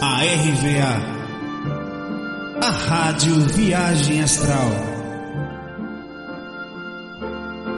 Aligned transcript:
À 0.00 0.16
RVA, 0.16 1.00
a 2.60 2.70
Rádio 2.70 3.36
Viagem 3.42 4.20
Astral. 4.20 4.70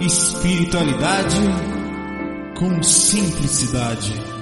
Espiritualidade 0.01 1.37
com 2.59 2.83
simplicidade. 2.83 4.40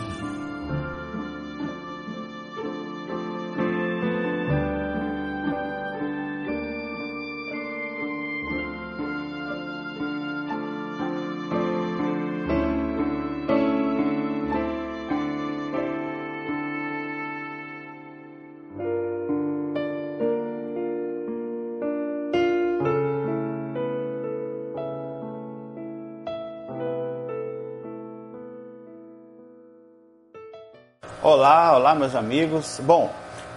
Olá, 31.89 31.95
meus 31.95 32.15
amigos. 32.15 32.79
Bom, 32.83 33.11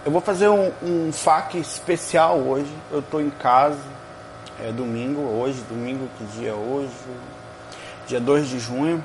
eu 0.06 0.10
vou 0.10 0.22
fazer 0.22 0.48
um, 0.48 0.72
um 0.82 1.12
FAQ 1.12 1.58
especial 1.58 2.38
hoje. 2.38 2.72
Eu 2.90 3.00
estou 3.00 3.20
em 3.20 3.28
casa, 3.28 3.76
é 4.58 4.72
domingo, 4.72 5.20
hoje, 5.20 5.60
domingo, 5.68 6.08
que 6.16 6.24
dia 6.38 6.48
é 6.48 6.54
hoje? 6.54 6.88
Dia 8.06 8.18
2 8.18 8.48
de 8.48 8.58
junho. 8.58 9.04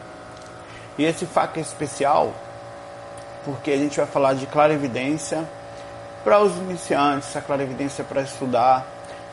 E 0.97 1.03
esse 1.03 1.25
FAQ 1.25 1.59
é 1.59 1.61
especial 1.61 2.33
porque 3.43 3.71
a 3.71 3.75
gente 3.75 3.97
vai 3.97 4.05
falar 4.05 4.33
de 4.33 4.45
clarividência 4.45 5.43
para 6.23 6.39
os 6.39 6.55
iniciantes, 6.55 7.35
a 7.35 7.41
clarividência 7.41 8.05
para 8.05 8.21
estudar. 8.21 8.87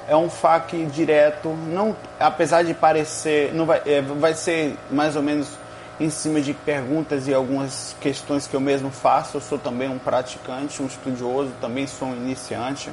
É 0.08 0.16
um 0.16 0.28
FAQ 0.28 0.86
direto, 0.86 1.50
não, 1.50 1.96
apesar 2.18 2.64
de 2.64 2.74
parecer, 2.74 3.54
não 3.54 3.64
vai, 3.64 3.80
é, 3.86 4.02
vai 4.02 4.34
ser 4.34 4.76
mais 4.90 5.14
ou 5.14 5.22
menos 5.22 5.56
em 6.00 6.10
cima 6.10 6.40
de 6.40 6.52
perguntas 6.52 7.28
e 7.28 7.34
algumas 7.34 7.94
questões 8.00 8.46
que 8.46 8.54
eu 8.54 8.60
mesmo 8.60 8.90
faço. 8.90 9.36
Eu 9.36 9.40
sou 9.40 9.58
também 9.58 9.88
um 9.88 9.98
praticante, 9.98 10.82
um 10.82 10.86
estudioso, 10.86 11.50
também 11.60 11.86
sou 11.86 12.08
um 12.08 12.16
iniciante. 12.16 12.90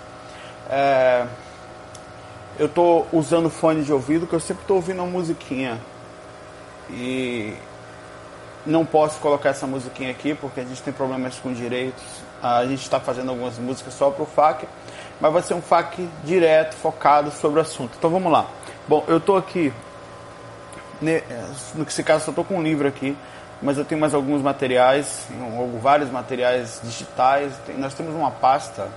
É, 0.70 1.26
eu 2.60 2.68
estou 2.68 3.08
usando 3.12 3.50
fone 3.50 3.84
de 3.84 3.92
ouvido, 3.92 4.28
que 4.28 4.34
eu 4.34 4.40
sempre 4.40 4.64
estou 4.64 4.78
ouvindo 4.78 5.02
uma 5.02 5.12
musiquinha. 5.12 5.80
E 6.90 7.54
não 8.66 8.86
posso 8.86 9.20
colocar 9.20 9.50
essa 9.50 9.66
musiquinha 9.66 10.12
aqui 10.12 10.36
porque 10.36 10.60
a 10.60 10.64
gente 10.64 10.82
tem 10.82 10.94
problemas 10.94 11.40
com 11.40 11.52
direitos. 11.54 12.04
A 12.42 12.66
gente 12.66 12.82
está 12.82 13.00
fazendo 13.00 13.30
algumas 13.30 13.58
músicas 13.58 13.94
só 13.94 14.10
para 14.10 14.24
o 14.24 14.26
FAQ, 14.26 14.68
mas 15.20 15.34
vai 15.34 15.42
ser 15.42 15.54
um 15.54 15.62
FAQ 15.62 16.08
direto, 16.24 16.76
focado 16.76 17.32
sobre 17.32 17.60
o 17.60 17.62
assunto. 17.62 17.94
Então 17.98 18.10
vamos 18.10 18.32
lá. 18.32 18.48
Bom, 18.88 19.04
eu 19.08 19.18
estou 19.18 19.38
aqui 19.38 19.72
Nesse 21.02 22.04
caso, 22.04 22.26
só 22.26 22.32
estou 22.32 22.46
com 22.46 22.58
um 22.58 22.64
livro 22.64 22.88
aqui, 22.88 23.18
mas 23.62 23.78
eu 23.78 23.84
tenho 23.84 24.00
mais 24.00 24.14
alguns 24.14 24.42
materiais, 24.42 25.26
vários 25.82 26.12
materiais 26.12 26.80
digitais. 26.84 27.54
Nós 27.78 27.94
temos 27.94 28.14
uma 28.14 28.30
pasta, 28.30 28.88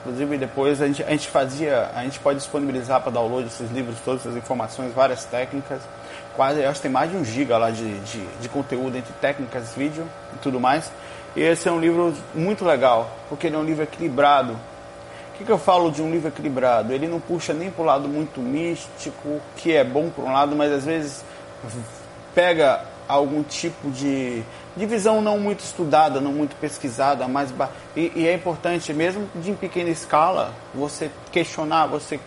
inclusive 0.00 0.36
depois 0.36 0.82
a 0.82 0.86
gente, 0.86 1.02
a 1.02 1.10
gente 1.10 1.28
fazia, 1.28 1.90
a 1.94 2.02
gente 2.02 2.18
pode 2.20 2.38
disponibilizar 2.38 3.00
para 3.00 3.10
download 3.10 3.46
esses 3.46 3.70
livros, 3.70 3.96
todas 4.04 4.20
essas 4.20 4.36
informações, 4.36 4.92
várias 4.92 5.24
técnicas. 5.24 5.80
Quase, 6.34 6.62
acho 6.62 6.74
que 6.74 6.82
tem 6.82 6.90
mais 6.90 7.10
de 7.10 7.16
um 7.16 7.24
giga 7.24 7.56
lá 7.56 7.70
de, 7.70 7.98
de, 8.00 8.26
de 8.40 8.48
conteúdo 8.50 8.96
entre 8.96 9.12
técnicas, 9.14 9.72
vídeo 9.74 10.06
e 10.34 10.38
tudo 10.38 10.60
mais. 10.60 10.92
E 11.34 11.40
esse 11.40 11.68
é 11.68 11.72
um 11.72 11.80
livro 11.80 12.14
muito 12.34 12.64
legal, 12.64 13.10
porque 13.28 13.46
ele 13.46 13.56
é 13.56 13.58
um 13.58 13.64
livro 13.64 13.82
equilibrado. 13.82 14.52
O 14.52 15.38
que, 15.38 15.44
que 15.44 15.52
eu 15.52 15.58
falo 15.58 15.90
de 15.90 16.02
um 16.02 16.10
livro 16.10 16.28
equilibrado? 16.28 16.92
Ele 16.92 17.06
não 17.06 17.20
puxa 17.20 17.52
nem 17.52 17.70
para 17.70 17.82
o 17.82 17.84
lado 17.84 18.08
muito 18.08 18.40
místico, 18.40 19.40
que 19.56 19.74
é 19.74 19.84
bom 19.84 20.08
por 20.08 20.24
um 20.24 20.32
lado, 20.32 20.56
mas 20.56 20.72
às 20.72 20.84
vezes 20.84 21.22
pega 22.34 22.84
algum 23.08 23.42
tipo 23.42 23.90
de, 23.90 24.42
de 24.76 24.86
visão 24.86 25.22
não 25.22 25.38
muito 25.38 25.60
estudada, 25.60 26.20
não 26.20 26.32
muito 26.32 26.56
pesquisada, 26.56 27.26
mas 27.28 27.52
e, 27.94 28.12
e, 28.14 28.26
é 28.26 28.34
importante 28.34 28.92
mesmo 28.92 29.28
de 29.34 29.50
em 29.50 29.56
pequena 29.56 29.90
escala 29.90 30.52
você 30.74 31.10
questionar, 31.30 31.86
você 31.86 32.20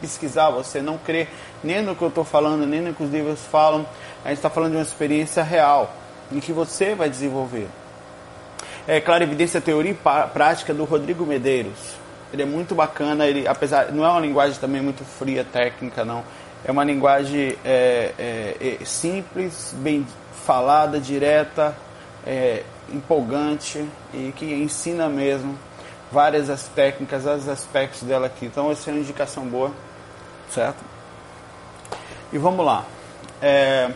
pesquisar, 0.00 0.50
você 0.50 0.82
não 0.82 0.98
crer 0.98 1.28
nem 1.64 1.82
no 1.82 1.96
que 1.96 2.02
eu 2.02 2.08
estou 2.08 2.24
falando, 2.24 2.66
nem 2.66 2.80
no 2.80 2.94
que 2.94 3.02
os 3.02 3.10
livros 3.10 3.40
falam. 3.50 3.86
A 4.24 4.28
gente 4.28 4.38
está 4.38 4.50
falando 4.50 4.72
de 4.72 4.76
uma 4.76 4.82
experiência 4.82 5.42
real 5.42 5.92
em 6.30 6.38
que 6.38 6.52
você 6.52 6.94
vai 6.94 7.08
desenvolver. 7.08 7.68
É 8.86 9.00
Clara 9.00 9.24
Evidência 9.24 9.60
Teoria 9.60 9.92
e 9.92 10.28
Prática 10.28 10.72
do 10.72 10.84
Rodrigo 10.84 11.24
Medeiros. 11.24 11.96
Ele 12.32 12.42
é 12.42 12.46
muito 12.46 12.74
bacana, 12.74 13.26
ele 13.26 13.48
apesar 13.48 13.92
não 13.92 14.04
é 14.04 14.08
uma 14.08 14.20
linguagem 14.20 14.58
também 14.58 14.82
muito 14.82 15.04
fria, 15.04 15.44
técnica, 15.44 16.04
não 16.04 16.22
é 16.66 16.72
uma 16.72 16.82
linguagem 16.82 17.56
é, 17.64 18.12
é, 18.18 18.78
é, 18.80 18.84
simples, 18.84 19.72
bem 19.78 20.04
falada, 20.44 20.98
direta, 20.98 21.76
é, 22.26 22.64
empolgante 22.92 23.88
e 24.12 24.32
que 24.34 24.52
ensina 24.52 25.08
mesmo 25.08 25.56
várias 26.10 26.50
as 26.50 26.66
técnicas, 26.66 27.24
os 27.24 27.48
aspectos 27.48 28.02
dela 28.02 28.26
aqui. 28.26 28.46
Então, 28.46 28.70
essa 28.72 28.90
é 28.90 28.94
uma 28.94 29.00
indicação 29.00 29.44
boa, 29.44 29.70
certo? 30.50 30.84
E 32.32 32.38
vamos 32.38 32.66
lá. 32.66 32.84
É, 33.40 33.92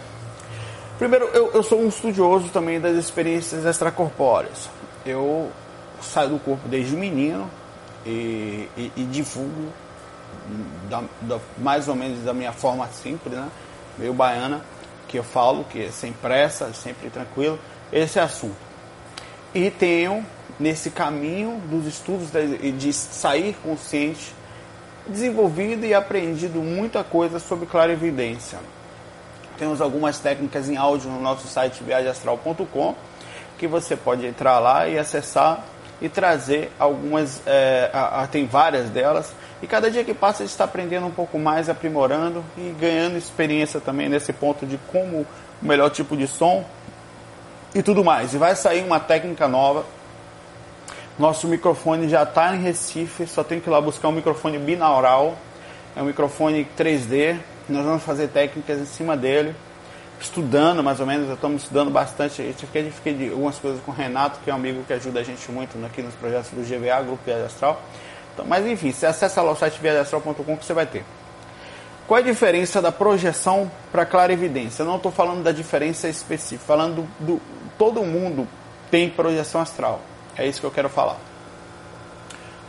primeiro, 0.97 1.25
eu, 1.35 1.51
eu 1.53 1.65
sou 1.65 1.81
um 1.81 1.89
estudioso 1.89 2.51
também 2.51 2.79
das 2.81 2.97
experiências 2.97 3.65
extracorpóreas. 3.65 4.71
Eu 5.05 5.51
saio 6.01 6.29
do 6.31 6.39
corpo 6.39 6.69
desde 6.69 6.95
menino 6.95 7.51
e, 8.07 8.69
e, 8.77 8.93
e 8.97 9.03
divulgo 9.03 9.73
da, 10.89 11.03
da, 11.23 11.39
mais 11.59 11.89
ou 11.89 11.95
menos 11.95 12.25
da 12.25 12.33
minha 12.33 12.53
forma 12.53 12.87
simples, 12.89 13.35
né? 13.35 13.49
meio 13.99 14.13
baiana, 14.13 14.63
que 15.09 15.19
eu 15.19 15.25
falo, 15.25 15.65
que 15.65 15.85
é 15.85 15.91
sem 15.91 16.13
pressa, 16.13 16.73
sempre 16.73 17.11
tranquilo, 17.11 17.59
esse 17.93 18.19
é 18.19 18.23
assunto. 18.23 18.57
E 19.55 19.71
tenho, 19.71 20.25
nesse 20.59 20.91
caminho 20.91 21.61
dos 21.67 21.87
estudos 21.87 22.31
de, 22.31 22.73
de 22.73 22.93
sair 22.93 23.57
consciente, 23.63 24.35
desenvolvido 25.07 25.85
e 25.85 25.95
aprendido 25.95 26.61
muita 26.61 27.03
coisa 27.03 27.39
sobre 27.39 27.67
clarividência. 27.67 28.59
Temos 29.59 29.81
algumas 29.81 30.19
técnicas 30.19 30.69
em 30.69 30.77
áudio 30.77 31.11
no 31.11 31.21
nosso 31.21 31.47
site 31.49 31.83
viagemastral.com 31.83 32.95
que 33.59 33.67
você 33.67 33.95
pode 33.95 34.25
entrar 34.25 34.59
lá 34.59 34.89
e 34.89 34.99
acessar 34.99 35.63
e 36.01 36.09
trazer 36.09 36.73
algumas, 36.79 37.43
é, 37.47 37.91
a, 37.93 38.23
a, 38.23 38.27
tem 38.27 38.47
várias 38.47 38.89
delas, 38.89 39.35
e 39.63 39.67
cada 39.67 39.91
dia 39.91 40.03
que 40.03 40.15
passa 40.15 40.43
a 40.43 40.47
gente 40.47 40.53
está 40.53 40.65
aprendendo 40.65 41.07
um 41.07 41.11
pouco 41.11 41.39
mais, 41.39 41.69
aprimorando 41.69 42.43
e 42.57 42.75
ganhando 42.81 43.19
experiência 43.19 43.79
também 43.81 44.09
nesse 44.09 44.33
ponto 44.33 44.65
de 44.65 44.79
como 44.91 45.27
o 45.63 45.67
melhor 45.67 45.91
tipo 45.91 46.17
de 46.17 46.27
som 46.27 46.65
e 47.75 47.83
tudo 47.83 48.03
mais. 48.03 48.33
E 48.33 48.39
vai 48.39 48.57
sair 48.57 48.83
uma 48.83 48.99
técnica 48.99 49.47
nova. 49.47 49.85
Nosso 51.19 51.47
microfone 51.47 52.09
já 52.09 52.23
está 52.23 52.57
em 52.57 52.63
Recife, 52.63 53.27
só 53.27 53.45
tem 53.45 53.61
que 53.61 53.69
ir 53.69 53.71
lá 53.71 53.81
buscar 53.81 54.09
um 54.09 54.13
microfone 54.13 54.59
binaural. 54.59 55.37
É 55.95 56.01
um 56.01 56.07
microfone 56.07 56.67
3D. 56.79 57.37
Nós 57.69 57.85
vamos 57.85 58.03
fazer 58.03 58.29
técnicas 58.29 58.79
em 58.81 58.87
cima 58.87 59.17
dele, 59.17 59.55
estudando 60.19 60.83
mais 60.83 60.99
ou 60.99 61.07
menos. 61.07 61.29
Estamos 61.29 61.63
estudando 61.63 61.91
bastante. 61.91 62.41
Eu 62.41 62.55
fiquei, 62.55 62.91
fiquei 62.91 63.13
de 63.13 63.29
algumas 63.29 63.59
coisas 63.59 63.83
com 63.83 63.93
o 63.93 63.95
Renato, 63.95 64.41
que 64.43 64.49
é 64.49 64.55
um 64.55 64.57
amigo 64.57 64.83
que 64.85 64.95
ajuda 64.95 65.21
a 65.21 65.23
gente 65.23 65.53
muito 65.53 65.77
aqui 65.85 66.01
nos 66.01 66.15
projetos 66.15 66.51
do 66.51 66.63
GVA, 66.63 67.03
Grupo 67.03 67.31
Astral. 67.45 67.83
Então, 68.41 68.45
mas 68.47 68.67
enfim, 68.67 68.91
você 68.91 69.07
acessa 69.07 69.43
lá 69.43 69.53
o 69.53 69.57
site 69.57 69.79
viajastral.com 69.81 70.57
que 70.57 70.65
você 70.65 70.73
vai 70.73 70.87
ter. 70.87 71.05
Qual 72.07 72.19
é 72.19 72.23
a 72.23 72.25
diferença 72.25 72.81
da 72.81 72.91
projeção 72.91 73.71
para 73.93 74.05
clarividência? 74.05 74.83
Eu 74.83 74.87
não 74.87 74.97
estou 74.97 75.13
falando 75.13 75.43
da 75.43 75.53
diferença 75.53 76.09
específica, 76.09 76.65
falando 76.67 77.07
do, 77.21 77.35
do. 77.35 77.43
Todo 77.79 78.03
mundo 78.03 78.49
tem 78.91 79.09
projeção 79.09 79.61
astral. 79.61 80.01
É 80.37 80.47
isso 80.47 80.61
que 80.61 80.67
eu 80.67 80.71
quero 80.71 80.89
falar. 80.89 81.19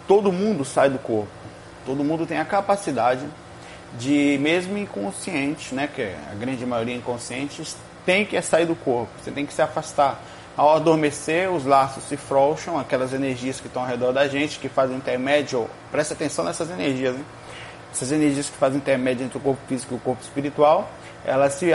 Todo 0.07 0.31
mundo 0.31 0.63
sai 0.63 0.89
do 0.89 0.99
corpo. 0.99 1.31
Todo 1.85 2.03
mundo 2.03 2.25
tem 2.25 2.37
a 2.37 2.45
capacidade 2.45 3.25
de, 3.97 4.37
mesmo 4.39 4.77
inconsciente, 4.77 5.73
né, 5.73 5.87
que 5.93 6.01
é 6.01 6.17
a 6.31 6.35
grande 6.35 6.65
maioria 6.65 6.95
inconsciente, 6.95 7.63
tem 8.05 8.25
que 8.25 8.39
sair 8.41 8.65
do 8.65 8.75
corpo. 8.75 9.11
Você 9.21 9.31
tem 9.31 9.45
que 9.45 9.53
se 9.53 9.61
afastar 9.61 10.21
ao 10.61 10.75
adormecer, 10.75 11.51
os 11.51 11.65
laços 11.65 12.03
se 12.03 12.15
frouxam, 12.15 12.77
aquelas 12.77 13.13
energias 13.13 13.59
que 13.59 13.65
estão 13.65 13.81
ao 13.81 13.87
redor 13.87 14.11
da 14.11 14.27
gente, 14.27 14.59
que 14.59 14.69
fazem 14.69 14.95
intermédio, 14.95 15.67
presta 15.91 16.13
atenção 16.13 16.45
nessas 16.45 16.69
energias, 16.69 17.15
hein? 17.15 17.25
essas 17.91 18.11
energias 18.11 18.47
que 18.47 18.57
fazem 18.57 18.77
intermédio 18.77 19.25
entre 19.25 19.39
o 19.39 19.41
corpo 19.41 19.59
físico 19.67 19.95
e 19.95 19.97
o 19.97 19.99
corpo 19.99 20.21
espiritual, 20.21 20.87
elas 21.25 21.53
se, 21.53 21.71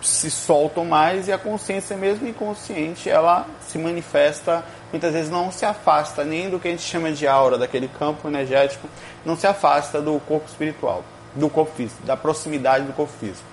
se 0.00 0.30
soltam 0.30 0.84
mais 0.84 1.26
e 1.26 1.32
a 1.32 1.36
consciência 1.36 1.96
mesmo 1.96 2.28
inconsciente, 2.28 3.10
ela 3.10 3.44
se 3.66 3.76
manifesta, 3.76 4.64
muitas 4.92 5.14
vezes 5.14 5.30
não 5.30 5.50
se 5.50 5.66
afasta 5.66 6.22
nem 6.22 6.48
do 6.48 6.60
que 6.60 6.68
a 6.68 6.70
gente 6.70 6.84
chama 6.84 7.10
de 7.10 7.26
aura, 7.26 7.58
daquele 7.58 7.88
campo 7.88 8.28
energético, 8.28 8.88
não 9.26 9.34
se 9.34 9.48
afasta 9.48 10.00
do 10.00 10.16
corpo 10.20 10.46
espiritual, 10.46 11.02
do 11.34 11.50
corpo 11.50 11.74
físico, 11.74 12.06
da 12.06 12.16
proximidade 12.16 12.84
do 12.84 12.92
corpo 12.92 13.12
físico. 13.18 13.48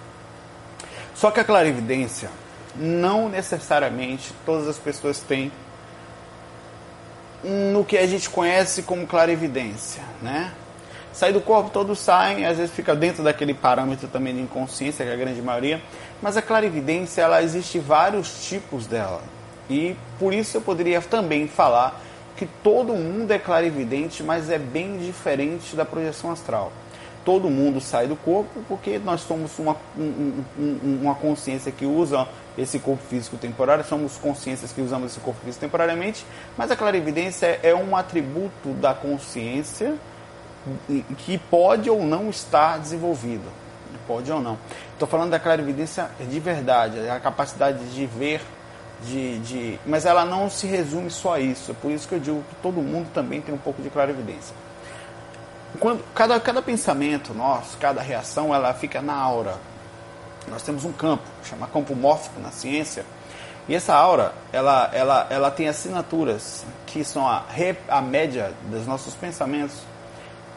Só 1.16 1.32
que 1.32 1.40
a 1.40 1.44
clarividência, 1.44 2.30
não 2.78 3.30
necessariamente 3.30 4.34
todas 4.46 4.68
as 4.68 4.78
pessoas 4.78 5.20
têm 5.20 5.52
no 7.72 7.86
que 7.86 7.98
a 7.98 8.08
gente 8.08 8.30
conhece 8.30 8.84
como 8.84 9.06
clarividência, 9.06 10.04
né? 10.22 10.52
Sair 11.14 11.32
do 11.32 11.40
corpo, 11.40 11.70
todos 11.70 12.00
saem, 12.00 12.46
às 12.46 12.58
vezes 12.58 12.76
fica 12.76 12.94
dentro 12.94 13.24
daquele 13.24 13.54
parâmetro 13.54 14.08
também 14.08 14.36
de 14.36 14.42
inconsciência, 14.42 15.06
que 15.06 15.12
é 15.12 15.14
a 15.14 15.18
grande 15.18 15.42
maioria, 15.42 15.82
mas 16.22 16.36
a 16.36 16.42
clarividência, 16.42 17.22
ela 17.22 17.42
existe 17.42 17.80
vários 17.80 18.48
tipos 18.50 18.86
dela. 18.86 19.22
E 19.70 19.96
por 20.20 20.34
isso 20.34 20.58
eu 20.58 20.62
poderia 20.62 21.02
também 21.02 21.48
falar 21.48 22.02
que 22.36 22.46
todo 22.46 22.94
mundo 22.94 23.32
é 23.32 23.40
clarividente, 23.40 24.22
mas 24.22 24.50
é 24.50 24.58
bem 24.58 24.98
diferente 24.98 25.76
da 25.76 25.86
projeção 25.86 26.32
astral. 26.32 26.72
Todo 27.24 27.50
mundo 27.50 27.80
sai 27.80 28.08
do 28.08 28.16
corpo 28.16 28.62
porque 28.68 29.00
nós 29.00 29.22
somos 29.22 29.58
uma, 29.58 29.78
um, 29.98 30.44
um, 30.60 31.00
uma 31.02 31.16
consciência 31.16 31.72
que 31.72 31.86
usa 31.86 32.28
esse 32.58 32.80
corpo 32.80 33.04
físico 33.10 33.38
temporário, 33.38 33.84
somos 33.84 34.18
consciências 34.18 34.72
que 34.72 34.82
usamos 34.82 35.12
esse 35.12 35.20
corpo 35.20 35.40
físico 35.44 35.62
temporariamente, 35.62 36.26
mas 36.58 36.72
a 36.72 36.76
clarividência 36.76 37.60
é 37.62 37.74
um 37.74 37.96
atributo 37.96 38.70
da 38.74 38.94
consciência 38.94 39.96
que 41.18 41.38
pode 41.38 41.90
ou 41.90 42.04
não 42.04 42.30
estar 42.30 42.80
desenvolvido. 42.80 43.44
Pode 44.08 44.32
ou 44.32 44.40
não. 44.40 44.58
Estou 44.94 45.08
falando 45.08 45.32
da 45.32 45.40
clarividência 45.40 46.10
de 46.20 46.40
verdade, 46.40 47.10
a 47.10 47.20
capacidade 47.20 47.84
de 47.94 48.06
ver 48.06 48.42
de, 49.04 49.40
de, 49.40 49.80
mas 49.86 50.06
ela 50.06 50.26
não 50.26 50.50
se 50.50 50.68
resume 50.68 51.10
só 51.10 51.36
a 51.36 51.40
isso. 51.40 51.72
É 51.72 51.74
por 51.74 51.92
isso 51.92 52.08
que 52.08 52.16
eu 52.16 52.20
digo 52.20 52.44
que 52.50 52.56
todo 52.62 52.82
mundo 52.82 53.10
também 53.14 53.42
tem 53.42 53.54
um 53.54 53.58
pouco 53.58 53.82
de 53.82 53.90
clarividência. 53.90 54.56
Quando, 55.80 56.04
cada, 56.14 56.40
cada 56.40 56.62
pensamento 56.62 57.34
nosso, 57.34 57.78
cada 57.78 58.02
reação, 58.02 58.54
ela 58.54 58.74
fica 58.74 59.02
na 59.02 59.14
aura. 59.14 59.56
Nós 60.48 60.64
temos 60.64 60.86
um 60.86 60.92
campo, 60.92 61.24
chama 61.44 61.68
campo 61.68 61.96
mórfico 61.96 62.40
na 62.40 62.52
ciência, 62.52 63.06
e 63.68 63.74
essa 63.74 63.96
aura, 63.96 64.34
ela, 64.54 64.92
ela, 64.94 65.28
ela 65.30 65.52
tem 65.52 65.68
assinaturas 65.68 66.64
que 66.86 67.04
são 67.04 67.28
a, 67.28 67.44
a 67.88 68.02
média 68.02 68.54
dos 68.70 68.86
nossos 68.86 69.16
pensamentos. 69.16 69.78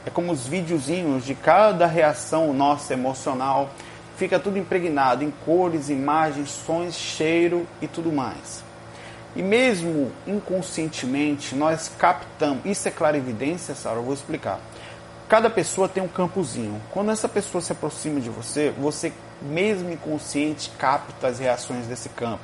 É 0.04 0.10
como 0.10 0.30
os 0.30 0.46
videozinhos 0.46 1.24
de 1.24 1.34
cada 1.34 1.86
reação 1.86 2.52
nossa 2.52 2.92
emocional 2.92 3.70
fica 4.16 4.38
tudo 4.38 4.58
impregnado 4.58 5.24
em 5.24 5.30
cores, 5.30 5.88
imagens, 5.88 6.50
sons, 6.50 6.94
cheiro 6.96 7.66
e 7.80 7.86
tudo 7.86 8.12
mais. 8.12 8.62
E 9.34 9.42
mesmo 9.42 10.10
inconscientemente, 10.26 11.54
nós 11.54 11.90
captamos. 11.98 12.64
Isso 12.64 12.88
é 12.88 12.90
clarividência, 12.90 13.74
Sara? 13.74 13.96
Eu 13.96 14.02
vou 14.02 14.12
explicar. 14.12 14.58
Cada 15.28 15.50
pessoa 15.50 15.88
tem 15.88 16.02
um 16.02 16.08
campozinho. 16.08 16.80
Quando 16.90 17.10
essa 17.10 17.28
pessoa 17.28 17.60
se 17.60 17.72
aproxima 17.72 18.20
de 18.20 18.30
você, 18.30 18.70
você, 18.70 19.12
mesmo 19.42 19.90
inconsciente, 19.90 20.70
capta 20.78 21.28
as 21.28 21.38
reações 21.38 21.86
desse 21.86 22.08
campo. 22.08 22.42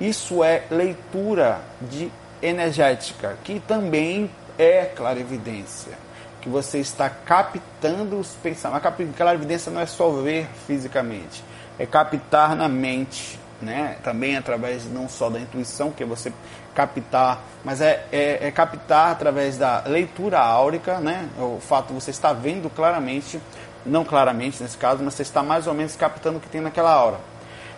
Isso 0.00 0.44
é 0.44 0.64
leitura 0.70 1.60
de 1.80 2.10
energética, 2.40 3.36
que 3.42 3.58
também 3.58 4.30
é 4.58 4.84
clarividência 4.84 6.06
que 6.46 6.50
você 6.50 6.78
está 6.78 7.10
captando 7.10 8.20
os 8.20 8.28
pensamentos. 8.40 8.86
A 8.86 8.92
clarividência 9.16 9.72
não 9.72 9.80
é 9.80 9.86
só 9.86 10.08
ver 10.10 10.46
fisicamente, 10.64 11.42
é 11.76 11.84
captar 11.84 12.54
na 12.54 12.68
mente, 12.68 13.36
né? 13.60 13.96
Também 14.02 14.36
através 14.36 14.84
não 14.90 15.08
só 15.08 15.30
da 15.30 15.38
intuição, 15.38 15.90
que 15.90 16.02
é 16.02 16.06
você 16.06 16.32
captar, 16.74 17.42
mas 17.64 17.80
é, 17.80 18.04
é, 18.12 18.48
é 18.48 18.50
captar 18.50 19.12
através 19.12 19.56
da 19.56 19.82
leitura 19.86 20.38
áurica, 20.38 20.98
né? 21.00 21.28
O 21.38 21.58
fato 21.60 21.88
de 21.88 21.94
você 21.94 22.10
estar 22.10 22.32
vendo 22.32 22.68
claramente, 22.68 23.40
não 23.84 24.04
claramente 24.04 24.62
nesse 24.62 24.76
caso, 24.76 25.02
mas 25.02 25.14
você 25.14 25.22
está 25.22 25.42
mais 25.42 25.66
ou 25.66 25.74
menos 25.74 25.96
captando 25.96 26.38
o 26.38 26.40
que 26.40 26.48
tem 26.48 26.60
naquela 26.60 26.92
aura. 26.92 27.18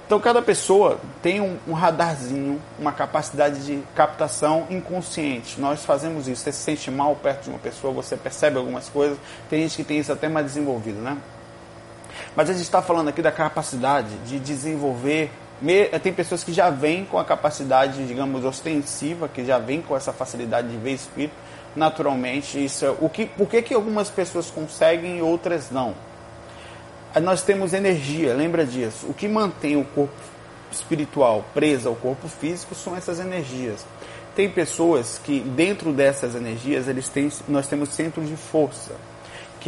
Então, 0.08 0.18
cada 0.18 0.40
pessoa 0.40 0.98
tem 1.20 1.38
um, 1.38 1.58
um, 1.68 1.74
radarzinho, 1.74 2.58
uma 2.78 2.92
capacidade 2.92 3.66
de 3.66 3.82
captação 3.94 4.66
inconsciente. 4.70 5.60
Nós 5.60 5.84
fazemos 5.84 6.26
isso. 6.26 6.44
Você 6.44 6.50
se 6.50 6.60
sente 6.60 6.90
mal 6.90 7.14
perto 7.14 7.44
de 7.44 7.50
uma 7.50 7.58
pessoa, 7.58 7.92
você 7.92 8.16
percebe 8.16 8.56
algumas 8.56 8.88
coisas. 8.88 9.18
Tem 9.50 9.60
gente 9.60 9.76
que 9.76 9.84
tem 9.84 9.98
isso 9.98 10.10
até 10.10 10.26
mais 10.26 10.46
desenvolvido, 10.46 10.98
né? 10.98 11.18
Mas 12.34 12.48
a 12.48 12.54
gente 12.54 12.62
está 12.62 12.80
falando 12.80 13.08
aqui 13.08 13.20
da 13.20 13.30
capacidade 13.30 14.08
de 14.24 14.38
desenvolver. 14.38 15.30
Tem 16.02 16.12
pessoas 16.12 16.44
que 16.44 16.52
já 16.52 16.70
vêm 16.70 17.04
com 17.04 17.18
a 17.18 17.24
capacidade, 17.24 18.06
digamos, 18.06 18.44
ostensiva, 18.44 19.28
que 19.28 19.44
já 19.44 19.58
vêm 19.58 19.82
com 19.82 19.96
essa 19.96 20.12
facilidade 20.12 20.68
de 20.68 20.76
ver 20.76 20.92
espírito. 20.92 21.34
Naturalmente, 21.74 22.64
isso 22.64 22.84
é, 22.84 22.94
o 23.00 23.08
que, 23.08 23.26
por 23.26 23.48
que, 23.48 23.60
que 23.62 23.74
algumas 23.74 24.08
pessoas 24.08 24.50
conseguem 24.50 25.18
e 25.18 25.22
outras 25.22 25.70
não? 25.70 25.94
nós 27.20 27.42
temos 27.42 27.72
energia, 27.72 28.34
lembra 28.34 28.64
disso. 28.64 29.06
O 29.08 29.14
que 29.14 29.26
mantém 29.26 29.76
o 29.76 29.84
corpo 29.84 30.14
espiritual 30.70 31.44
preso 31.54 31.88
ao 31.88 31.96
corpo 31.96 32.28
físico 32.28 32.74
são 32.74 32.94
essas 32.94 33.18
energias. 33.18 33.84
Tem 34.36 34.48
pessoas 34.48 35.20
que 35.22 35.40
dentro 35.40 35.92
dessas 35.92 36.34
energias 36.34 36.86
eles 36.86 37.08
têm, 37.08 37.30
nós 37.48 37.66
temos 37.66 37.88
centros 37.88 38.28
de 38.28 38.36
força 38.36 38.92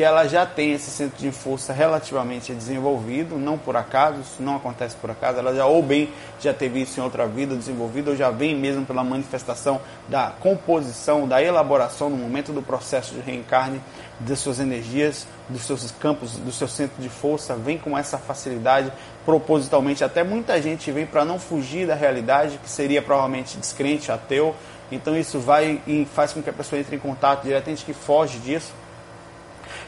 que 0.01 0.05
ela 0.05 0.27
já 0.27 0.47
tem 0.47 0.73
esse 0.73 0.91
centro 0.91 1.19
de 1.19 1.31
força 1.31 1.75
relativamente 1.75 2.55
desenvolvido, 2.55 3.37
não 3.37 3.59
por 3.59 3.77
acaso, 3.77 4.23
isso 4.23 4.43
não 4.43 4.57
acontece 4.57 4.97
por 4.97 5.11
acaso, 5.11 5.39
ela 5.39 5.55
já 5.55 5.67
ou 5.67 5.83
bem 5.83 6.09
já 6.41 6.55
teve 6.55 6.81
isso 6.81 6.99
em 6.99 7.03
outra 7.03 7.27
vida 7.27 7.55
desenvolvido, 7.55 8.13
ou 8.13 8.17
já 8.17 8.31
vem 8.31 8.57
mesmo 8.57 8.87
pela 8.87 9.05
manifestação 9.05 9.79
da 10.09 10.31
composição, 10.41 11.29
da 11.29 11.43
elaboração 11.43 12.09
no 12.09 12.17
momento 12.17 12.51
do 12.51 12.63
processo 12.63 13.13
de 13.13 13.21
reencarne 13.21 13.79
das 14.19 14.39
suas 14.39 14.59
energias, 14.59 15.27
dos 15.51 15.67
seus 15.67 15.91
campos, 15.91 16.39
do 16.39 16.51
seu 16.51 16.67
centro 16.67 17.03
de 17.03 17.11
força, 17.11 17.55
vem 17.55 17.77
com 17.77 17.99
essa 17.99 18.17
facilidade 18.17 18.91
propositalmente. 19.27 20.03
Até 20.03 20.25
muita 20.25 20.63
gente 20.63 20.91
vem 20.91 21.05
para 21.05 21.27
não 21.27 21.39
fugir 21.39 21.87
da 21.87 21.95
realidade, 21.95 22.57
que 22.57 22.71
seria 22.71 23.03
provavelmente 23.03 23.59
descrente, 23.59 24.11
ateu. 24.11 24.57
Então 24.91 25.15
isso 25.15 25.39
vai 25.39 25.79
e 25.87 26.07
faz 26.07 26.33
com 26.33 26.43
que 26.43 26.49
a 26.49 26.55
pessoa 26.55 26.81
entre 26.81 26.97
em 26.97 26.99
contato 26.99 27.43
diretamente 27.43 27.85
que 27.85 27.93
foge 27.93 28.39
disso 28.39 28.73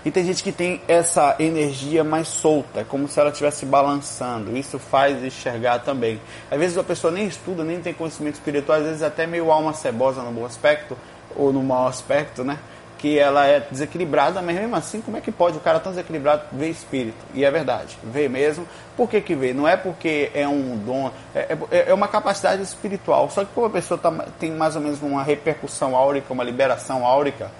e 0.05 0.11
tem 0.11 0.25
gente 0.25 0.43
que 0.43 0.51
tem 0.51 0.81
essa 0.89 1.37
energia 1.39 2.03
mais 2.03 2.27
solta, 2.27 2.81
é 2.81 2.85
como 2.85 3.07
se 3.07 3.21
ela 3.21 3.31
estivesse 3.31 3.65
balançando. 3.65 4.57
Isso 4.57 4.79
faz 4.79 5.23
enxergar 5.23 5.79
também. 5.79 6.21
Às 6.51 6.59
vezes 6.59 6.77
a 6.77 6.83
pessoa 6.83 7.13
nem 7.13 7.27
estuda, 7.27 7.63
nem 7.63 7.81
tem 7.81 7.95
conhecimento 7.95 8.35
espiritual, 8.35 8.79
às 8.79 8.85
vezes 8.85 9.03
até 9.03 9.27
meio 9.27 9.53
alma 9.53 9.73
cebosa 9.73 10.23
no 10.23 10.33
bom 10.33 10.45
aspecto, 10.45 10.97
ou 11.37 11.53
no 11.53 11.63
mau 11.63 11.87
aspecto, 11.87 12.43
né? 12.43 12.59
Que 12.99 13.17
ela 13.19 13.47
é 13.47 13.61
desequilibrada, 13.61 14.43
mas 14.43 14.57
mesmo 14.57 14.75
assim, 14.75 15.01
como 15.01 15.17
é 15.17 15.21
que 15.21 15.31
pode 15.31 15.57
o 15.57 15.61
cara 15.61 15.79
tão 15.79 15.93
desequilibrado 15.93 16.45
ver 16.53 16.71
espírito? 16.71 17.19
E 17.33 17.45
é 17.45 17.51
verdade, 17.51 17.97
vê 18.03 18.29
mesmo. 18.29 18.67
Por 18.97 19.09
que, 19.09 19.21
que 19.21 19.35
vê? 19.37 19.53
Não 19.53 19.67
é 19.69 19.77
porque 19.77 20.31
é 20.35 20.47
um 20.49 20.77
dom, 20.79 21.11
é, 21.35 21.57
é, 21.71 21.91
é 21.91 21.95
uma 21.95 22.09
capacidade 22.09 22.63
espiritual. 22.63 23.31
Só 23.31 23.45
que 23.45 23.53
como 23.55 23.69
a 23.69 23.71
pessoa 23.71 23.99
tá, 23.99 24.11
tem 24.39 24.51
mais 24.51 24.75
ou 24.75 24.83
menos 24.83 25.01
uma 25.01 25.23
repercussão 25.23 25.97
áurica, 25.97 26.33
uma 26.33 26.45
liberação 26.45 27.07
áurica, 27.07 27.51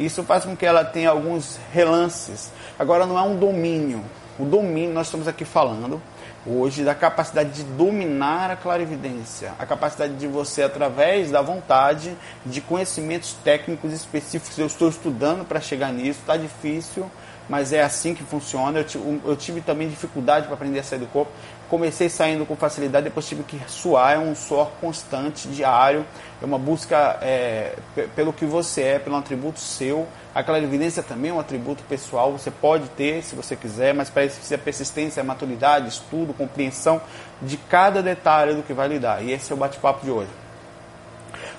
isso 0.00 0.24
faz 0.24 0.44
com 0.44 0.56
que 0.56 0.64
ela 0.64 0.84
tenha 0.84 1.10
alguns 1.10 1.58
relances. 1.72 2.50
Agora, 2.78 3.04
não 3.04 3.18
é 3.18 3.22
um 3.22 3.36
domínio. 3.36 4.02
O 4.38 4.44
domínio, 4.44 4.94
nós 4.94 5.06
estamos 5.08 5.28
aqui 5.28 5.44
falando 5.44 6.00
hoje 6.46 6.82
da 6.82 6.94
capacidade 6.94 7.50
de 7.50 7.62
dominar 7.62 8.50
a 8.50 8.56
clarividência, 8.56 9.52
a 9.58 9.66
capacidade 9.66 10.14
de 10.14 10.26
você, 10.26 10.62
através 10.62 11.30
da 11.30 11.42
vontade, 11.42 12.16
de 12.46 12.62
conhecimentos 12.62 13.34
técnicos 13.44 13.92
específicos. 13.92 14.58
Eu 14.58 14.66
estou 14.66 14.88
estudando 14.88 15.44
para 15.44 15.60
chegar 15.60 15.92
nisso, 15.92 16.20
está 16.20 16.36
difícil, 16.36 17.10
mas 17.48 17.72
é 17.72 17.82
assim 17.82 18.14
que 18.14 18.22
funciona. 18.22 18.84
Eu, 19.24 19.36
tive 19.36 19.60
também 19.60 19.88
dificuldade 19.88 20.46
para 20.46 20.54
aprender 20.54 20.78
a 20.78 20.84
sair 20.84 21.00
do 21.00 21.06
corpo. 21.06 21.30
Comecei 21.70 22.08
saindo 22.08 22.44
com 22.44 22.56
facilidade, 22.56 23.04
depois 23.04 23.28
tive 23.28 23.44
que 23.44 23.60
suar, 23.68 24.16
é 24.16 24.18
um 24.18 24.34
suor 24.34 24.72
constante, 24.80 25.46
diário, 25.46 26.04
é 26.42 26.44
uma 26.44 26.58
busca 26.58 27.16
é, 27.22 27.76
pelo 28.16 28.32
que 28.32 28.44
você 28.44 28.82
é, 28.82 28.98
pelo 28.98 29.14
atributo 29.14 29.60
seu. 29.60 30.08
A 30.34 30.42
clarividência 30.42 31.00
também 31.00 31.30
é 31.30 31.34
um 31.34 31.38
atributo 31.38 31.84
pessoal, 31.84 32.32
você 32.32 32.50
pode 32.50 32.88
ter 32.90 33.22
se 33.22 33.36
você 33.36 33.54
quiser, 33.54 33.94
mas 33.94 34.10
para 34.10 34.24
isso 34.24 34.34
precisa 34.34 34.58
persistência, 34.58 35.22
maturidade, 35.22 35.88
estudo, 35.88 36.34
compreensão 36.34 37.00
de 37.40 37.56
cada 37.56 38.02
detalhe 38.02 38.54
do 38.54 38.64
que 38.64 38.72
vai 38.72 38.88
lidar. 38.88 39.22
E 39.22 39.30
esse 39.30 39.52
é 39.52 39.54
o 39.54 39.58
bate-papo 39.58 40.04
de 40.04 40.10
hoje. 40.10 40.30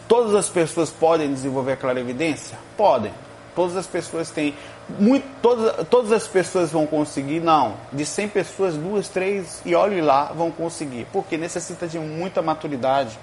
Todas 0.09 0.35
as 0.35 0.49
pessoas 0.49 0.89
podem 0.89 1.33
desenvolver 1.33 1.71
a 1.71 1.77
clarividência? 1.77 2.57
Podem. 2.75 3.13
Todas 3.55 3.75
as 3.75 3.87
pessoas 3.87 4.29
têm 4.29 4.55
muito, 4.99 5.25
todas, 5.41 5.87
todas 5.87 6.11
as 6.11 6.27
pessoas 6.27 6.71
vão 6.71 6.85
conseguir? 6.85 7.39
Não. 7.39 7.75
De 7.91 8.05
100 8.05 8.29
pessoas, 8.29 8.75
duas, 8.75 9.07
três, 9.09 9.61
e 9.65 9.75
olhe 9.75 10.01
lá, 10.01 10.31
vão 10.33 10.51
conseguir. 10.51 11.07
Porque 11.11 11.37
necessita 11.37 11.87
de 11.87 11.99
muita 11.99 12.41
maturidade, 12.41 13.17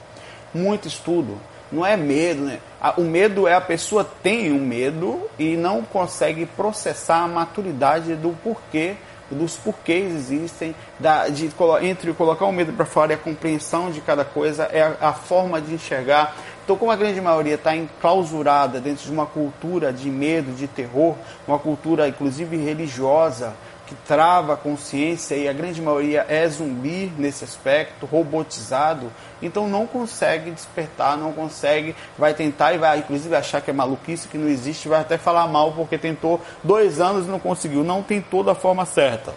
muito 0.55 0.89
estudo. 0.89 1.39
Não 1.71 1.85
é 1.85 1.97
medo, 1.97 2.43
né? 2.43 2.61
O 2.97 3.03
medo 3.03 3.47
é 3.47 3.55
a 3.55 3.61
pessoa 3.61 4.05
tem 4.23 4.53
um 4.53 4.61
medo 4.61 5.29
e 5.39 5.57
não 5.57 5.83
consegue 5.83 6.47
processar 6.47 7.25
a 7.25 7.29
maturidade 7.29 8.15
do 8.15 8.31
porquê, 8.43 8.97
dos 9.31 9.57
porquês 9.57 10.15
existem, 10.15 10.75
da, 10.99 11.29
de, 11.29 11.51
entre 11.83 12.15
colocar 12.15 12.47
o 12.47 12.53
medo 12.53 12.73
para 12.73 12.87
fora 12.87 13.13
e 13.13 13.15
a 13.15 13.19
compreensão 13.19 13.91
de 13.91 14.01
cada 14.01 14.25
coisa, 14.25 14.65
é 14.73 14.83
a, 14.83 15.09
a 15.09 15.13
forma 15.13 15.61
de 15.61 15.75
enxergar 15.75 16.35
então, 16.69 16.77
como 16.77 16.91
a 16.91 16.97
grande 16.97 17.19
maioria 17.19 17.55
está 17.55 17.75
enclausurada 17.75 18.79
dentro 18.79 19.03
de 19.07 19.11
uma 19.11 19.25
cultura 19.25 19.91
de 19.91 20.11
medo, 20.11 20.55
de 20.55 20.67
terror, 20.67 21.15
uma 21.47 21.59
cultura 21.59 22.07
inclusive 22.07 22.59
religiosa, 22.59 23.55
que 23.87 23.95
trava 24.07 24.53
a 24.53 24.57
consciência 24.59 25.35
e 25.35 25.49
a 25.49 25.53
grande 25.55 25.81
maioria 25.81 26.27
é 26.29 26.47
zumbi 26.47 27.11
nesse 27.17 27.43
aspecto, 27.43 28.05
robotizado, 28.05 29.11
então 29.41 29.67
não 29.67 29.87
consegue 29.87 30.51
despertar, 30.51 31.17
não 31.17 31.33
consegue, 31.33 31.97
vai 32.19 32.35
tentar 32.35 32.75
e 32.75 32.77
vai 32.77 32.99
inclusive 32.99 33.35
achar 33.35 33.63
que 33.63 33.71
é 33.71 33.73
maluquice, 33.73 34.29
que 34.29 34.37
não 34.37 34.47
existe, 34.47 34.89
vai 34.89 35.01
até 35.01 35.17
falar 35.17 35.49
mal 35.49 35.73
porque 35.73 35.97
tentou 35.97 36.39
dois 36.63 37.01
anos 37.01 37.27
e 37.27 37.31
não 37.31 37.41
conseguiu, 37.41 37.83
não 37.83 38.03
tentou 38.03 38.45
da 38.45 38.55
forma 38.55 38.85
certa. 38.85 39.33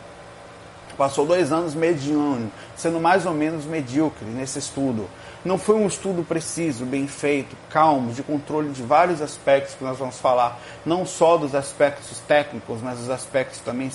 Passou 0.98 1.26
dois 1.26 1.50
anos 1.54 1.74
mediano, 1.74 2.52
sendo 2.76 3.00
mais 3.00 3.26
ou 3.26 3.34
menos 3.34 3.64
medíocre 3.64 4.26
nesse 4.26 4.60
estudo. 4.60 5.08
Não 5.44 5.58
foi 5.58 5.76
um 5.76 5.88
estudo 5.88 6.24
preciso, 6.24 6.86
bem 6.86 7.08
feito, 7.08 7.56
calmo, 7.70 8.14
de 8.14 8.22
controle 8.22 8.70
de 8.70 8.84
vários 8.84 9.22
aspectos 9.22 9.74
que 9.74 9.84
nós 9.84 9.98
vamos 9.98 10.20
falar, 10.20 10.60
não 10.86 11.04
só 11.04 11.36
dos 11.36 11.56
aspectos 11.56 12.20
técnicos, 12.28 12.80
mas 12.82 13.00
dos 13.00 13.10
aspectos 13.10 13.60
também 13.60 13.90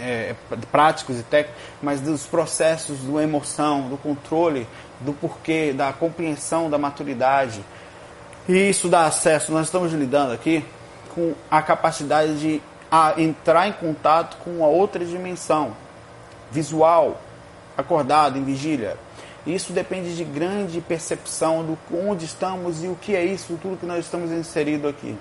é, 0.00 0.34
práticos 0.72 1.20
e 1.20 1.22
técnicos, 1.22 1.62
mas 1.80 2.00
dos 2.00 2.26
processos 2.26 2.98
do 2.98 3.20
emoção, 3.20 3.88
do 3.88 3.96
controle, 3.96 4.66
do 5.00 5.12
porquê, 5.12 5.72
da 5.72 5.92
compreensão, 5.92 6.68
da 6.68 6.78
maturidade. 6.78 7.64
E 8.48 8.68
isso 8.68 8.88
dá 8.88 9.06
acesso, 9.06 9.52
nós 9.52 9.66
estamos 9.66 9.92
lidando 9.92 10.32
aqui 10.32 10.64
com 11.14 11.32
a 11.48 11.62
capacidade 11.62 12.40
de 12.40 12.62
a 12.90 13.14
entrar 13.20 13.68
em 13.68 13.72
contato 13.72 14.36
com 14.38 14.50
uma 14.50 14.66
outra 14.66 15.04
dimensão. 15.04 15.72
Visual, 16.50 17.20
acordado, 17.76 18.38
em 18.38 18.44
vigília, 18.44 18.96
isso 19.46 19.72
depende 19.72 20.16
de 20.16 20.24
grande 20.24 20.80
percepção 20.80 21.64
do 21.64 21.78
onde 21.96 22.24
estamos 22.24 22.82
e 22.82 22.88
o 22.88 22.96
que 22.96 23.14
é 23.14 23.24
isso, 23.24 23.58
tudo 23.62 23.76
que 23.76 23.86
nós 23.86 24.04
estamos 24.04 24.30
inserido 24.32 24.88
aqui. 24.88 25.16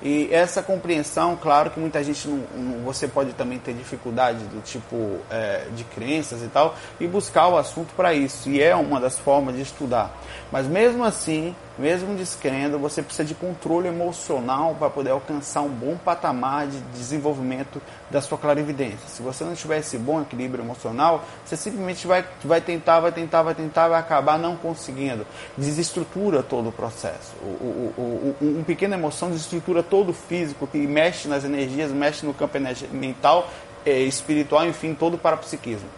E 0.00 0.28
essa 0.32 0.62
compreensão, 0.62 1.36
claro 1.36 1.70
que 1.70 1.80
muita 1.80 2.02
gente 2.04 2.28
não, 2.28 2.36
não 2.54 2.84
você 2.84 3.08
pode 3.08 3.32
também 3.32 3.58
ter 3.58 3.74
dificuldade 3.74 4.44
do 4.44 4.62
tipo 4.62 5.18
é, 5.28 5.66
de 5.74 5.82
crenças 5.82 6.40
e 6.42 6.46
tal, 6.46 6.76
e 7.00 7.06
buscar 7.06 7.48
o 7.48 7.56
assunto 7.56 7.92
para 7.94 8.14
isso. 8.14 8.48
E 8.48 8.62
é 8.62 8.76
uma 8.76 9.00
das 9.00 9.18
formas 9.18 9.56
de 9.56 9.62
estudar. 9.62 10.16
Mas 10.50 10.66
mesmo 10.66 11.04
assim, 11.04 11.54
mesmo 11.78 12.16
descrendo, 12.16 12.78
você 12.78 13.02
precisa 13.02 13.26
de 13.26 13.34
controle 13.34 13.86
emocional 13.86 14.74
para 14.78 14.88
poder 14.88 15.10
alcançar 15.10 15.60
um 15.60 15.68
bom 15.68 15.96
patamar 15.96 16.66
de 16.66 16.80
desenvolvimento 16.94 17.82
da 18.10 18.22
sua 18.22 18.38
clarividência. 18.38 19.06
Se 19.08 19.20
você 19.20 19.44
não 19.44 19.54
tiver 19.54 19.78
esse 19.78 19.98
bom 19.98 20.22
equilíbrio 20.22 20.64
emocional, 20.64 21.22
você 21.44 21.56
simplesmente 21.56 22.06
vai, 22.06 22.24
vai 22.42 22.62
tentar, 22.62 23.00
vai 23.00 23.12
tentar, 23.12 23.42
vai 23.42 23.54
tentar, 23.54 23.88
vai 23.88 24.00
acabar 24.00 24.38
não 24.38 24.56
conseguindo. 24.56 25.26
Desestrutura 25.56 26.42
todo 26.42 26.70
o 26.70 26.72
processo. 26.72 27.34
O, 27.42 27.46
o, 27.46 28.36
o, 28.40 28.58
um 28.58 28.64
pequena 28.64 28.96
emoção 28.96 29.30
desestrutura 29.30 29.82
todo 29.82 30.10
o 30.10 30.14
físico, 30.14 30.66
que 30.66 30.78
mexe 30.78 31.28
nas 31.28 31.44
energias, 31.44 31.92
mexe 31.92 32.24
no 32.24 32.32
campo 32.32 32.58
mental, 32.90 33.50
é, 33.84 34.00
espiritual, 34.00 34.66
enfim, 34.66 34.94
todo 34.94 35.14
o 35.14 35.18
parapsiquismo. 35.18 35.88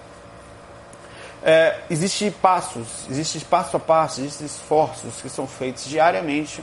É, 1.43 1.81
Existem 1.91 2.31
passos, 2.31 3.07
existe 3.11 3.45
passo 3.45 3.77
a 3.77 3.81
passo, 3.81 4.21
existem 4.21 4.47
esforços 4.47 5.21
que 5.23 5.29
são 5.29 5.47
feitos 5.47 5.87
diariamente 5.87 6.63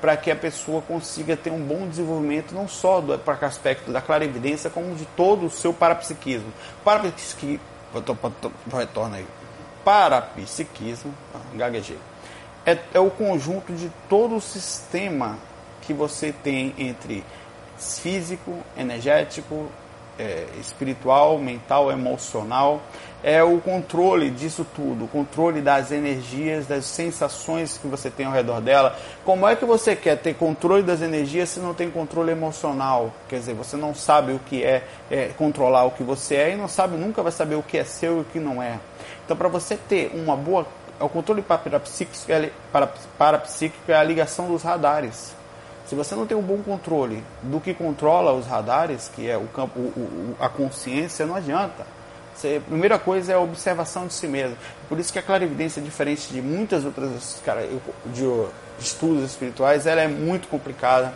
para 0.00 0.16
que 0.16 0.30
a 0.30 0.36
pessoa 0.36 0.82
consiga 0.82 1.36
ter 1.36 1.50
um 1.50 1.60
bom 1.60 1.86
desenvolvimento, 1.88 2.52
não 2.52 2.66
só 2.66 3.00
do 3.00 3.16
para 3.18 3.40
o 3.40 3.44
aspecto 3.44 3.92
da 3.92 4.00
clarividência, 4.00 4.68
como 4.68 4.96
de 4.96 5.06
todo 5.06 5.46
o 5.46 5.50
seu 5.50 5.72
parapsiquismo. 5.72 6.52
Parapsiquismo, 6.84 7.60
retorna 8.72 9.18
aí. 9.18 9.26
Parapsiquismo, 9.84 11.14
ah, 11.32 11.38
gaguejei, 11.54 11.98
é, 12.66 12.78
é 12.94 12.98
o 12.98 13.10
conjunto 13.10 13.72
de 13.72 13.90
todo 14.08 14.36
o 14.36 14.40
sistema 14.40 15.38
que 15.82 15.92
você 15.92 16.32
tem 16.32 16.74
entre 16.78 17.24
físico, 17.78 18.58
energético, 18.76 19.68
é, 20.18 20.46
espiritual, 20.60 21.38
mental, 21.38 21.90
emocional, 21.90 22.80
é 23.22 23.42
o 23.42 23.60
controle 23.60 24.30
disso 24.30 24.66
tudo, 24.74 25.04
o 25.04 25.08
controle 25.08 25.60
das 25.60 25.92
energias, 25.92 26.66
das 26.66 26.84
sensações 26.84 27.78
que 27.78 27.86
você 27.86 28.10
tem 28.10 28.26
ao 28.26 28.32
redor 28.32 28.60
dela. 28.60 28.96
Como 29.24 29.46
é 29.46 29.54
que 29.54 29.64
você 29.64 29.94
quer 29.94 30.16
ter 30.18 30.34
controle 30.34 30.82
das 30.82 31.00
energias 31.02 31.50
se 31.50 31.60
não 31.60 31.72
tem 31.72 31.90
controle 31.90 32.32
emocional? 32.32 33.12
Quer 33.28 33.38
dizer, 33.38 33.54
você 33.54 33.76
não 33.76 33.94
sabe 33.94 34.32
o 34.32 34.40
que 34.40 34.64
é, 34.64 34.82
é 35.10 35.30
controlar 35.38 35.84
o 35.84 35.92
que 35.92 36.02
você 36.02 36.34
é 36.34 36.52
e 36.52 36.56
não 36.56 36.66
sabe, 36.66 36.96
nunca 36.96 37.22
vai 37.22 37.32
saber 37.32 37.54
o 37.54 37.62
que 37.62 37.78
é 37.78 37.84
seu 37.84 38.18
e 38.18 38.20
o 38.22 38.24
que 38.24 38.40
não 38.40 38.60
é. 38.60 38.78
Então, 39.24 39.36
para 39.36 39.48
você 39.48 39.76
ter 39.76 40.10
uma 40.14 40.36
boa. 40.36 40.66
O 41.00 41.08
controle 41.08 41.42
parapsíquico 41.42 42.30
é, 42.30 43.92
é 43.92 43.94
a 43.96 44.04
ligação 44.04 44.46
dos 44.46 44.62
radares. 44.62 45.34
Se 45.86 45.96
você 45.96 46.14
não 46.14 46.26
tem 46.26 46.36
um 46.36 46.42
bom 46.42 46.58
controle 46.58 47.24
do 47.42 47.58
que 47.60 47.74
controla 47.74 48.32
os 48.32 48.46
radares, 48.46 49.10
que 49.12 49.28
é 49.28 49.36
o 49.36 49.48
campo, 49.48 49.80
o, 49.80 49.82
o, 49.82 50.36
a 50.38 50.48
consciência, 50.48 51.26
não 51.26 51.34
adianta. 51.34 51.84
Você, 52.42 52.60
primeira 52.66 52.98
coisa 52.98 53.30
é 53.30 53.34
a 53.36 53.38
observação 53.38 54.08
de 54.08 54.14
si 54.14 54.26
mesmo. 54.26 54.56
Por 54.88 54.98
isso 54.98 55.12
que 55.12 55.18
a 55.18 55.22
clarividência, 55.22 55.78
é 55.78 55.82
diferente 55.84 56.26
de 56.32 56.42
muitas 56.42 56.84
outras 56.84 57.40
cara, 57.44 57.68
de 58.06 58.46
estudos 58.80 59.22
espirituais, 59.30 59.86
ela 59.86 60.00
é 60.00 60.08
muito 60.08 60.48
complicada 60.48 61.14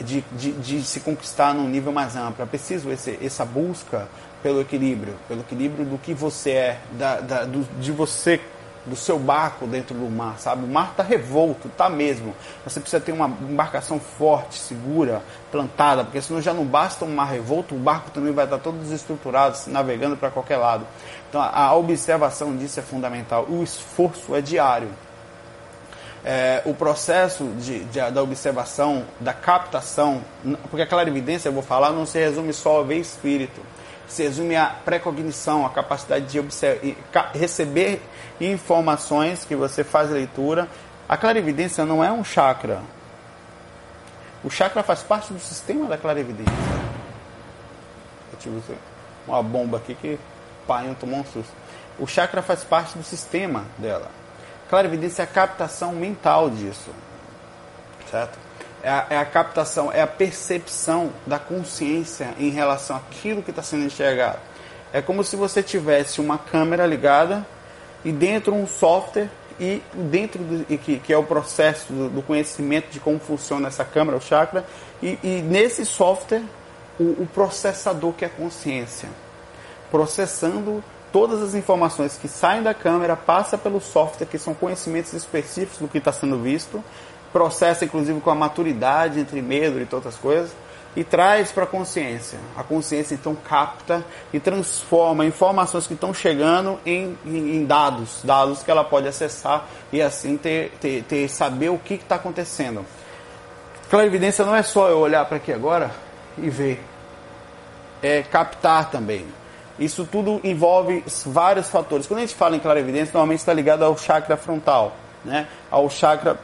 de, 0.00 0.24
de, 0.32 0.50
de, 0.50 0.82
se 0.82 0.98
conquistar 0.98 1.54
num 1.54 1.68
nível 1.68 1.92
mais 1.92 2.16
amplo. 2.16 2.42
É 2.42 2.46
preciso 2.46 2.90
esse, 2.90 3.16
essa 3.22 3.44
busca 3.44 4.08
pelo 4.42 4.60
equilíbrio, 4.60 5.14
pelo 5.28 5.42
equilíbrio 5.42 5.84
do 5.84 5.96
que 5.96 6.12
você 6.12 6.50
é, 6.50 6.80
da, 6.92 7.20
da, 7.20 7.44
do, 7.44 7.62
de 7.80 7.92
você 7.92 8.40
do 8.88 8.96
seu 8.96 9.18
barco 9.18 9.66
dentro 9.66 9.94
do 9.94 10.10
mar, 10.10 10.38
sabe? 10.38 10.64
O 10.64 10.68
mar 10.68 10.90
está 10.90 11.02
revolto, 11.02 11.68
está 11.68 11.88
mesmo. 11.88 12.34
Você 12.64 12.80
precisa 12.80 13.00
ter 13.00 13.12
uma 13.12 13.26
embarcação 13.26 14.00
forte, 14.00 14.58
segura, 14.58 15.22
plantada, 15.52 16.04
porque 16.04 16.20
senão 16.20 16.40
já 16.40 16.52
não 16.52 16.64
basta 16.64 17.04
um 17.04 17.14
mar 17.14 17.30
revolto, 17.30 17.74
o 17.74 17.78
barco 17.78 18.10
também 18.10 18.32
vai 18.32 18.44
estar 18.44 18.58
todo 18.58 18.78
desestruturado, 18.78 19.56
navegando 19.66 20.16
para 20.16 20.30
qualquer 20.30 20.56
lado. 20.56 20.86
Então 21.28 21.40
a 21.40 21.74
observação 21.74 22.56
disso 22.56 22.80
é 22.80 22.82
fundamental. 22.82 23.46
O 23.48 23.62
esforço 23.62 24.34
é 24.34 24.40
diário. 24.40 24.88
É, 26.24 26.62
o 26.64 26.74
processo 26.74 27.44
de, 27.58 27.84
de, 27.84 28.10
da 28.10 28.22
observação, 28.22 29.04
da 29.20 29.32
captação, 29.32 30.20
porque 30.68 30.82
aquela 30.82 31.02
evidência, 31.02 31.48
eu 31.48 31.52
vou 31.52 31.62
falar, 31.62 31.90
não 31.90 32.04
se 32.04 32.18
resume 32.18 32.52
só 32.52 32.80
a 32.80 32.82
ver 32.82 32.98
espírito 32.98 33.60
se 34.08 34.22
resume 34.22 34.56
à 34.56 34.66
precognição, 34.66 35.66
a 35.66 35.70
capacidade 35.70 36.26
de 36.26 36.40
receber 37.34 38.02
informações 38.40 39.44
que 39.44 39.54
você 39.54 39.84
faz 39.84 40.10
leitura. 40.10 40.66
A 41.08 41.16
clarividência 41.16 41.84
não 41.84 42.02
é 42.02 42.10
um 42.10 42.24
chakra. 42.24 42.80
O 44.42 44.50
chakra 44.50 44.82
faz 44.82 45.02
parte 45.02 45.32
do 45.32 45.38
sistema 45.38 45.86
da 45.86 45.98
clarividência. 45.98 46.52
Eu 48.32 48.38
tive 48.38 48.60
uma 49.26 49.42
bomba 49.42 49.78
aqui 49.78 49.94
que 49.94 50.18
pai 50.66 50.94
tomou 50.98 51.20
um 51.20 51.24
susto. 51.24 51.52
O 51.98 52.06
chakra 52.06 52.40
faz 52.40 52.64
parte 52.64 52.96
do 52.96 53.04
sistema 53.04 53.64
dela. 53.76 54.10
Clarividência 54.70 55.22
é 55.22 55.24
a 55.24 55.26
captação 55.26 55.92
mental 55.92 56.48
disso. 56.48 56.90
Certo? 58.10 58.38
É 58.82 58.88
a, 58.88 59.06
é 59.10 59.18
a, 59.18 59.24
captação, 59.24 59.92
é 59.92 60.00
a 60.00 60.06
percepção 60.06 61.12
da 61.26 61.38
consciência 61.38 62.34
em 62.38 62.50
relação 62.50 62.96
àquilo 62.96 63.42
que 63.42 63.50
está 63.50 63.62
sendo 63.62 63.84
enxergado. 63.84 64.38
É 64.92 65.02
como 65.02 65.22
se 65.22 65.36
você 65.36 65.62
tivesse 65.62 66.20
uma 66.20 66.38
câmera 66.38 66.86
ligada 66.86 67.46
e 68.04 68.12
dentro 68.12 68.54
um 68.54 68.66
software 68.66 69.28
e 69.60 69.82
dentro 69.92 70.42
do, 70.42 70.72
e 70.72 70.78
que, 70.78 70.98
que, 70.98 71.12
é 71.12 71.18
o 71.18 71.24
processo 71.24 71.92
do, 71.92 72.08
do, 72.08 72.22
conhecimento 72.22 72.90
de 72.90 73.00
como 73.00 73.18
funciona 73.18 73.68
essa 73.68 73.84
câmera, 73.84 74.16
o 74.16 74.20
chakra, 74.20 74.64
e, 75.02 75.18
e 75.22 75.42
nesse 75.42 75.84
software 75.84 76.42
o, 76.98 77.22
o 77.22 77.28
processador 77.32 78.12
que 78.12 78.24
é 78.24 78.28
a 78.28 78.30
consciência, 78.30 79.08
processando 79.90 80.82
todas 81.12 81.42
as 81.42 81.54
informações 81.54 82.16
que 82.16 82.28
saem 82.28 82.62
da 82.62 82.74
câmera, 82.74 83.16
passa 83.16 83.56
pelo 83.56 83.80
software, 83.80 84.26
que 84.26 84.38
são 84.38 84.54
conhecimentos 84.54 85.12
específicos 85.12 85.78
do 85.78 85.88
que 85.88 85.98
está 85.98 86.12
sendo 86.12 86.38
visto, 86.38 86.82
processa 87.32 87.84
inclusive 87.84 88.20
com 88.20 88.30
a 88.30 88.34
maturidade 88.34 89.20
entre 89.20 89.40
medo 89.42 89.80
e 89.80 89.94
outras 89.94 90.16
coisas 90.16 90.50
e 90.96 91.04
traz 91.04 91.52
para 91.52 91.64
a 91.64 91.66
consciência. 91.66 92.38
A 92.56 92.62
consciência 92.62 93.14
então 93.14 93.34
capta 93.34 94.04
e 94.32 94.40
transforma 94.40 95.24
informações 95.24 95.86
que 95.86 95.94
estão 95.94 96.12
chegando 96.12 96.78
em, 96.84 97.16
em, 97.24 97.56
em 97.56 97.64
dados, 97.64 98.20
dados 98.24 98.62
que 98.62 98.70
ela 98.70 98.82
pode 98.82 99.06
acessar 99.06 99.66
e 99.92 100.02
assim 100.02 100.36
ter, 100.36 100.72
ter, 100.80 101.04
ter 101.04 101.28
saber 101.28 101.68
o 101.68 101.78
que 101.78 101.94
está 101.94 102.16
acontecendo. 102.16 102.84
Clarividência 103.88 104.44
não 104.44 104.56
é 104.56 104.62
só 104.62 104.88
eu 104.88 104.98
olhar 104.98 105.24
para 105.26 105.36
aqui 105.36 105.52
agora 105.52 105.90
e 106.36 106.50
ver, 106.50 106.82
é 108.02 108.22
captar 108.22 108.90
também. 108.90 109.24
Isso 109.78 110.04
tudo 110.04 110.40
envolve 110.42 111.04
vários 111.24 111.70
fatores. 111.70 112.06
Quando 112.06 112.18
a 112.18 112.22
gente 112.22 112.34
fala 112.34 112.56
em 112.56 112.58
clarividência, 112.58 113.12
normalmente 113.12 113.38
está 113.38 113.52
ligado 113.52 113.84
ao 113.84 113.96
chakra 113.96 114.36
frontal, 114.36 114.96
né? 115.24 115.46
ao 115.70 115.88
chakra 115.88 116.36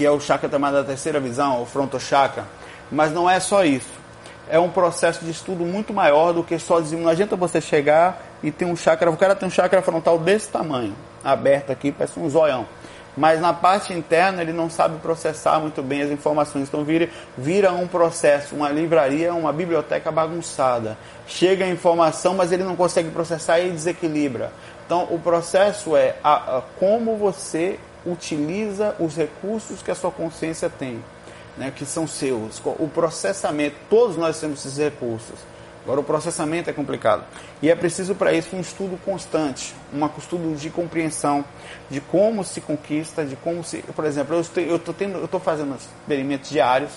que 0.00 0.06
é 0.06 0.10
o 0.10 0.18
chakra 0.18 0.48
chamado 0.48 0.72
da 0.72 0.82
terceira 0.82 1.20
visão, 1.20 1.60
o 1.60 1.66
frontochakra. 1.66 2.46
Mas 2.90 3.12
não 3.12 3.28
é 3.28 3.38
só 3.38 3.66
isso. 3.66 4.00
É 4.48 4.58
um 4.58 4.70
processo 4.70 5.22
de 5.22 5.30
estudo 5.30 5.62
muito 5.62 5.92
maior 5.92 6.32
do 6.32 6.42
que 6.42 6.58
só 6.58 6.80
dizer, 6.80 6.96
não 6.96 7.10
adianta 7.10 7.36
você 7.36 7.60
chegar 7.60 8.18
e 8.42 8.50
ter 8.50 8.64
um 8.64 8.74
chakra, 8.74 9.10
o 9.10 9.16
cara 9.18 9.36
tem 9.36 9.46
um 9.46 9.50
chakra 9.50 9.82
frontal 9.82 10.18
desse 10.18 10.48
tamanho, 10.48 10.96
aberto 11.22 11.70
aqui, 11.70 11.92
parece 11.92 12.18
um 12.18 12.30
zoião. 12.30 12.66
mas 13.14 13.42
na 13.42 13.52
parte 13.52 13.92
interna 13.92 14.40
ele 14.40 14.54
não 14.54 14.70
sabe 14.70 14.98
processar 15.00 15.60
muito 15.60 15.82
bem 15.82 16.00
as 16.00 16.10
informações. 16.10 16.66
Então 16.66 16.82
vira, 16.82 17.10
vira 17.36 17.70
um 17.70 17.86
processo, 17.86 18.54
uma 18.54 18.70
livraria, 18.70 19.34
uma 19.34 19.52
biblioteca 19.52 20.10
bagunçada. 20.10 20.96
Chega 21.26 21.66
a 21.66 21.68
informação, 21.68 22.32
mas 22.32 22.52
ele 22.52 22.64
não 22.64 22.74
consegue 22.74 23.10
processar 23.10 23.60
e 23.60 23.68
desequilibra. 23.68 24.50
Então 24.86 25.08
o 25.10 25.18
processo 25.18 25.94
é 25.94 26.16
a, 26.24 26.56
a, 26.56 26.62
como 26.78 27.18
você 27.18 27.78
utiliza 28.04 28.94
os 28.98 29.16
recursos 29.16 29.82
que 29.82 29.90
a 29.90 29.94
sua 29.94 30.10
consciência 30.10 30.70
tem, 30.70 31.02
né, 31.56 31.72
que 31.74 31.84
são 31.84 32.06
seus. 32.06 32.60
O 32.64 32.88
processamento, 32.88 33.76
todos 33.88 34.16
nós 34.16 34.38
temos 34.40 34.64
esses 34.64 34.78
recursos. 34.78 35.38
Agora, 35.82 36.00
o 36.00 36.04
processamento 36.04 36.68
é 36.68 36.72
complicado. 36.72 37.24
E 37.62 37.70
é 37.70 37.74
preciso 37.74 38.14
para 38.14 38.32
isso 38.32 38.54
um 38.54 38.60
estudo 38.60 38.98
constante, 39.02 39.74
um 39.92 40.04
estudo 40.18 40.54
de 40.54 40.68
compreensão 40.68 41.44
de 41.88 42.00
como 42.00 42.44
se 42.44 42.60
conquista, 42.60 43.24
de 43.24 43.34
como 43.36 43.64
se. 43.64 43.78
Por 43.78 44.04
exemplo, 44.04 44.36
eu 44.36 44.40
estou, 44.40 44.62
eu 44.62 44.76
estou, 44.76 44.92
tendo, 44.92 45.18
eu 45.18 45.24
estou 45.24 45.40
fazendo 45.40 45.74
experimentos 45.76 46.50
diários, 46.50 46.92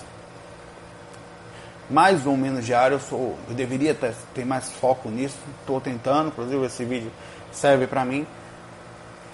mais 1.90 2.26
ou 2.26 2.36
menos 2.36 2.66
diários, 2.66 3.10
eu, 3.12 3.38
eu 3.48 3.56
deveria 3.56 3.94
ter, 3.94 4.14
ter, 4.34 4.46
mais 4.46 4.72
foco 4.74 5.10
nisso, 5.10 5.38
estou 5.62 5.80
tentando, 5.80 6.28
inclusive 6.28 6.66
esse 6.66 6.84
vídeo 6.84 7.12
serve 7.52 7.88
para 7.88 8.04
mim. 8.04 8.28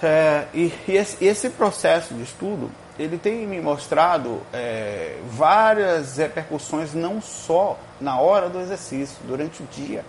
É, 0.02 0.46
e, 0.54 0.74
e 0.88 0.96
esse, 0.96 1.24
esse 1.24 1.50
processo 1.50 2.14
de 2.14 2.24
estudo 2.24 2.72
ele 3.00 3.18
tem 3.18 3.48
me 3.48 3.62
mostrado 3.62 4.42
é, 4.52 5.18
várias 5.32 6.18
repercussões, 6.18 6.94
não 6.94 7.22
só 7.22 7.80
na 8.00 8.20
hora 8.20 8.50
do 8.50 8.60
exercício, 8.60 9.18
durante 9.26 9.64
o 9.64 9.66
dia. 9.68 10.04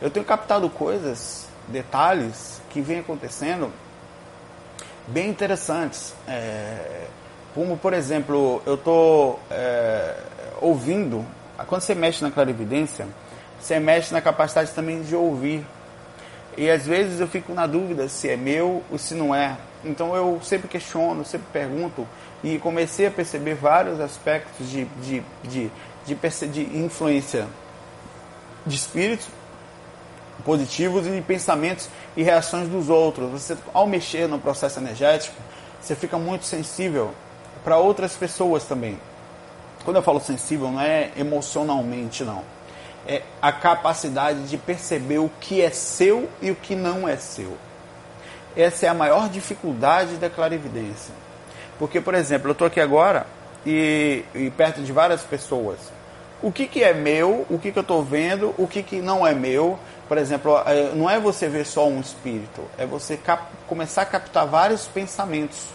Eu 0.00 0.08
tenho 0.08 0.24
captado 0.24 0.70
coisas, 0.70 1.48
detalhes 1.66 2.60
que 2.70 2.80
vêm 2.80 3.00
acontecendo 3.00 3.72
bem 5.08 5.28
interessantes. 5.28 6.14
É, 6.28 7.06
como, 7.52 7.76
por 7.76 7.92
exemplo, 7.92 8.62
eu 8.64 8.74
estou 8.74 9.40
é, 9.50 10.16
ouvindo, 10.60 11.26
quando 11.66 11.82
você 11.82 11.96
mexe 11.96 12.22
na 12.22 12.30
clarividência, 12.30 13.08
você 13.60 13.80
mexe 13.80 14.12
na 14.12 14.20
capacidade 14.20 14.70
também 14.70 15.02
de 15.02 15.16
ouvir. 15.16 15.66
E 16.56 16.70
às 16.70 16.86
vezes 16.86 17.20
eu 17.20 17.26
fico 17.26 17.52
na 17.54 17.66
dúvida 17.66 18.08
se 18.08 18.28
é 18.28 18.36
meu 18.36 18.82
ou 18.90 18.98
se 18.98 19.14
não 19.14 19.34
é. 19.34 19.56
Então 19.84 20.14
eu 20.14 20.40
sempre 20.42 20.68
questiono, 20.68 21.24
sempre 21.24 21.46
pergunto 21.52 22.06
e 22.42 22.58
comecei 22.58 23.06
a 23.06 23.10
perceber 23.10 23.54
vários 23.54 24.00
aspectos 24.00 24.68
de, 24.68 24.84
de, 24.84 25.22
de, 25.42 25.70
de, 26.06 26.46
de 26.48 26.78
influência 26.78 27.46
de 28.66 28.76
espíritos 28.76 29.26
positivos 30.44 31.06
e 31.06 31.20
pensamentos 31.20 31.88
e 32.16 32.22
reações 32.22 32.68
dos 32.68 32.88
outros. 32.88 33.30
Você, 33.30 33.56
ao 33.72 33.86
mexer 33.86 34.28
no 34.28 34.38
processo 34.38 34.78
energético, 34.78 35.36
você 35.80 35.94
fica 35.94 36.18
muito 36.18 36.44
sensível 36.44 37.12
para 37.64 37.76
outras 37.78 38.14
pessoas 38.14 38.64
também. 38.64 38.98
Quando 39.84 39.96
eu 39.96 40.02
falo 40.02 40.20
sensível, 40.20 40.70
não 40.70 40.80
é 40.80 41.10
emocionalmente, 41.16 42.24
não. 42.24 42.42
É 43.06 43.22
a 43.40 43.50
capacidade 43.50 44.44
de 44.44 44.56
perceber 44.56 45.18
o 45.18 45.30
que 45.40 45.60
é 45.60 45.70
seu 45.70 46.28
e 46.40 46.50
o 46.50 46.54
que 46.54 46.74
não 46.74 47.08
é 47.08 47.16
seu. 47.16 47.56
Essa 48.56 48.86
é 48.86 48.88
a 48.88 48.94
maior 48.94 49.28
dificuldade 49.28 50.16
da 50.16 50.30
clarividência. 50.30 51.14
Porque, 51.78 52.00
por 52.00 52.14
exemplo, 52.14 52.48
eu 52.48 52.52
estou 52.52 52.66
aqui 52.66 52.80
agora 52.80 53.26
e, 53.66 54.24
e, 54.34 54.50
perto 54.50 54.82
de 54.82 54.92
várias 54.92 55.22
pessoas. 55.22 55.78
O 56.42 56.52
que, 56.52 56.66
que 56.66 56.82
é 56.82 56.92
meu, 56.92 57.46
o 57.48 57.58
que, 57.58 57.72
que 57.72 57.78
eu 57.78 57.82
estou 57.82 58.02
vendo, 58.02 58.54
o 58.58 58.66
que, 58.66 58.82
que 58.82 59.00
não 59.00 59.26
é 59.26 59.34
meu. 59.34 59.78
Por 60.08 60.18
exemplo, 60.18 60.60
é, 60.66 60.92
não 60.94 61.08
é 61.08 61.18
você 61.18 61.48
ver 61.48 61.64
só 61.64 61.88
um 61.88 62.00
espírito, 62.00 62.62
é 62.76 62.84
você 62.84 63.18
começar 63.66 64.02
a 64.02 64.06
captar 64.06 64.46
vários 64.46 64.86
pensamentos. 64.86 65.66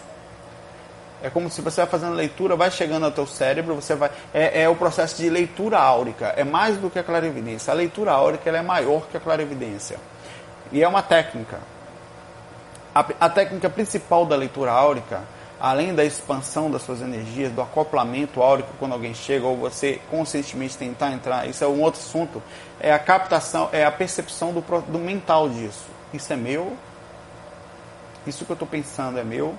É 1.22 1.28
como 1.28 1.50
se 1.50 1.60
você 1.60 1.80
vai 1.80 1.90
fazendo 1.90 2.14
leitura, 2.14 2.54
vai 2.54 2.70
chegando 2.70 3.04
ao 3.04 3.10
teu 3.10 3.26
cérebro, 3.26 3.74
você 3.74 3.94
vai. 3.94 4.10
É, 4.32 4.62
é, 4.62 4.68
o 4.68 4.76
processo 4.76 5.16
de 5.16 5.28
leitura 5.28 5.78
áurica. 5.78 6.26
É 6.36 6.44
mais 6.44 6.76
do 6.76 6.88
que 6.88 6.98
a 6.98 7.02
clarividência. 7.02 7.72
A 7.72 7.74
leitura 7.74 8.12
áurica 8.12 8.48
é 8.50 8.62
maior 8.62 9.06
que 9.08 9.16
a 9.16 9.20
clarividência. 9.20 9.98
E 10.70 10.82
é 10.82 10.86
uma 10.86 11.02
técnica. 11.02 11.58
A, 12.94 13.04
a 13.20 13.28
técnica 13.28 13.68
principal 13.68 14.24
da 14.26 14.36
leitura 14.36 14.70
áurica, 14.70 15.22
além 15.60 15.92
da 15.92 16.04
expansão 16.04 16.70
das 16.70 16.82
suas 16.82 17.02
energias, 17.02 17.50
do 17.50 17.62
acoplamento 17.62 18.40
áurico 18.40 18.70
quando 18.78 18.92
alguém 18.92 19.12
chega, 19.12 19.44
ou 19.44 19.56
você 19.56 20.00
conscientemente 20.10 20.78
tentar 20.78 21.10
entrar, 21.10 21.48
isso 21.48 21.64
é 21.64 21.66
um 21.66 21.82
outro 21.82 22.00
assunto, 22.00 22.40
é 22.78 22.92
a 22.92 22.98
captação, 22.98 23.68
é 23.72 23.84
a 23.84 23.90
percepção 23.90 24.52
do, 24.52 24.60
do 24.60 24.98
mental 24.98 25.48
disso. 25.48 25.86
Isso 26.14 26.32
é 26.32 26.36
meu? 26.36 26.76
Isso 28.24 28.44
que 28.44 28.52
eu 28.52 28.54
estou 28.54 28.68
pensando 28.68 29.18
é 29.18 29.24
meu? 29.24 29.54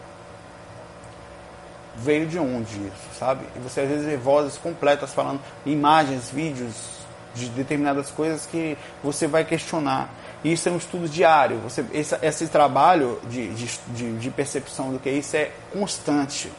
Veio 2.04 2.28
de 2.28 2.40
onde 2.40 2.74
isso, 2.76 3.18
sabe? 3.18 3.46
E 3.56 3.60
você 3.60 3.82
às 3.82 3.90
vezes 3.90 4.06
vê 4.06 4.18
vozes 4.18 4.58
completas 4.58 5.14
falando, 5.14 5.40
imagens, 5.66 6.30
vídeos 6.30 7.00
de 7.34 7.48
determinadas 7.50 8.10
coisas 8.10 8.46
que 8.46 8.78
você 9.04 9.28
vai 9.28 9.44
questionar. 9.44 10.10
E 10.44 10.54
isso 10.54 10.70
é 10.70 10.72
um 10.72 10.78
estudo 10.78 11.08
diário. 11.08 11.58
Você, 11.60 11.84
esse, 11.94 12.18
esse 12.22 12.48
trabalho 12.48 13.20
de, 13.30 13.50
de, 13.54 14.18
de, 14.18 14.30
percepção 14.32 14.92
do 14.92 15.00
que 15.00 15.10
é 15.10 15.14
isso 15.14 15.36
é 15.36 15.52
constante. 15.72 16.52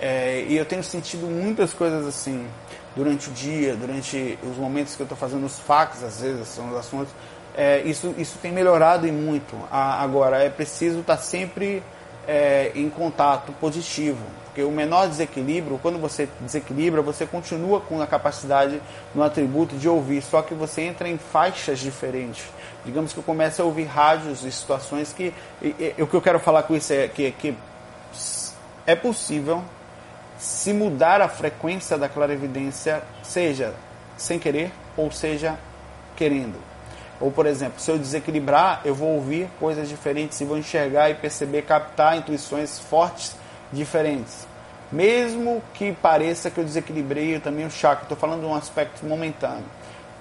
É, 0.00 0.44
e 0.48 0.56
eu 0.56 0.64
tenho 0.64 0.82
sentido 0.82 1.26
muitas 1.26 1.72
coisas 1.72 2.06
assim 2.06 2.46
durante 2.94 3.28
o 3.28 3.32
dia, 3.32 3.76
durante 3.76 4.38
os 4.42 4.56
momentos 4.56 4.96
que 4.96 5.02
eu 5.02 5.04
estou 5.04 5.18
fazendo 5.18 5.44
os 5.44 5.58
fax, 5.58 6.02
às 6.02 6.20
vezes 6.20 6.48
são 6.48 6.70
os 6.70 6.76
assuntos. 6.76 7.12
É, 7.54 7.82
isso, 7.82 8.14
isso 8.18 8.38
tem 8.40 8.52
melhorado 8.52 9.06
e 9.06 9.12
muito. 9.12 9.56
A, 9.70 10.02
agora, 10.02 10.42
é 10.42 10.48
preciso 10.48 11.00
estar 11.00 11.16
tá 11.16 11.22
sempre 11.22 11.82
é, 12.26 12.72
em 12.74 12.88
contato 12.88 13.52
positivo. 13.52 14.24
Porque 14.46 14.62
o 14.62 14.70
menor 14.70 15.08
desequilíbrio, 15.08 15.78
quando 15.82 15.98
você 15.98 16.28
desequilibra, 16.40 17.02
você 17.02 17.26
continua 17.26 17.80
com 17.80 18.00
a 18.00 18.06
capacidade 18.06 18.80
no 19.14 19.22
atributo 19.22 19.76
de 19.76 19.88
ouvir, 19.88 20.22
só 20.22 20.40
que 20.40 20.54
você 20.54 20.82
entra 20.82 21.08
em 21.08 21.18
faixas 21.18 21.78
diferentes 21.78 22.44
digamos 22.86 23.12
que 23.12 23.18
eu 23.18 23.22
comece 23.22 23.60
a 23.60 23.64
ouvir 23.64 23.84
rádios 23.84 24.44
e 24.44 24.52
situações 24.52 25.12
que. 25.12 25.34
E, 25.60 25.94
e, 25.98 26.02
o 26.02 26.06
que 26.06 26.14
eu 26.14 26.22
quero 26.22 26.38
falar 26.38 26.62
com 26.62 26.74
isso 26.74 26.92
é 26.92 27.08
que, 27.08 27.30
que 27.32 27.54
é 28.86 28.94
possível 28.94 29.62
se 30.38 30.72
mudar 30.72 31.20
a 31.20 31.28
frequência 31.28 31.98
da 31.98 32.08
clarividência, 32.08 33.02
seja 33.22 33.74
sem 34.16 34.38
querer 34.38 34.70
ou 34.96 35.10
seja 35.10 35.58
querendo. 36.14 36.56
Ou, 37.20 37.30
por 37.30 37.46
exemplo, 37.46 37.80
se 37.80 37.90
eu 37.90 37.98
desequilibrar, 37.98 38.82
eu 38.84 38.94
vou 38.94 39.14
ouvir 39.14 39.48
coisas 39.58 39.88
diferentes 39.88 40.40
e 40.40 40.44
vou 40.44 40.58
enxergar 40.58 41.10
e 41.10 41.14
perceber, 41.14 41.62
captar 41.62 42.16
intuições 42.16 42.78
fortes 42.78 43.36
diferentes. 43.72 44.46
Mesmo 44.92 45.62
que 45.74 45.92
pareça 45.92 46.50
que 46.50 46.58
eu 46.58 46.64
desequilibrei 46.64 47.40
também 47.40 47.66
o 47.66 47.70
chakra, 47.70 48.02
estou 48.02 48.16
falando 48.16 48.40
de 48.40 48.46
um 48.46 48.54
aspecto 48.54 49.04
momentâneo. 49.04 49.64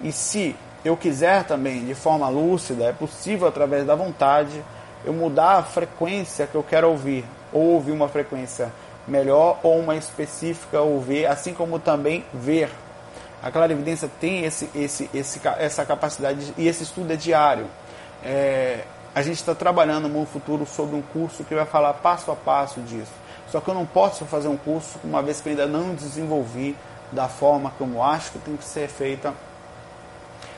E 0.01 0.11
se 0.11 0.55
eu 0.83 0.95
quiser 0.95 1.43
também, 1.43 1.85
de 1.85 1.93
forma 1.93 2.27
lúcida, 2.29 2.85
é 2.85 2.93
possível 2.93 3.47
através 3.47 3.85
da 3.85 3.95
vontade 3.95 4.63
eu 5.03 5.13
mudar 5.13 5.57
a 5.57 5.63
frequência 5.63 6.47
que 6.47 6.55
eu 6.55 6.63
quero 6.63 6.89
ouvir, 6.89 7.25
ou 7.53 7.73
ouvir 7.73 7.91
uma 7.91 8.07
frequência 8.07 8.71
melhor 9.07 9.59
ou 9.61 9.79
uma 9.79 9.95
específica 9.95 10.81
ouvir, 10.81 11.27
assim 11.27 11.53
como 11.53 11.79
também 11.79 12.23
ver. 12.33 12.69
A 13.45 13.51
clarividência 13.51 14.09
tem 14.19 14.43
esse, 14.43 14.67
esse, 14.73 15.07
esse, 15.13 15.39
essa 15.59 15.85
capacidade 15.85 16.51
e 16.57 16.67
esse 16.67 16.81
estudo 16.81 17.13
é 17.13 17.15
diário. 17.15 17.67
É, 18.23 18.83
a 19.13 19.21
gente 19.21 19.35
está 19.35 19.53
trabalhando 19.53 20.09
no 20.09 20.25
futuro 20.25 20.65
sobre 20.65 20.95
um 20.95 21.01
curso 21.03 21.43
que 21.43 21.53
vai 21.53 21.63
falar 21.63 21.93
passo 21.93 22.31
a 22.31 22.35
passo 22.35 22.81
disso. 22.81 23.11
Só 23.51 23.61
que 23.61 23.69
eu 23.69 23.75
não 23.75 23.85
posso 23.85 24.25
fazer 24.25 24.47
um 24.47 24.57
curso 24.57 24.99
uma 25.03 25.21
vez 25.21 25.41
que 25.41 25.49
ainda 25.49 25.67
não 25.67 25.93
desenvolvi 25.93 26.75
da 27.11 27.27
forma 27.27 27.71
como 27.77 28.01
acho 28.01 28.31
que 28.31 28.39
tem 28.39 28.57
que 28.57 28.65
ser 28.65 28.87
feita 28.89 29.31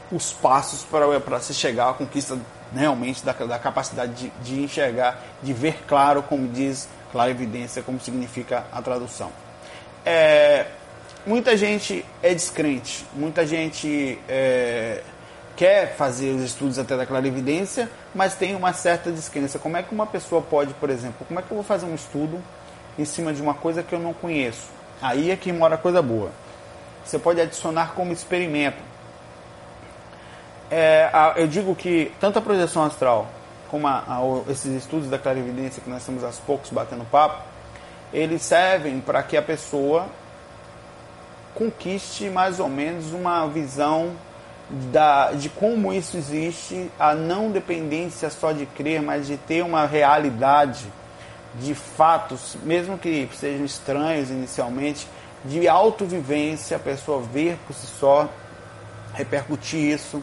os 0.10 0.32
passos 0.32 0.86
para, 0.86 1.42
se 1.42 1.54
chegar 1.54 1.90
à 1.90 1.94
conquista 1.94 2.38
realmente 2.74 3.22
da, 3.22 3.34
da 3.34 3.60
capacidade 3.60 4.14
de, 4.14 4.30
de 4.42 4.64
enxergar, 4.64 5.20
de 5.44 5.52
ver 5.52 5.84
claro, 5.86 6.24
como 6.24 6.48
diz 6.48 6.88
clara 7.12 7.30
evidência, 7.32 7.84
como 7.84 8.00
significa 8.00 8.66
a 8.72 8.82
tradução. 8.82 9.30
É, 10.06 10.68
muita 11.28 11.56
gente 11.56 12.04
é 12.24 12.34
descrente, 12.34 13.06
muita 13.14 13.46
gente 13.46 14.18
é, 14.28 15.04
quer 15.56 15.96
fazer 15.96 16.32
os 16.32 16.42
estudos 16.42 16.80
até 16.80 16.98
da 16.98 17.06
clarividência, 17.06 17.90
mas 18.16 18.34
tem 18.34 18.56
uma 18.56 18.74
certa 18.74 19.12
descrença. 19.12 19.60
Como 19.60 19.78
é 19.78 19.84
que 19.84 19.94
uma 19.94 20.08
pessoa 20.08 20.42
pode, 20.42 20.74
por 20.76 20.90
exemplo, 20.90 21.26
como 21.28 21.40
é 21.40 21.44
que 21.44 21.52
eu 21.52 21.56
vou 21.56 21.64
fazer 21.64 21.86
um 21.86 21.94
estudo 21.94 22.42
em 22.98 23.06
cima 23.06 23.32
de 23.34 23.42
uma 23.42 23.54
coisa 23.54 23.84
que 23.84 23.94
eu 23.94 24.00
não 24.00 24.14
conheço? 24.14 24.66
Aí 25.00 25.30
é 25.30 25.36
que 25.36 25.52
mora 25.52 25.76
a 25.76 25.78
coisa 25.78 26.02
boa. 26.02 26.32
Você 27.06 27.20
pode 27.20 27.40
adicionar 27.40 27.94
como 27.94 28.12
experimento 28.12 28.88
é, 30.70 31.10
a, 31.14 31.34
eu 31.38 31.48
digo 31.48 31.74
que 31.76 32.12
tanto 32.20 32.40
a 32.40 32.42
projeção 32.42 32.84
astral 32.84 33.28
como 33.70 33.88
a, 33.88 34.04
a, 34.08 34.52
esses 34.52 34.74
estudos 34.76 35.10
da 35.10 35.18
clarividência 35.18 35.82
que 35.82 35.90
nós 35.90 36.00
estamos 36.00 36.24
aos 36.24 36.38
poucos 36.40 36.70
batendo 36.70 37.06
papo, 37.06 37.42
eles 38.14 38.42
servem 38.42 39.00
para 39.00 39.22
que 39.24 39.36
a 39.36 39.42
pessoa 39.42 40.08
conquiste 41.58 42.30
mais 42.30 42.60
ou 42.60 42.70
menos 42.70 43.14
uma 43.14 43.48
visão 43.48 44.12
da, 44.92 45.32
de 45.32 45.50
como 45.50 45.92
isso 45.92 46.16
existe, 46.16 46.92
a 47.00 47.16
não 47.16 47.50
dependência 47.50 48.30
só 48.30 48.52
de 48.52 48.68
crer, 48.68 49.02
mas 49.02 49.26
de 49.26 49.38
ter 49.38 49.64
uma 49.64 49.88
realidade 49.88 50.86
de 51.56 51.74
fatos, 51.74 52.56
mesmo 52.62 52.96
que 52.96 53.28
sejam 53.34 53.66
estranhos 53.66 54.30
inicialmente, 54.30 55.08
de 55.44 55.68
autovivência, 55.68 56.78
a 56.78 56.80
pessoa 56.80 57.22
ver 57.22 57.58
por 57.66 57.74
si 57.74 57.88
só, 57.88 58.30
repercutir 59.16 59.80
isso, 59.80 60.22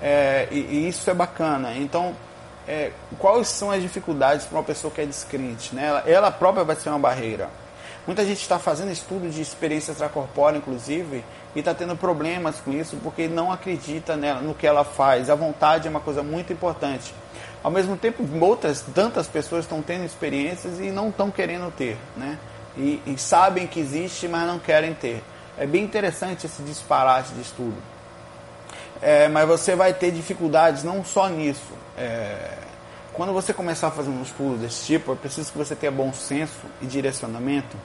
é, 0.00 0.46
e, 0.52 0.58
e, 0.58 0.88
isso 0.88 1.10
é 1.10 1.14
bacana. 1.14 1.74
Então, 1.74 2.14
é, 2.68 2.92
quais 3.18 3.48
são 3.48 3.72
as 3.72 3.82
dificuldades 3.82 4.46
para 4.46 4.58
uma 4.58 4.64
pessoa 4.64 4.92
que 4.92 5.00
é 5.00 5.06
descrente? 5.06 5.74
Né? 5.74 5.86
Ela, 5.86 6.04
ela 6.06 6.30
própria 6.30 6.62
vai 6.62 6.76
ser 6.76 6.90
uma 6.90 6.98
barreira. 6.98 7.48
Muita 8.06 8.24
gente 8.24 8.40
está 8.40 8.58
fazendo 8.58 8.90
estudo 8.90 9.28
de 9.28 9.40
experiência 9.40 9.92
extracorpórea, 9.92 10.58
inclusive, 10.58 11.24
e 11.54 11.58
está 11.58 11.74
tendo 11.74 11.94
problemas 11.96 12.56
com 12.56 12.72
isso 12.72 12.96
porque 13.02 13.28
não 13.28 13.52
acredita 13.52 14.16
nela, 14.16 14.40
no 14.40 14.54
que 14.54 14.66
ela 14.66 14.84
faz. 14.84 15.28
A 15.28 15.34
vontade 15.34 15.86
é 15.86 15.90
uma 15.90 16.00
coisa 16.00 16.22
muito 16.22 16.52
importante. 16.52 17.14
Ao 17.62 17.70
mesmo 17.70 17.96
tempo, 17.96 18.24
outras 18.40 18.82
tantas 18.94 19.26
pessoas 19.26 19.64
estão 19.64 19.82
tendo 19.82 20.04
experiências 20.04 20.80
e 20.80 20.90
não 20.90 21.10
estão 21.10 21.30
querendo 21.30 21.70
ter, 21.70 21.98
né? 22.16 22.38
E, 22.76 23.02
e, 23.06 23.18
sabem 23.18 23.66
que 23.66 23.80
existe, 23.80 24.26
mas 24.28 24.46
não 24.46 24.58
querem 24.58 24.94
ter. 24.94 25.22
É 25.58 25.66
bem 25.66 25.84
interessante 25.84 26.46
esse 26.46 26.62
disparate 26.62 27.34
de 27.34 27.42
estudo. 27.42 27.76
É, 29.02 29.28
mas 29.28 29.46
você 29.46 29.74
vai 29.74 29.92
ter 29.92 30.10
dificuldades 30.10 30.84
não 30.84 31.04
só 31.04 31.28
nisso. 31.28 31.72
É, 31.98 32.58
quando 33.20 33.34
você 33.34 33.52
começar 33.52 33.88
a 33.88 33.90
fazer 33.90 34.08
um 34.08 34.22
estudo 34.22 34.56
desse 34.56 34.86
tipo, 34.86 35.12
é 35.12 35.14
preciso 35.14 35.52
que 35.52 35.58
você 35.58 35.76
tenha 35.76 35.92
bom 35.92 36.10
senso 36.10 36.56
e 36.80 36.86
direcionamento, 36.86 37.76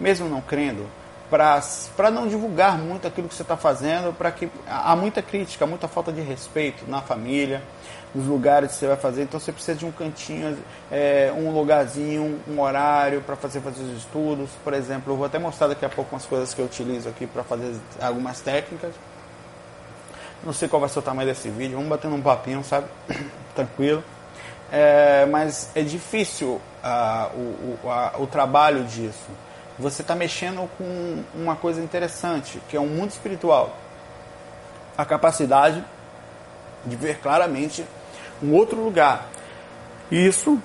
mesmo 0.00 0.28
não 0.28 0.40
crendo, 0.40 0.84
para 1.30 2.10
não 2.10 2.26
divulgar 2.26 2.76
muito 2.76 3.06
aquilo 3.06 3.28
que 3.28 3.34
você 3.36 3.42
está 3.42 3.56
fazendo, 3.56 4.12
para 4.12 4.32
que 4.32 4.50
há 4.66 4.96
muita 4.96 5.22
crítica, 5.22 5.64
muita 5.64 5.86
falta 5.86 6.10
de 6.10 6.20
respeito 6.20 6.90
na 6.90 7.00
família, 7.00 7.62
nos 8.12 8.26
lugares 8.26 8.72
que 8.72 8.78
você 8.78 8.88
vai 8.88 8.96
fazer. 8.96 9.22
Então 9.22 9.38
você 9.38 9.52
precisa 9.52 9.78
de 9.78 9.86
um 9.86 9.92
cantinho, 9.92 10.58
é, 10.90 11.32
um 11.36 11.52
lugarzinho, 11.52 12.40
um 12.48 12.60
horário 12.60 13.20
para 13.20 13.36
fazer, 13.36 13.60
fazer 13.60 13.84
os 13.84 13.96
estudos. 13.96 14.50
Por 14.64 14.74
exemplo, 14.74 15.12
eu 15.12 15.16
vou 15.16 15.26
até 15.26 15.38
mostrar 15.38 15.68
daqui 15.68 15.84
a 15.84 15.88
pouco 15.88 16.16
umas 16.16 16.26
coisas 16.26 16.52
que 16.52 16.60
eu 16.60 16.64
utilizo 16.64 17.08
aqui 17.08 17.28
para 17.28 17.44
fazer 17.44 17.76
algumas 18.00 18.40
técnicas. 18.40 18.92
Não 20.42 20.52
sei 20.52 20.66
qual 20.66 20.80
vai 20.80 20.88
ser 20.88 20.98
o 20.98 21.02
tamanho 21.02 21.28
desse 21.28 21.48
vídeo, 21.48 21.76
vamos 21.76 21.88
batendo 21.88 22.16
um 22.16 22.20
papinho, 22.20 22.64
sabe? 22.64 22.88
Tranquilo. 23.54 24.02
É, 24.72 25.26
mas 25.26 25.70
é 25.74 25.82
difícil 25.82 26.60
uh, 26.84 27.36
o, 27.36 27.78
o, 27.84 27.90
a, 27.90 28.12
o 28.18 28.26
trabalho 28.26 28.84
disso. 28.84 29.28
Você 29.78 30.02
está 30.02 30.14
mexendo 30.14 30.68
com 30.76 31.24
uma 31.34 31.56
coisa 31.56 31.80
interessante, 31.80 32.60
que 32.68 32.76
é 32.76 32.80
um 32.80 32.86
mundo 32.86 33.10
espiritual. 33.10 33.76
A 34.96 35.04
capacidade 35.04 35.82
de 36.84 36.96
ver 36.96 37.18
claramente 37.18 37.84
um 38.42 38.52
outro 38.54 38.82
lugar. 38.82 39.26
Isso 40.10 40.60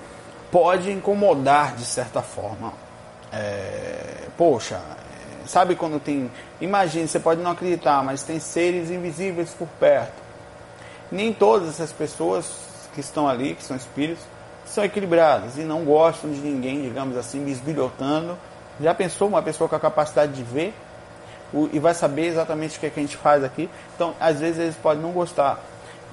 pode 0.50 0.90
incomodar 0.90 1.74
de 1.74 1.84
certa 1.84 2.22
forma. 2.22 2.72
É, 3.32 4.28
poxa, 4.36 4.80
sabe 5.46 5.74
quando 5.74 5.98
tem. 5.98 6.30
Imagine, 6.60 7.08
você 7.08 7.18
pode 7.18 7.40
não 7.40 7.50
acreditar, 7.50 8.02
mas 8.04 8.22
tem 8.22 8.38
seres 8.38 8.90
invisíveis 8.90 9.50
por 9.50 9.68
perto. 9.80 10.22
Nem 11.10 11.32
todas 11.32 11.68
essas 11.68 11.92
pessoas 11.92 12.65
que 12.96 13.00
estão 13.00 13.28
ali, 13.28 13.54
que 13.54 13.62
são 13.62 13.76
espíritos, 13.76 14.24
são 14.64 14.82
equilibradas 14.82 15.56
e 15.56 15.60
não 15.60 15.84
gostam 15.84 16.32
de 16.32 16.40
ninguém, 16.40 16.82
digamos 16.82 17.16
assim, 17.16 17.44
bisbilhotando. 17.44 18.36
Já 18.80 18.92
pensou 18.92 19.28
uma 19.28 19.42
pessoa 19.42 19.68
com 19.68 19.76
a 19.76 19.80
capacidade 19.80 20.32
de 20.32 20.42
ver 20.42 20.74
o, 21.52 21.68
e 21.72 21.78
vai 21.78 21.94
saber 21.94 22.26
exatamente 22.26 22.76
o 22.76 22.80
que, 22.80 22.86
é 22.86 22.90
que 22.90 22.98
a 22.98 23.02
gente 23.02 23.16
faz 23.16 23.44
aqui? 23.44 23.70
Então, 23.94 24.14
às 24.18 24.40
vezes 24.40 24.58
eles 24.58 24.74
podem 24.74 25.00
não 25.00 25.12
gostar 25.12 25.62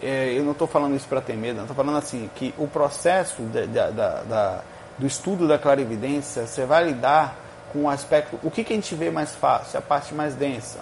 é, 0.03 0.33
eu 0.37 0.43
não 0.43 0.51
estou 0.51 0.67
falando 0.67 0.95
isso 0.95 1.07
para 1.07 1.21
ter 1.21 1.35
medo, 1.35 1.61
estou 1.61 1.75
falando 1.75 1.97
assim, 1.97 2.29
que 2.35 2.53
o 2.57 2.67
processo 2.67 3.41
de, 3.43 3.67
da, 3.67 4.61
do 4.97 5.07
estudo 5.07 5.47
da 5.47 5.57
clarividência, 5.57 6.45
você 6.45 6.65
vai 6.65 6.85
lidar 6.85 7.35
com 7.71 7.83
o 7.83 7.89
aspecto, 7.89 8.37
o 8.43 8.51
que, 8.51 8.63
que 8.63 8.73
a 8.73 8.75
gente 8.75 8.93
vê 8.95 9.09
mais 9.09 9.33
fácil, 9.33 9.79
a 9.79 9.81
parte 9.81 10.13
mais 10.13 10.35
densa. 10.35 10.79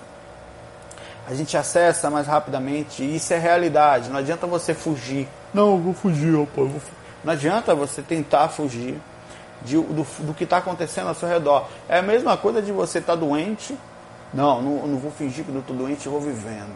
A 1.28 1.36
gente 1.36 1.56
acessa 1.56 2.10
mais 2.10 2.26
rapidamente, 2.26 3.04
isso 3.04 3.32
é 3.32 3.38
realidade, 3.38 4.10
não 4.10 4.18
adianta 4.18 4.48
você 4.48 4.74
fugir. 4.74 5.28
Não, 5.54 5.72
eu 5.72 5.78
vou 5.78 5.94
fugir, 5.94 6.38
rapaz. 6.38 6.72
Vou 6.72 6.82
Não 7.24 7.34
adianta 7.34 7.76
você 7.76 8.02
tentar 8.02 8.50
fugir 8.50 9.00
de, 9.64 9.76
do, 9.76 10.06
do 10.26 10.34
que 10.34 10.44
está 10.44 10.58
acontecendo 10.58 11.08
ao 11.08 11.16
seu 11.16 11.28
redor. 11.28 11.68
É 11.88 12.00
a 12.00 12.02
mesma 12.02 12.38
coisa 12.38 12.62
de 12.62 12.72
você 12.72 13.00
estar 13.00 13.14
tá 13.14 13.20
doente. 13.20 13.78
Não, 14.34 14.62
não, 14.62 14.88
não 14.88 14.98
vou 14.98 15.12
fingir 15.12 15.44
que 15.44 15.52
eu 15.52 15.60
estou 15.60 15.76
doente, 15.76 16.06
eu 16.06 16.12
vou 16.12 16.22
vivendo. 16.22 16.74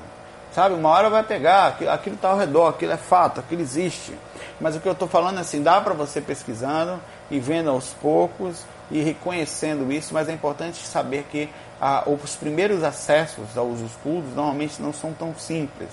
Sabe, 0.52 0.74
uma 0.74 0.90
hora 0.90 1.10
vai 1.10 1.22
pegar, 1.22 1.78
aquilo 1.92 2.16
está 2.16 2.30
ao 2.30 2.38
redor, 2.38 2.70
aquilo 2.70 2.94
é 2.94 2.98
fato, 2.98 3.42
aquilo 3.42 3.62
existe. 3.62 4.18
Mas 4.60 4.76
o 4.76 4.80
que 4.80 4.88
eu 4.88 4.94
estou 4.94 5.08
falando 5.08 5.38
é 5.38 5.42
assim, 5.42 5.62
dá 5.62 5.82
para 5.82 5.94
você 5.94 6.22
pesquisando 6.22 7.00
e 7.30 7.40
vendo 7.40 7.70
aos 7.70 7.90
poucos 7.90 8.64
e 8.90 9.02
reconhecendo 9.02 9.92
isso, 9.92 10.14
mas 10.14 10.30
é 10.30 10.32
importante 10.32 10.86
saber 10.86 11.26
que 11.30 11.50
ah, 11.82 12.04
os 12.06 12.36
primeiros 12.36 12.84
acessos 12.84 13.58
aos 13.58 13.82
estudos 13.82 14.34
normalmente 14.34 14.82
não 14.82 14.94
são 14.94 15.12
tão 15.12 15.36
simples. 15.36 15.90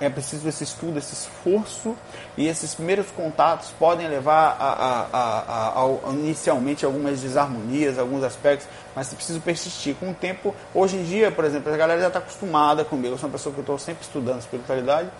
É 0.00 0.08
preciso 0.08 0.48
esse 0.48 0.64
estudo, 0.64 0.98
esse 0.98 1.12
esforço 1.12 1.94
e 2.38 2.48
esses 2.48 2.74
primeiros 2.74 3.10
contatos 3.10 3.68
podem 3.78 4.08
levar 4.08 4.56
a, 4.58 4.72
a, 4.72 5.06
a, 5.12 5.82
a, 5.82 6.10
inicialmente 6.12 6.86
algumas 6.86 7.20
desarmonias, 7.20 7.98
alguns 7.98 8.22
aspectos, 8.22 8.66
mas 8.96 9.12
é 9.12 9.16
preciso 9.16 9.40
persistir. 9.40 9.94
Com 9.96 10.10
o 10.10 10.14
tempo, 10.14 10.54
hoje 10.74 10.96
em 10.96 11.04
dia, 11.04 11.30
por 11.30 11.44
exemplo, 11.44 11.72
a 11.72 11.76
galera 11.76 12.00
já 12.00 12.06
está 12.06 12.18
acostumada 12.18 12.82
comigo, 12.82 13.14
eu 13.14 13.18
sou 13.18 13.28
uma 13.28 13.32
pessoa 13.32 13.54
que 13.54 13.60
estou 13.60 13.78
sempre 13.78 14.02
estudando 14.02 14.40
espiritualidade, 14.40 15.10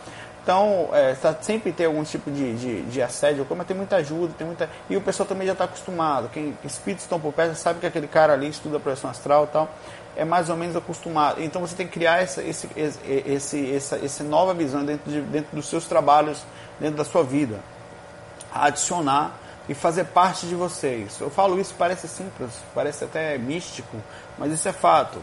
então, 0.44 0.90
é, 0.92 1.14
tá, 1.14 1.34
sempre 1.40 1.72
tem 1.72 1.86
algum 1.86 2.04
tipo 2.04 2.30
de, 2.30 2.54
de, 2.54 2.82
de 2.82 3.02
assédio, 3.02 3.46
mas 3.56 3.66
tem 3.66 3.74
muita 3.74 3.96
ajuda, 3.96 4.34
tem 4.36 4.46
muita. 4.46 4.68
E 4.90 4.96
o 4.96 5.00
pessoal 5.00 5.26
também 5.26 5.46
já 5.46 5.54
está 5.54 5.64
acostumado. 5.64 6.28
Quem 6.28 6.54
espíritos 6.62 7.04
estão 7.04 7.18
por 7.18 7.32
perto 7.32 7.54
sabe 7.54 7.80
que 7.80 7.86
aquele 7.86 8.06
cara 8.06 8.34
ali 8.34 8.48
estuda 8.48 8.78
projeção 8.78 9.08
astral 9.08 9.44
e 9.44 9.46
tal 9.46 9.70
é 10.16 10.24
mais 10.24 10.48
ou 10.48 10.56
menos 10.56 10.76
acostumado. 10.76 11.42
Então 11.42 11.60
você 11.60 11.74
tem 11.74 11.86
que 11.86 11.92
criar 11.92 12.22
essa, 12.22 12.42
esse, 12.42 12.68
esse, 12.76 13.74
essa, 13.74 13.96
essa 13.96 14.24
nova 14.24 14.54
visão 14.54 14.84
dentro, 14.84 15.10
de, 15.10 15.20
dentro 15.20 15.56
dos 15.56 15.66
seus 15.66 15.86
trabalhos, 15.86 16.42
dentro 16.78 16.96
da 16.96 17.04
sua 17.04 17.22
vida. 17.22 17.60
Adicionar 18.52 19.32
e 19.68 19.74
fazer 19.74 20.04
parte 20.04 20.46
de 20.46 20.54
vocês. 20.54 21.18
Eu 21.20 21.30
falo 21.30 21.60
isso, 21.60 21.74
parece 21.76 22.06
simples, 22.06 22.50
parece 22.74 23.04
até 23.04 23.36
místico, 23.38 23.96
mas 24.38 24.52
isso 24.52 24.68
é 24.68 24.72
fato 24.72 25.20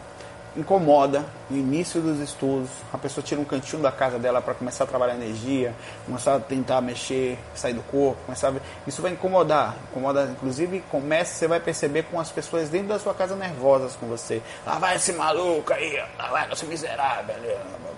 incomoda 0.56 1.26
no 1.50 1.58
início 1.58 2.02
dos 2.02 2.20
estudos. 2.20 2.70
A 2.92 2.98
pessoa 2.98 3.24
tira 3.24 3.40
um 3.40 3.46
cantinho 3.46 3.82
da 3.82 3.92
casa 3.92 4.20
dela 4.20 4.42
para 4.42 4.54
começar 4.54 4.84
a 4.84 4.88
trabalhar 4.88 5.16
energia, 5.16 5.74
começar 6.06 6.36
a 6.36 6.40
tentar 6.40 6.82
mexer, 6.82 7.38
sair 7.56 7.74
do 7.74 7.82
corpo, 7.84 8.18
começar 8.26 8.50
a... 8.50 8.54
isso 8.86 9.02
vai 9.02 9.12
incomodar. 9.12 9.76
Incomoda, 9.90 10.26
inclusive, 10.32 10.84
começa, 10.92 11.34
você 11.34 11.48
vai 11.48 11.60
perceber 11.60 12.04
com 12.04 12.20
as 12.20 12.30
pessoas 12.30 12.70
dentro 12.70 12.90
da 12.90 13.00
sua 13.00 13.14
casa 13.14 13.36
nervosas 13.36 13.96
com 13.96 14.08
você. 14.08 14.42
Lá 14.66 14.78
vai 14.78 14.96
esse 14.96 15.14
maluco 15.14 15.74
aí, 15.74 16.02
lá 16.18 16.28
vai 16.28 16.52
esse 16.52 16.66
miserável, 16.66 17.36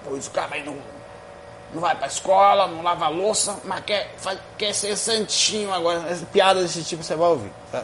pois 0.04 0.28
o 0.28 0.32
cara 0.32 0.48
vai 0.48 0.64
não, 0.64 0.78
não 1.74 1.82
vai 1.82 1.96
pra 1.96 2.08
escola, 2.08 2.68
não 2.68 2.84
lava 2.84 3.08
louça, 3.08 3.58
mas 3.64 3.84
quer, 3.84 4.14
faz, 4.18 4.40
quer 4.58 4.74
ser 4.74 4.96
santinho 4.96 5.74
agora. 5.74 6.02
Piadas 6.32 6.64
desse 6.64 6.84
tipo 6.84 7.04
você 7.04 7.16
vai 7.16 7.30
ouvir. 7.30 7.52
Tá? 7.72 7.84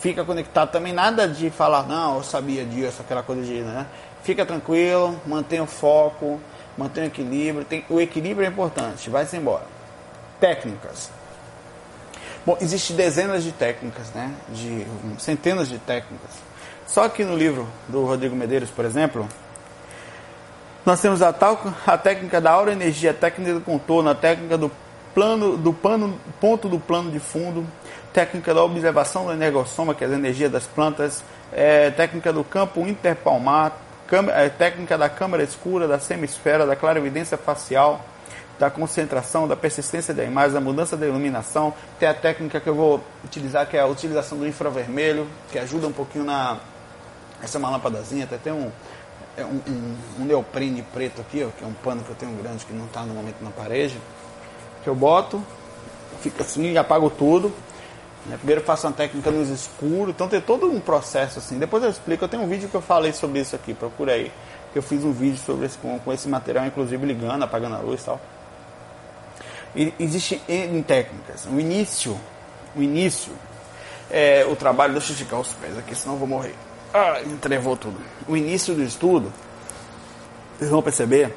Fica 0.00 0.24
conectado 0.24 0.70
também, 0.70 0.92
nada 0.92 1.28
de 1.28 1.50
falar, 1.50 1.84
não, 1.86 2.16
eu 2.16 2.24
sabia 2.24 2.64
disso, 2.64 3.02
aquela 3.02 3.22
coisa 3.22 3.42
de, 3.42 3.60
né? 3.60 3.86
Fica 4.22 4.44
tranquilo, 4.44 5.18
mantenha 5.26 5.62
o 5.62 5.66
foco, 5.66 6.40
mantenha 6.76 7.06
o 7.06 7.08
equilíbrio. 7.08 7.64
Tem, 7.64 7.84
o 7.88 8.00
equilíbrio 8.00 8.46
é 8.46 8.48
importante, 8.48 9.08
vai-se 9.08 9.36
embora. 9.36 9.64
Técnicas. 10.38 11.10
Bom, 12.44 12.56
existem 12.60 12.96
dezenas 12.96 13.44
de 13.44 13.52
técnicas, 13.52 14.10
né? 14.12 14.34
De 14.48 14.86
centenas 15.18 15.68
de 15.68 15.78
técnicas. 15.78 16.30
Só 16.86 17.08
que 17.08 17.24
no 17.24 17.36
livro 17.36 17.68
do 17.88 18.04
Rodrigo 18.04 18.34
Medeiros, 18.34 18.70
por 18.70 18.84
exemplo, 18.84 19.28
nós 20.84 21.00
temos 21.00 21.20
a, 21.22 21.32
tal, 21.32 21.60
a 21.86 21.98
técnica 21.98 22.40
da 22.40 22.50
aura 22.50 22.72
energia, 22.72 23.10
a 23.10 23.14
técnica 23.14 23.54
do 23.54 23.60
contorno, 23.60 24.10
a 24.10 24.14
técnica 24.14 24.56
do 24.56 24.70
plano, 25.14 25.56
do 25.56 25.72
pano, 25.72 26.18
ponto 26.40 26.68
do 26.68 26.80
plano 26.80 27.10
de 27.10 27.20
fundo, 27.20 27.66
técnica 28.12 28.54
da 28.54 28.62
observação 28.62 29.26
do 29.26 29.32
energossoma, 29.32 29.94
que 29.94 30.04
é 30.04 30.06
a 30.06 30.10
energia 30.10 30.48
das 30.48 30.64
plantas, 30.64 31.22
é, 31.52 31.90
técnica 31.90 32.32
do 32.32 32.44
campo 32.44 32.86
interpalmar, 32.86 33.72
é, 34.34 34.48
técnica 34.48 34.98
da 34.98 35.08
câmara 35.08 35.42
escura, 35.42 35.86
da 35.86 35.98
semisfera, 35.98 36.66
da 36.66 36.74
clarividência 36.74 37.36
facial, 37.36 38.04
da 38.58 38.68
concentração, 38.68 39.48
da 39.48 39.56
persistência 39.56 40.12
da 40.12 40.24
imagem, 40.24 40.52
da 40.52 40.60
mudança 40.60 40.96
da 40.96 41.06
iluminação. 41.06 41.72
Tem 41.98 42.08
a 42.08 42.14
técnica 42.14 42.60
que 42.60 42.68
eu 42.68 42.74
vou 42.74 43.02
utilizar, 43.24 43.66
que 43.66 43.76
é 43.76 43.80
a 43.80 43.86
utilização 43.86 44.36
do 44.36 44.46
infravermelho, 44.46 45.26
que 45.50 45.58
ajuda 45.58 45.86
um 45.86 45.92
pouquinho 45.92 46.24
na. 46.24 46.58
Essa 47.42 47.56
é 47.56 47.58
uma 47.58 47.70
lâmpadazinha, 47.70 48.24
até 48.24 48.36
tem 48.36 48.52
um, 48.52 48.70
é 49.34 49.44
um, 49.44 49.60
um, 49.66 49.96
um 50.20 50.24
neoprene 50.26 50.82
preto 50.92 51.22
aqui, 51.22 51.42
ó, 51.42 51.48
que 51.56 51.64
é 51.64 51.66
um 51.66 51.72
pano 51.72 52.02
que 52.02 52.10
eu 52.10 52.16
tenho 52.16 52.32
grande 52.32 52.66
que 52.66 52.72
não 52.74 52.84
está 52.84 53.00
no 53.00 53.14
momento 53.14 53.36
na 53.40 53.50
parede. 53.50 53.98
Que 54.84 54.90
eu 54.90 54.94
boto, 54.94 55.42
fica 56.20 56.42
assim, 56.42 56.76
apago 56.76 57.08
tudo, 57.08 57.52
né? 58.26 58.36
Primeiro 58.36 58.60
faço 58.62 58.86
uma 58.86 58.92
técnica 58.92 59.30
nos 59.30 59.48
escuros, 59.48 60.14
então 60.14 60.28
tem 60.28 60.40
todo 60.40 60.66
um 60.66 60.80
processo 60.80 61.38
assim. 61.38 61.58
Depois 61.58 61.82
eu 61.82 61.90
explico, 61.90 62.24
eu 62.24 62.28
tenho 62.28 62.42
um 62.42 62.48
vídeo 62.48 62.68
que 62.68 62.74
eu 62.74 62.82
falei 62.82 63.12
sobre 63.12 63.40
isso 63.40 63.56
aqui, 63.56 63.74
procura 63.74 64.12
aí. 64.12 64.30
Eu 64.74 64.82
fiz 64.82 65.04
um 65.04 65.12
vídeo 65.12 65.38
sobre 65.38 65.66
esse, 65.66 65.78
com, 65.78 65.98
com 65.98 66.12
esse 66.12 66.28
material, 66.28 66.66
inclusive 66.66 67.04
ligando, 67.04 67.42
apagando 67.42 67.76
a 67.76 67.78
luz 67.80 68.02
e 68.02 68.04
tal. 68.04 68.20
E 69.74 69.94
existe 69.98 70.40
em 70.48 70.82
técnicas. 70.82 71.46
O 71.46 71.58
início, 71.58 72.18
o 72.76 72.82
início 72.82 73.32
é, 74.10 74.44
o 74.44 74.56
trabalho, 74.56 74.92
deixa 74.92 75.12
eu 75.12 75.14
esticar 75.14 75.40
os 75.40 75.52
pés 75.52 75.78
aqui, 75.78 75.94
senão 75.94 76.14
eu 76.14 76.18
vou 76.18 76.28
morrer. 76.28 76.54
Ah, 76.92 77.20
entrevou 77.24 77.76
tudo. 77.76 77.96
O 78.26 78.36
início 78.36 78.74
do 78.74 78.82
estudo, 78.82 79.32
vocês 80.58 80.70
vão 80.70 80.82
perceber 80.82 81.34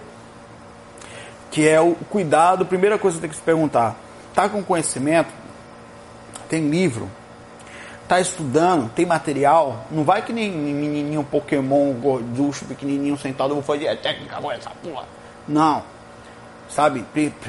que 1.51 1.67
é 1.67 1.79
o 1.79 1.93
cuidado, 2.09 2.65
primeira 2.65 2.97
coisa 2.97 3.17
que 3.17 3.21
tem 3.21 3.29
que 3.29 3.35
se 3.35 3.41
perguntar, 3.41 3.95
tá 4.33 4.49
com 4.49 4.63
conhecimento? 4.63 5.29
Tem 6.53 6.69
livro? 6.69 7.09
Tá 8.07 8.19
estudando? 8.19 8.87
Tem 8.93 9.07
material? 9.07 9.87
Não 9.89 10.03
vai 10.03 10.21
que 10.21 10.31
nem 10.31 10.51
menininho 10.51 11.23
Pokémon 11.23 11.91
gorducho, 11.93 12.65
pequenininho 12.65 13.17
sentado, 13.17 13.49
eu 13.49 13.55
vou 13.55 13.63
fazer 13.63 13.97
técnica, 13.97 14.39
vou 14.39 14.51
essa 14.51 14.69
porra. 14.69 15.07
Não. 15.47 15.81
Sabe? 16.69 17.03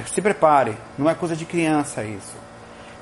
Se 0.06 0.22
prepare. 0.22 0.74
Não 0.96 1.10
é 1.10 1.14
coisa 1.14 1.36
de 1.36 1.44
criança 1.44 2.02
isso. 2.02 2.32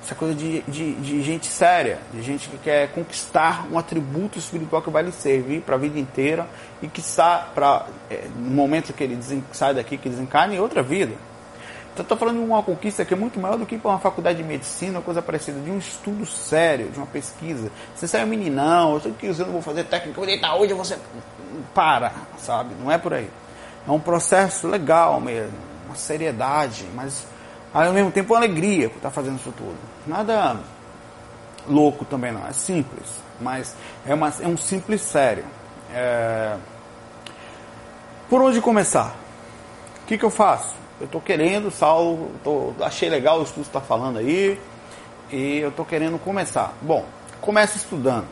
Isso 0.02 0.12
é 0.12 0.16
coisa 0.16 0.34
de, 0.34 0.62
de, 0.62 0.94
de, 0.94 1.22
gente 1.22 1.46
séria, 1.46 2.00
de 2.12 2.20
gente 2.20 2.48
que 2.48 2.58
quer 2.58 2.88
conquistar 2.88 3.68
um 3.70 3.78
atributo 3.78 4.40
espiritual 4.40 4.82
que 4.82 4.90
vai 4.90 5.04
lhe 5.04 5.12
servir 5.12 5.60
para 5.60 5.76
a 5.76 5.78
vida 5.78 6.00
inteira 6.00 6.48
e 6.82 6.88
que 6.88 6.98
está 6.98 7.48
para 7.54 7.86
é, 8.10 8.24
no 8.34 8.50
momento 8.50 8.92
que 8.92 9.04
ele 9.04 9.16
sai 9.52 9.72
daqui, 9.72 9.96
que 9.96 10.08
desencarne, 10.08 10.56
em 10.56 10.58
outra 10.58 10.82
vida. 10.82 11.14
Então 11.92 12.02
estou 12.02 12.16
falando 12.16 12.38
de 12.38 12.44
uma 12.44 12.62
conquista 12.62 13.04
que 13.04 13.12
é 13.12 13.16
muito 13.16 13.38
maior 13.38 13.58
do 13.58 13.66
que 13.66 13.76
para 13.76 13.90
uma 13.90 13.98
faculdade 13.98 14.38
de 14.38 14.44
medicina, 14.44 14.98
uma 14.98 15.04
coisa 15.04 15.20
parecida, 15.20 15.60
de 15.60 15.70
um 15.70 15.76
estudo 15.76 16.24
sério, 16.24 16.88
de 16.88 16.96
uma 16.96 17.06
pesquisa. 17.06 17.70
Você 17.94 18.08
sai 18.08 18.24
um 18.24 18.28
meninão, 18.28 18.94
eu 18.94 19.00
sei 19.00 19.12
que 19.12 19.26
eu 19.26 19.34
vou 19.34 19.60
fazer 19.60 19.84
técnica, 19.84 20.16
vou 20.16 20.26
deitar 20.26 20.54
hoje, 20.54 20.72
você 20.72 20.98
para, 21.74 22.12
sabe? 22.38 22.74
Não 22.80 22.90
é 22.90 22.96
por 22.96 23.12
aí. 23.12 23.28
É 23.86 23.90
um 23.90 24.00
processo 24.00 24.66
legal 24.68 25.20
mesmo, 25.20 25.52
uma 25.86 25.94
seriedade, 25.94 26.86
mas 26.94 27.26
ao 27.74 27.92
mesmo 27.92 28.10
tempo 28.10 28.32
uma 28.32 28.38
alegria 28.38 28.88
por 28.88 28.96
estar 28.96 29.10
fazendo 29.10 29.36
isso 29.36 29.52
tudo. 29.52 29.76
Nada 30.06 30.56
louco 31.68 32.06
também 32.06 32.32
não, 32.32 32.46
é 32.46 32.52
simples, 32.52 33.20
mas 33.38 33.74
é, 34.06 34.14
uma, 34.14 34.32
é 34.40 34.46
um 34.46 34.56
simples 34.56 35.02
sério. 35.02 35.44
É... 35.92 36.56
Por 38.30 38.40
onde 38.40 38.62
começar? 38.62 39.14
O 40.02 40.06
que, 40.06 40.16
que 40.16 40.24
eu 40.24 40.30
faço? 40.30 40.81
Eu 41.02 41.06
estou 41.06 41.20
querendo, 41.20 41.68
Saulo, 41.68 42.30
tô, 42.44 42.72
achei 42.80 43.08
legal 43.08 43.40
o 43.40 43.42
estudo 43.42 43.64
que 43.64 43.70
está 43.70 43.80
falando 43.80 44.20
aí, 44.20 44.56
e 45.32 45.58
eu 45.58 45.70
estou 45.70 45.84
querendo 45.84 46.16
começar. 46.16 46.74
Bom, 46.80 47.04
comece 47.40 47.76
estudando 47.76 48.28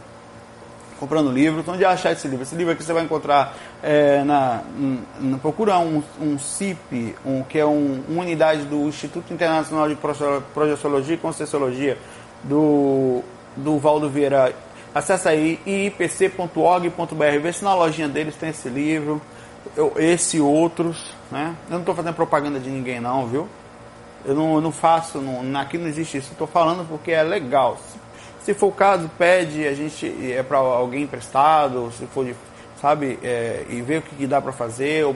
comprando 1.01 1.33
livros. 1.33 1.67
Onde 1.67 1.85
achar 1.85 2.13
esse 2.13 2.29
livro? 2.29 2.45
Esse 2.45 2.55
livro 2.55 2.75
aqui 2.75 2.85
você 2.85 2.93
vai 2.93 3.03
encontrar 3.03 3.57
é, 3.83 4.23
na, 4.23 4.63
na, 5.19 5.39
procura 5.39 5.79
um, 5.79 6.01
um 6.21 6.39
CIP, 6.39 7.17
um, 7.25 7.43
que 7.43 7.59
é 7.59 7.65
um, 7.65 8.05
uma 8.07 8.23
unidade 8.23 8.65
do 8.67 8.87
Instituto 8.87 9.33
Internacional 9.33 9.89
de 9.89 9.97
Projeciologia 10.55 11.15
e 11.15 11.19
Concessiologia 11.19 11.99
do, 12.45 13.23
do 13.57 13.79
Valdo 13.79 14.09
Vieira. 14.09 14.55
Acesse 14.95 15.29
aí 15.29 15.59
ipc.org.br, 15.67 17.39
vê 17.43 17.53
se 17.53 17.65
na 17.65 17.75
lojinha 17.75 18.09
deles 18.09 18.37
tem 18.37 18.51
esse 18.51 18.69
livro, 18.69 19.21
eu, 19.77 19.95
esse 19.97 20.41
outros. 20.41 21.13
Né? 21.31 21.55
Eu 21.69 21.75
não 21.75 21.81
estou 21.81 21.95
fazendo 21.95 22.15
propaganda 22.15 22.59
de 22.59 22.69
ninguém 22.69 23.01
não, 23.01 23.27
viu? 23.27 23.49
Eu 24.25 24.35
não, 24.35 24.55
eu 24.57 24.61
não 24.61 24.73
faço, 24.73 25.19
não, 25.19 25.59
aqui 25.59 25.79
não 25.79 25.87
existe 25.87 26.19
isso. 26.19 26.33
Estou 26.33 26.47
falando 26.47 26.87
porque 26.87 27.13
é 27.13 27.23
legal. 27.23 27.79
Se 28.43 28.55
for 28.55 28.69
o 28.69 28.73
caso, 28.73 29.11
pede, 29.19 29.67
a 29.67 29.75
gente 29.75 30.33
é 30.33 30.43
para 30.43 30.59
alguém 30.59 31.03
emprestado, 31.03 31.93
se 31.93 32.07
for 32.07 32.25
de, 32.25 32.35
sabe, 32.81 33.19
é, 33.23 33.65
e 33.69 33.81
vê 33.83 33.99
o 33.99 34.03
que, 34.03 34.15
que 34.17 34.27
dá 34.27 34.41
para 34.41 34.53
fazer, 34.53 35.05
ou 35.05 35.15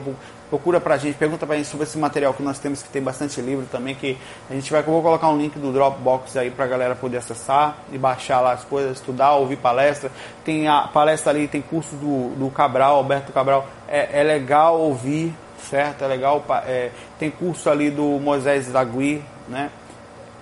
procura 0.49 0.79
para 0.79 0.95
a 0.95 0.97
gente, 0.97 1.15
pergunta 1.15 1.45
para 1.45 1.55
a 1.55 1.57
gente 1.57 1.69
sobre 1.69 1.85
esse 1.85 1.97
material 1.97 2.33
que 2.33 2.43
nós 2.43 2.59
temos, 2.59 2.83
que 2.83 2.89
tem 2.89 3.01
bastante 3.01 3.41
livro 3.41 3.65
também, 3.71 3.95
que 3.95 4.17
a 4.49 4.53
gente 4.53 4.71
vai, 4.71 4.81
vou 4.83 5.01
colocar 5.01 5.29
um 5.29 5.37
link 5.37 5.57
do 5.57 5.71
Dropbox 5.71 6.37
aí 6.37 6.51
para 6.51 6.65
a 6.65 6.67
galera 6.67 6.95
poder 6.95 7.17
acessar 7.17 7.77
e 7.91 7.97
baixar 7.97 8.41
lá 8.41 8.53
as 8.53 8.63
coisas, 8.63 8.97
estudar, 8.97 9.33
ouvir 9.33 9.57
palestra. 9.57 10.11
Tem 10.43 10.67
a 10.67 10.81
palestra 10.81 11.31
ali, 11.31 11.47
tem 11.47 11.61
curso 11.61 11.95
do, 11.95 12.35
do 12.35 12.49
Cabral, 12.51 12.97
Alberto 12.97 13.31
Cabral, 13.31 13.67
é, 13.87 14.21
é 14.21 14.23
legal 14.23 14.79
ouvir, 14.79 15.33
certo? 15.69 16.03
É 16.03 16.07
legal, 16.07 16.43
é, 16.65 16.91
tem 17.17 17.31
curso 17.31 17.69
ali 17.69 17.89
do 17.89 18.19
Moisés 18.19 18.65
Zagui, 18.65 19.23
né? 19.47 19.69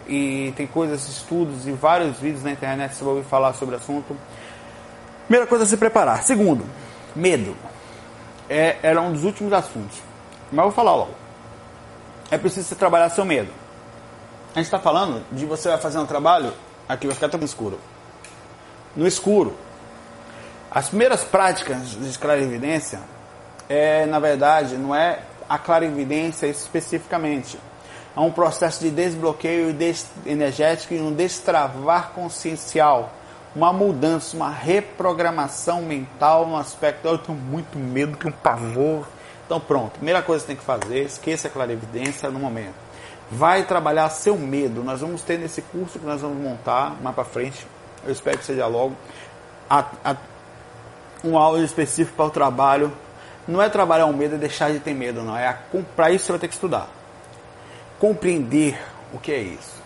e 0.08 0.54
tem 0.56 0.68
coisas, 0.68 1.08
estudos 1.08 1.68
e 1.68 1.72
vários 1.72 2.18
vídeos 2.18 2.44
na 2.44 2.52
internet 2.52 2.94
vai 3.04 3.13
ouvir 3.13 3.28
falar 3.28 3.54
sobre 3.54 3.76
o 3.76 3.78
assunto. 3.78 4.16
Primeira 5.28 5.48
coisa 5.48 5.66
se 5.66 5.78
preparar. 5.78 6.22
Segundo, 6.24 6.66
medo. 7.16 7.56
É, 8.49 8.77
era 8.84 9.01
um 9.01 9.12
dos 9.12 9.23
últimos 9.23 9.53
assuntos. 9.53 9.99
Mas 10.51 10.58
eu 10.60 10.63
vou 10.63 10.71
falar 10.71 10.95
logo. 10.95 11.13
É 12.29 12.38
preciso 12.38 12.67
você 12.67 12.75
trabalhar 12.75 13.10
seu 13.10 13.25
medo. 13.25 13.51
A 14.53 14.60
gente 14.60 14.65
está 14.65 14.79
falando 14.79 15.23
de 15.32 15.45
você 15.45 15.69
vai 15.69 15.77
fazer 15.77 15.97
um 15.97 16.06
trabalho, 16.06 16.53
aqui 16.88 17.08
vai 17.08 17.15
ficar 17.15 17.29
tão 17.29 17.39
escuro. 17.41 17.79
No 18.95 19.08
escuro. 19.08 19.56
As 20.69 20.89
primeiras 20.89 21.23
práticas 21.23 21.91
de 21.91 22.17
clarividência 22.17 22.99
é, 23.69 24.06
na 24.06 24.19
verdade, 24.19 24.77
não 24.77 24.93
é 24.93 25.19
a 25.47 25.58
clarividência 25.58 26.47
especificamente 26.47 27.58
a 28.15 28.21
um 28.21 28.32
processo 28.32 28.82
de 28.82 28.91
desbloqueio 28.91 29.75
energético 30.25 30.93
e 30.93 31.01
um 31.01 31.12
destravar 31.12 32.12
consciencial, 32.13 33.12
uma 33.56 33.72
mudança, 33.72 34.36
uma 34.36 34.50
reprogramação 34.50 35.82
mental 35.82 36.48
no 36.48 36.58
aspecto. 36.58 37.08
Eu 37.08 37.18
tenho 37.18 37.38
muito 37.38 37.78
medo, 37.78 38.18
tenho 38.18 38.34
um 38.34 38.38
pavor. 38.38 39.08
Então, 39.46 39.60
pronto, 39.60 39.94
primeira 39.94 40.22
coisa 40.22 40.44
que 40.44 40.48
você 40.48 40.56
tem 40.56 40.56
que 40.56 40.63
fazer, 40.63 41.04
esqueça 41.04 41.48
a 41.48 41.52
clarividência 41.52 42.30
no 42.30 42.39
momento. 42.39 42.76
Vai 43.30 43.66
trabalhar 43.66 44.10
seu 44.10 44.38
medo. 44.38 44.84
Nós 44.84 45.02
vamos 45.02 45.22
ter 45.22 45.38
nesse 45.38 45.62
curso 45.62 46.00
que 46.00 46.06
nós 46.06 46.22
vamos 46.22 46.38
montar 46.38 46.96
mais 47.02 47.16
para 47.16 47.24
frente. 47.24 47.66
Eu 48.06 48.12
espero 48.12 48.38
que 48.38 48.46
seja 48.46 48.68
logo. 48.68 48.96
A, 49.70 49.86
a, 50.04 50.16
um 51.24 51.38
áudio 51.38 51.63
específico 51.63 52.16
para 52.16 52.26
o 52.26 52.30
trabalho. 52.30 52.92
Não 53.48 53.62
é 53.62 53.70
trabalhar 53.70 54.06
o 54.06 54.13
medo, 54.13 54.36
é 54.36 54.38
deixar 54.38 54.72
de 54.72 54.80
ter 54.80 54.94
medo, 54.94 55.22
não. 55.22 55.38
É 55.38 55.58
para 55.96 56.12
isso 56.12 56.26
você 56.26 56.32
vai 56.32 56.39
ter 56.39 56.48
que 56.48 56.54
estudar 56.54 56.88
compreender 58.04 58.78
o 59.13 59.18
que 59.18 59.32
é 59.32 59.39
isso, 59.39 59.82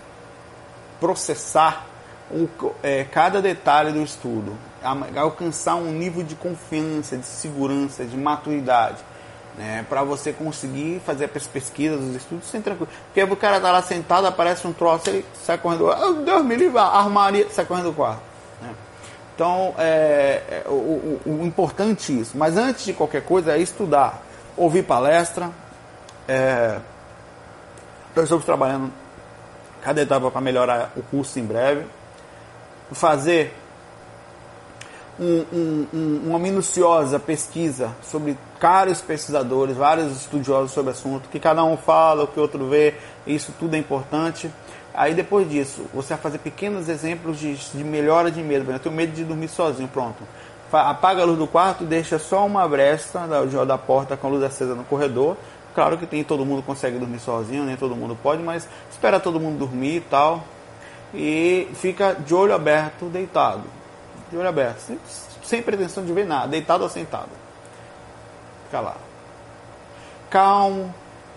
processar 1.00 1.86
um, 2.32 2.48
é, 2.84 3.04
cada 3.06 3.42
detalhe 3.42 3.92
do 3.92 4.02
estudo, 4.02 4.56
alcançar 5.16 5.76
um 5.76 5.92
nível 5.92 6.24
de 6.24 6.36
confiança, 6.36 7.18
de 7.18 7.26
segurança, 7.26 8.06
de 8.06 8.18
maturidade. 8.18 8.98
Né, 9.58 9.84
para 9.90 10.04
você 10.04 10.32
conseguir 10.32 11.02
fazer 11.04 11.32
as 11.34 11.48
pesquisas, 11.48 12.00
os 12.00 12.16
estudos 12.16 12.48
sem 12.48 12.62
tranquilo. 12.62 12.92
Porque 13.06 13.24
o 13.24 13.36
cara 13.36 13.60
tá 13.60 13.72
lá 13.72 13.82
sentado, 13.82 14.28
aparece 14.28 14.68
um 14.68 14.72
troço, 14.72 15.10
ele 15.10 15.26
sai 15.34 15.58
correndo, 15.58 15.88
oh, 15.88 16.14
Deus 16.14 16.46
me 16.46 16.56
livre, 16.56 16.78
armaria, 16.78 17.50
sai 17.50 17.66
correndo 17.66 17.86
do 17.86 17.94
quarto. 17.94 18.22
Né? 18.62 18.70
Então, 19.34 19.74
é, 19.80 20.44
é 20.48 20.64
o, 20.68 20.72
o, 20.72 21.22
o, 21.26 21.46
importante 21.46 22.12
é 22.12 22.16
isso. 22.18 22.38
Mas 22.38 22.56
antes 22.56 22.86
de 22.86 22.94
qualquer 22.94 23.24
coisa, 23.24 23.54
é 23.54 23.58
estudar, 23.58 24.22
ouvir 24.56 24.84
palestra, 24.84 25.50
é, 26.28 26.78
nós 28.16 28.26
estamos 28.26 28.46
trabalhando 28.46 28.92
cada 29.82 30.02
etapa 30.02 30.30
para 30.30 30.42
melhorar 30.42 30.92
o 30.96 31.02
curso 31.02 31.40
em 31.40 31.46
breve. 31.46 31.86
Fazer 32.92 33.54
um, 35.20 35.46
um, 35.52 35.88
um, 35.94 36.22
uma 36.28 36.40
minuciosa 36.40 37.20
pesquisa 37.20 37.92
sobre 38.04 38.38
caros 38.60 39.02
pesquisadores, 39.02 39.76
vários 39.76 40.12
estudiosos 40.16 40.72
sobre 40.72 40.92
o 40.92 40.94
assunto, 40.94 41.30
que 41.30 41.40
cada 41.40 41.64
um 41.64 41.76
fala, 41.76 42.24
o 42.24 42.28
que 42.28 42.40
outro 42.40 42.68
vê, 42.68 42.96
isso 43.26 43.54
tudo 43.60 43.76
é 43.76 43.78
importante. 43.78 44.50
Aí 44.94 45.14
depois 45.14 45.50
disso, 45.50 45.86
você 45.94 46.14
vai 46.14 46.24
fazer 46.24 46.40
pequenos 46.40 46.90
exemplos 46.90 47.40
de, 47.40 47.56
de 47.56 47.84
melhora 47.84 48.32
de 48.32 48.42
medo. 48.42 48.72
Eu 48.72 48.80
tenho 48.80 48.96
medo 48.96 49.12
de 49.12 49.24
dormir 49.24 49.48
sozinho, 49.48 49.88
pronto. 49.88 50.24
Apaga 50.72 51.22
a 51.22 51.26
luz 51.26 51.38
do 51.38 51.48
quarto, 51.48 51.84
deixa 51.84 52.20
só 52.20 52.46
uma 52.46 52.68
bresta 52.68 53.26
da, 53.28 53.44
da 53.64 53.78
porta 53.78 54.18
com 54.18 54.28
a 54.28 54.30
luz 54.32 54.44
acesa 54.44 54.76
no 54.76 54.84
corredor 54.84 55.38
Claro 55.78 55.96
que 55.96 56.08
tem 56.08 56.24
todo 56.24 56.44
mundo 56.44 56.64
consegue 56.64 56.98
dormir 56.98 57.20
sozinho, 57.20 57.64
nem 57.64 57.78
todo 57.78 57.96
mundo 57.96 58.18
pode, 58.24 58.42
mas 58.42 58.68
espera 58.90 59.20
todo 59.20 59.40
mundo 59.40 59.60
dormir 59.60 59.98
e 59.98 60.02
tal. 60.02 60.44
E 61.14 61.70
fica 61.76 62.14
de 62.14 62.34
olho 62.34 62.54
aberto, 62.54 63.06
deitado. 63.06 63.64
De 64.30 64.38
olho 64.38 64.48
aberto, 64.48 64.80
sem, 64.80 65.00
sem 65.44 65.62
pretensão 65.62 66.06
de 66.06 66.12
ver 66.12 66.26
nada, 66.26 66.48
deitado 66.48 66.84
ou 66.84 66.90
sentado. 66.90 67.30
Fica 68.66 68.80
lá. 68.80 68.98
Calmo, 70.30 70.94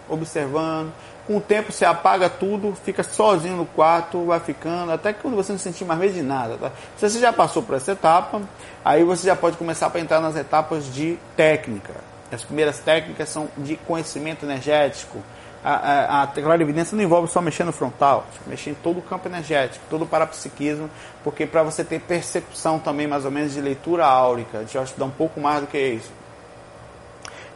observando. 0.09 0.93
Com 1.27 1.37
o 1.37 1.41
tempo 1.41 1.71
você 1.71 1.85
apaga 1.85 2.29
tudo, 2.29 2.77
fica 2.85 3.05
sozinho 3.05 3.57
no 3.57 3.67
quarto, 3.67 4.25
vai 4.25 4.41
ficando, 4.41 4.91
até 4.91 5.13
que 5.13 5.27
você 5.29 5.53
não 5.53 5.59
sentir 5.61 5.85
mais 5.85 6.01
medo 6.01 6.15
de 6.15 6.23
nada. 6.23 6.57
Tá? 6.57 6.73
Se 6.97 7.09
você 7.09 7.21
já 7.21 7.33
passou 7.33 7.63
por 7.63 7.77
essa 7.77 7.93
etapa, 7.93 8.43
aí 8.85 9.05
você 9.05 9.29
já 9.29 9.37
pode 9.37 9.57
começar 9.57 9.89
para 9.91 10.01
entrar 10.01 10.21
nas 10.21 10.35
etapas 10.35 10.93
de 10.93 11.17
técnica 11.37 12.11
as 12.33 12.45
primeiras 12.45 12.79
técnicas 12.79 13.29
são 13.29 13.49
de 13.57 13.77
conhecimento 13.77 14.45
energético. 14.45 15.19
A, 15.63 15.75
a, 15.75 16.23
a 16.23 16.27
clarividência 16.27 16.97
não 16.97 17.05
envolve 17.05 17.29
só 17.29 17.41
mexer 17.43 17.65
no 17.65 17.73
frontal, 17.73 18.27
mexer 18.47 18.71
em 18.71 18.75
todo 18.75 18.99
o 18.99 19.03
campo 19.03 19.29
energético, 19.29 19.85
todo 19.91 20.05
o 20.05 20.07
parapsiquismo, 20.07 20.89
porque 21.23 21.47
para 21.47 21.63
você 21.63 21.85
ter 21.85 22.01
percepção 22.01 22.79
também, 22.79 23.07
mais 23.07 23.25
ou 23.27 23.31
menos, 23.31 23.53
de 23.53 23.61
leitura 23.61 24.07
áurica, 24.07 24.65
vai 24.73 24.85
estudar 24.85 25.05
um 25.05 25.11
pouco 25.11 25.39
mais 25.39 25.61
do 25.61 25.67
que 25.67 25.79
isso. 25.79 26.11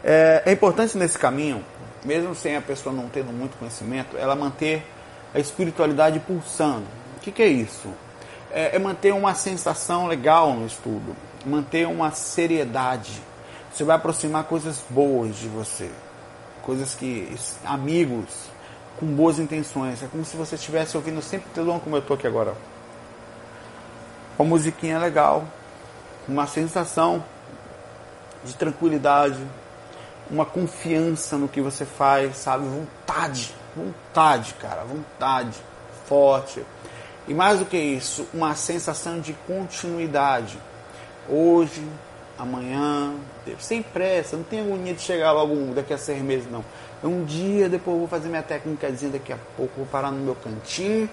É, 0.02 0.42
é 0.44 0.52
importante 0.52 0.98
nesse 0.98 1.18
caminho, 1.18 1.64
mesmo 2.04 2.34
sem 2.34 2.56
a 2.56 2.60
pessoa 2.60 2.94
não 2.94 3.08
tendo 3.08 3.32
muito 3.32 3.56
conhecimento, 3.56 4.16
ela 4.18 4.36
manter 4.36 4.86
a 5.34 5.38
espiritualidade 5.38 6.20
pulsando. 6.20 6.84
O 7.16 7.20
que, 7.20 7.32
que 7.32 7.42
é 7.42 7.48
isso? 7.48 7.88
é, 8.54 8.76
é 8.76 8.78
manter 8.78 9.12
uma 9.12 9.34
sensação 9.34 10.06
legal 10.06 10.54
no 10.54 10.64
estudo, 10.64 11.16
manter 11.44 11.86
uma 11.88 12.12
seriedade. 12.12 13.20
Você 13.72 13.82
vai 13.82 13.96
aproximar 13.96 14.44
coisas 14.44 14.80
boas 14.88 15.36
de 15.36 15.48
você, 15.48 15.90
coisas 16.64 16.94
que 16.94 17.36
amigos 17.64 18.48
com 18.98 19.06
boas 19.06 19.38
intenções. 19.38 20.02
É 20.02 20.06
como 20.06 20.24
se 20.24 20.36
você 20.36 20.54
estivesse 20.54 20.96
ouvindo 20.96 21.20
sempre 21.22 21.50
telão 21.52 21.78
como 21.78 21.96
eu 21.96 22.00
estou 22.00 22.16
aqui 22.16 22.26
agora. 22.26 22.54
Uma 24.38 24.48
musiquinha 24.48 24.98
legal, 24.98 25.44
uma 26.26 26.46
sensação 26.46 27.22
de 28.44 28.54
tranquilidade, 28.54 29.38
uma 30.30 30.44
confiança 30.44 31.36
no 31.36 31.48
que 31.48 31.60
você 31.60 31.84
faz, 31.84 32.36
sabe? 32.38 32.64
Vontade, 32.66 33.54
vontade, 33.76 34.54
cara, 34.54 34.84
vontade 34.84 35.56
forte. 36.06 36.64
E 37.26 37.34
mais 37.34 37.58
do 37.58 37.64
que 37.64 37.76
isso, 37.76 38.26
uma 38.34 38.54
sensação 38.54 39.20
de 39.20 39.32
continuidade. 39.46 40.58
Hoje, 41.28 41.82
amanhã, 42.38 43.14
sem 43.58 43.82
pressa, 43.82 44.36
não 44.36 44.44
tem 44.44 44.60
agonia 44.60 44.94
de 44.94 45.00
chegar 45.00 45.32
logo 45.32 45.74
daqui 45.74 45.92
a 45.92 45.98
seis 45.98 46.22
meses, 46.22 46.50
não. 46.50 46.64
É 47.02 47.06
um 47.06 47.24
dia, 47.24 47.68
depois 47.68 47.94
eu 47.94 48.00
vou 48.00 48.08
fazer 48.08 48.28
minha 48.28 48.42
técnica 48.42 48.90
daqui 49.12 49.32
a 49.32 49.38
pouco, 49.56 49.72
vou 49.76 49.86
parar 49.86 50.10
no 50.10 50.18
meu 50.18 50.34
cantinho, 50.34 51.08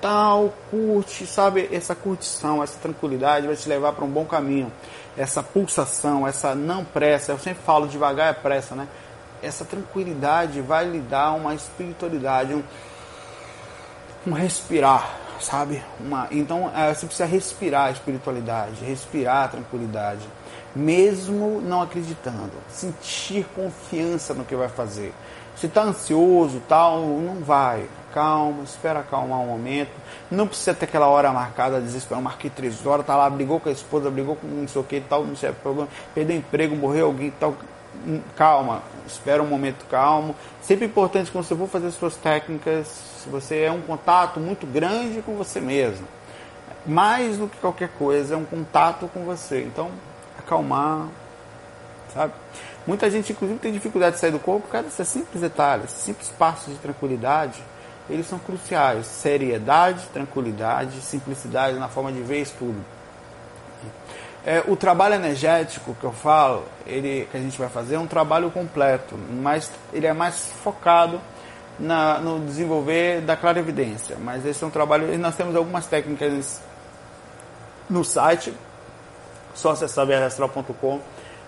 tal, 0.00 0.52
curte, 0.70 1.26
sabe? 1.26 1.68
Essa 1.72 1.94
curtição, 1.94 2.62
essa 2.62 2.78
tranquilidade 2.80 3.46
vai 3.46 3.54
te 3.54 3.68
levar 3.68 3.92
para 3.92 4.04
um 4.04 4.10
bom 4.10 4.24
caminho. 4.24 4.70
Essa 5.16 5.42
pulsação, 5.42 6.26
essa 6.26 6.54
não 6.54 6.84
pressa, 6.84 7.32
eu 7.32 7.38
sempre 7.38 7.62
falo 7.62 7.86
devagar 7.86 8.30
é 8.30 8.32
pressa, 8.32 8.74
né? 8.74 8.88
Essa 9.42 9.64
tranquilidade 9.64 10.60
vai 10.60 10.84
lhe 10.84 11.00
dar 11.00 11.32
uma 11.32 11.54
espiritualidade, 11.54 12.54
um, 12.54 12.62
um 14.26 14.32
respirar, 14.32 15.21
sabe? 15.42 15.82
Uma, 16.00 16.28
então 16.30 16.70
é, 16.74 16.94
você 16.94 17.06
precisa 17.06 17.26
respirar 17.26 17.88
a 17.88 17.90
espiritualidade, 17.90 18.84
respirar 18.84 19.44
a 19.44 19.48
tranquilidade, 19.48 20.22
mesmo 20.74 21.60
não 21.60 21.82
acreditando, 21.82 22.52
sentir 22.68 23.46
confiança 23.54 24.32
no 24.32 24.44
que 24.44 24.54
vai 24.54 24.68
fazer. 24.68 25.12
Se 25.56 25.66
está 25.66 25.82
ansioso, 25.82 26.62
tal, 26.68 27.00
não 27.00 27.42
vai. 27.42 27.86
Calma, 28.12 28.62
espera 28.64 29.00
acalmar 29.00 29.38
um 29.38 29.46
momento. 29.46 29.90
Não 30.30 30.46
precisa 30.46 30.74
ter 30.74 30.86
aquela 30.86 31.06
hora 31.06 31.30
marcada, 31.32 31.80
desespero. 31.80 32.20
Marquei 32.20 32.50
três 32.50 32.84
horas, 32.84 33.06
tá 33.06 33.16
lá, 33.16 33.28
brigou 33.28 33.60
com 33.60 33.68
a 33.68 33.72
esposa, 33.72 34.10
brigou 34.10 34.36
com 34.36 34.46
não 34.46 34.66
sei 34.66 34.80
o 34.80 34.84
que 34.84 35.00
tal, 35.00 35.24
não 35.24 35.36
sei 35.36 35.50
o 35.50 35.54
problema, 35.54 35.88
perdeu 36.14 36.36
emprego, 36.36 36.74
morreu 36.74 37.06
alguém 37.06 37.30
tal. 37.38 37.54
Calma, 38.34 38.82
espera 39.06 39.42
um 39.42 39.46
momento 39.46 39.84
calmo. 39.90 40.34
Sempre 40.62 40.86
importante 40.86 41.30
quando 41.30 41.44
você 41.44 41.54
for 41.54 41.68
fazer 41.68 41.90
suas 41.90 42.16
técnicas, 42.16 43.11
se 43.22 43.28
você 43.28 43.60
é 43.60 43.70
um 43.70 43.80
contato 43.80 44.40
muito 44.40 44.66
grande 44.66 45.22
com 45.22 45.36
você 45.36 45.60
mesmo. 45.60 46.06
Mais 46.84 47.38
do 47.38 47.46
que 47.46 47.56
qualquer 47.58 47.90
coisa, 47.90 48.34
é 48.34 48.36
um 48.36 48.44
contato 48.44 49.08
com 49.12 49.24
você. 49.24 49.62
Então, 49.62 49.90
acalmar, 50.38 51.08
sabe? 52.12 52.32
Muita 52.86 53.08
gente, 53.08 53.32
inclusive, 53.32 53.60
tem 53.60 53.72
dificuldade 53.72 54.16
de 54.16 54.20
sair 54.20 54.32
do 54.32 54.40
corpo 54.40 54.62
por 54.66 54.72
causa 54.72 54.88
desses 54.88 55.06
simples 55.06 55.40
detalhes, 55.40 55.90
simples 55.90 56.28
passos 56.30 56.72
de 56.72 56.80
tranquilidade. 56.80 57.62
Eles 58.10 58.26
são 58.26 58.38
cruciais. 58.40 59.06
Seriedade, 59.06 60.04
tranquilidade, 60.12 61.00
simplicidade 61.00 61.78
na 61.78 61.88
forma 61.88 62.10
de 62.10 62.20
ver 62.20 62.42
isso 62.42 62.54
tudo. 62.58 62.84
É, 64.44 64.64
o 64.66 64.74
trabalho 64.74 65.14
energético 65.14 65.94
que 65.94 66.02
eu 66.02 66.10
falo, 66.10 66.64
ele, 66.84 67.28
que 67.30 67.36
a 67.36 67.40
gente 67.40 67.56
vai 67.56 67.68
fazer, 67.68 67.94
é 67.94 67.98
um 67.98 68.08
trabalho 68.08 68.50
completo, 68.50 69.16
mas 69.16 69.70
ele 69.92 70.08
é 70.08 70.12
mais 70.12 70.46
focado 70.64 71.20
na, 71.78 72.18
no 72.18 72.40
desenvolver 72.40 73.20
da 73.20 73.36
clarividência. 73.36 74.16
Mas 74.18 74.44
esse 74.46 74.62
é 74.62 74.66
um 74.66 74.70
trabalho. 74.70 75.16
Nós 75.18 75.34
temos 75.34 75.56
algumas 75.56 75.86
técnicas 75.86 76.60
no 77.88 78.04
site, 78.04 78.52
só 79.54 79.72
acessar 79.72 80.06
viajastral.com, 80.06 81.00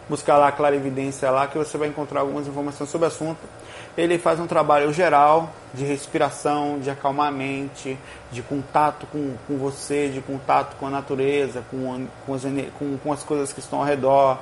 buscar 0.09 0.37
lá 0.37 0.49
a 0.49 0.53
clarividência 0.53 1.31
lá, 1.31 1.47
que 1.47 1.57
você 1.57 1.79
vai 1.79 1.89
encontrar 1.89 2.21
algumas 2.21 2.47
informações 2.47 2.91
sobre 2.91 3.07
o 3.07 3.09
assunto. 3.09 3.41
Ele 3.97 4.19
faz 4.19 4.41
um 4.41 4.47
trabalho 4.47 4.93
geral 4.93 5.51
de 5.73 5.85
respiração, 5.85 6.81
de 6.81 6.91
acalmar 6.91 7.29
a 7.29 7.31
mente, 7.31 7.97
de 8.33 8.43
contato 8.43 9.07
com, 9.07 9.37
com 9.47 9.57
você, 9.57 10.09
de 10.09 10.21
contato 10.21 10.77
com 10.77 10.87
a 10.89 10.91
natureza, 10.91 11.63
com, 11.71 12.07
com, 12.27 12.35
as, 12.35 12.43
com, 12.77 12.99
com 12.99 13.13
as 13.13 13.23
coisas 13.23 13.53
que 13.53 13.61
estão 13.61 13.79
ao 13.79 13.85
redor 13.85 14.39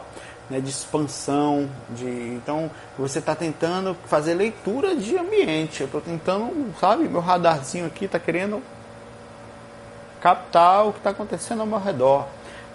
né, 0.53 0.61
de 0.61 0.69
expansão, 0.69 1.69
de 1.91 2.07
então 2.07 2.71
você 2.99 3.21
está 3.21 3.35
tentando 3.35 3.97
fazer 4.05 4.35
leitura 4.35 4.95
de 4.95 5.17
ambiente. 5.17 5.81
Eu 5.81 5.87
estou 5.87 6.01
tentando, 6.01 6.75
sabe, 6.79 7.09
meu 7.09 7.21
radarzinho 7.21 7.87
aqui 7.87 8.05
está 8.05 8.19
querendo 8.19 8.62
captar 10.21 10.87
o 10.87 10.93
que 10.93 10.99
está 10.99 11.11
acontecendo 11.11 11.61
ao 11.61 11.67
meu 11.67 11.79
redor. 11.79 12.27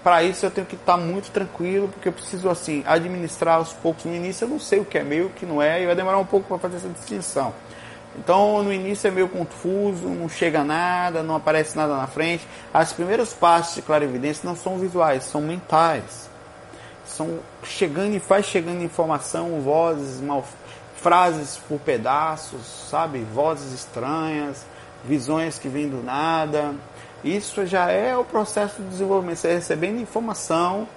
Para 0.04 0.24
isso 0.24 0.46
eu 0.46 0.52
tenho 0.52 0.66
que 0.66 0.76
estar 0.76 0.94
tá 0.94 0.98
muito 0.98 1.30
tranquilo, 1.30 1.88
porque 1.88 2.10
eu 2.10 2.14
preciso 2.14 2.50
assim 2.50 2.84
administrar 2.88 3.58
aos 3.58 3.74
poucos. 3.74 4.06
No 4.06 4.16
início 4.16 4.46
eu 4.46 4.50
não 4.50 4.60
sei 4.60 4.80
o 4.80 4.86
que 4.86 4.98
é 4.98 5.04
meu, 5.04 5.28
o 5.28 5.30
que 5.30 5.46
não 5.46 5.62
é, 5.62 5.82
e 5.82 5.86
vai 5.86 5.96
demorar 5.96 6.18
um 6.18 6.26
pouco 6.26 6.48
para 6.48 6.58
fazer 6.58 6.78
essa 6.78 6.90
distinção. 6.90 7.54
Então 8.18 8.64
no 8.64 8.74
início 8.74 9.08
é 9.08 9.12
meio 9.12 9.30
confuso, 9.30 10.08
não 10.08 10.28
chega 10.28 10.64
nada, 10.64 11.22
não 11.22 11.36
aparece 11.36 11.78
nada 11.78 11.96
na 11.96 12.08
frente. 12.08 12.48
As 12.74 12.92
primeiros 12.92 13.34
passos 13.34 13.76
de 13.76 13.84
clarividência 13.84 14.48
não 14.48 14.56
são 14.56 14.80
visuais, 14.80 15.26
são 15.26 15.42
mentais 15.42 16.27
são 17.18 17.40
chegando 17.64 18.16
e 18.16 18.20
faz 18.20 18.46
chegando 18.46 18.84
informação, 18.84 19.60
vozes, 19.62 20.22
mal, 20.22 20.46
frases 20.98 21.60
por 21.68 21.80
pedaços, 21.80 22.62
sabe? 22.90 23.20
Vozes 23.34 23.74
estranhas, 23.74 24.66
visões 25.04 25.58
que 25.58 25.68
vêm 25.68 25.90
do 25.90 26.04
nada. 26.04 26.76
Isso 27.24 27.66
já 27.66 27.92
é 27.92 28.16
o 28.16 28.24
processo 28.24 28.82
de 28.82 28.88
desenvolvimento, 28.90 29.38
você 29.38 29.54
recebendo 29.54 30.00
informação 30.00 30.88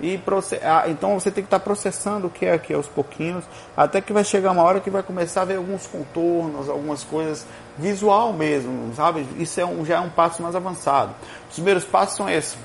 e 0.00 0.20
ah, 0.62 0.84
então 0.88 1.18
você 1.18 1.30
tem 1.30 1.42
que 1.42 1.48
estar 1.48 1.58
processando 1.58 2.28
o 2.28 2.30
que 2.30 2.46
é 2.46 2.52
aqui 2.52 2.72
aos 2.72 2.86
pouquinhos, 2.86 3.44
até 3.76 4.00
que 4.00 4.12
vai 4.12 4.22
chegar 4.22 4.52
uma 4.52 4.62
hora 4.62 4.78
que 4.78 4.90
vai 4.90 5.02
começar 5.02 5.42
a 5.42 5.44
ver 5.44 5.56
alguns 5.56 5.86
contornos, 5.88 6.68
algumas 6.68 7.02
coisas 7.02 7.44
visual 7.76 8.32
mesmo, 8.32 8.94
sabe? 8.94 9.26
Isso 9.38 9.60
é 9.60 9.66
um, 9.66 9.84
já 9.84 9.96
é 9.96 10.00
um 10.00 10.10
passo 10.10 10.40
mais 10.40 10.54
avançado. 10.54 11.14
Os 11.48 11.54
primeiros 11.54 11.84
passos 11.84 12.16
são 12.16 12.30
esses 12.30 12.56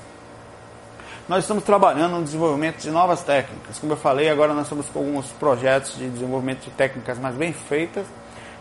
nós 1.28 1.44
estamos 1.44 1.64
trabalhando 1.64 2.18
no 2.18 2.22
desenvolvimento 2.22 2.78
de 2.78 2.90
novas 2.90 3.22
técnicas. 3.22 3.78
Como 3.78 3.92
eu 3.92 3.96
falei, 3.96 4.28
agora 4.28 4.52
nós 4.52 4.64
estamos 4.64 4.86
com 4.88 4.98
alguns 4.98 5.26
projetos 5.32 5.96
de 5.96 6.08
desenvolvimento 6.08 6.64
de 6.64 6.70
técnicas 6.70 7.18
mais 7.18 7.34
bem 7.34 7.52
feitas 7.52 8.06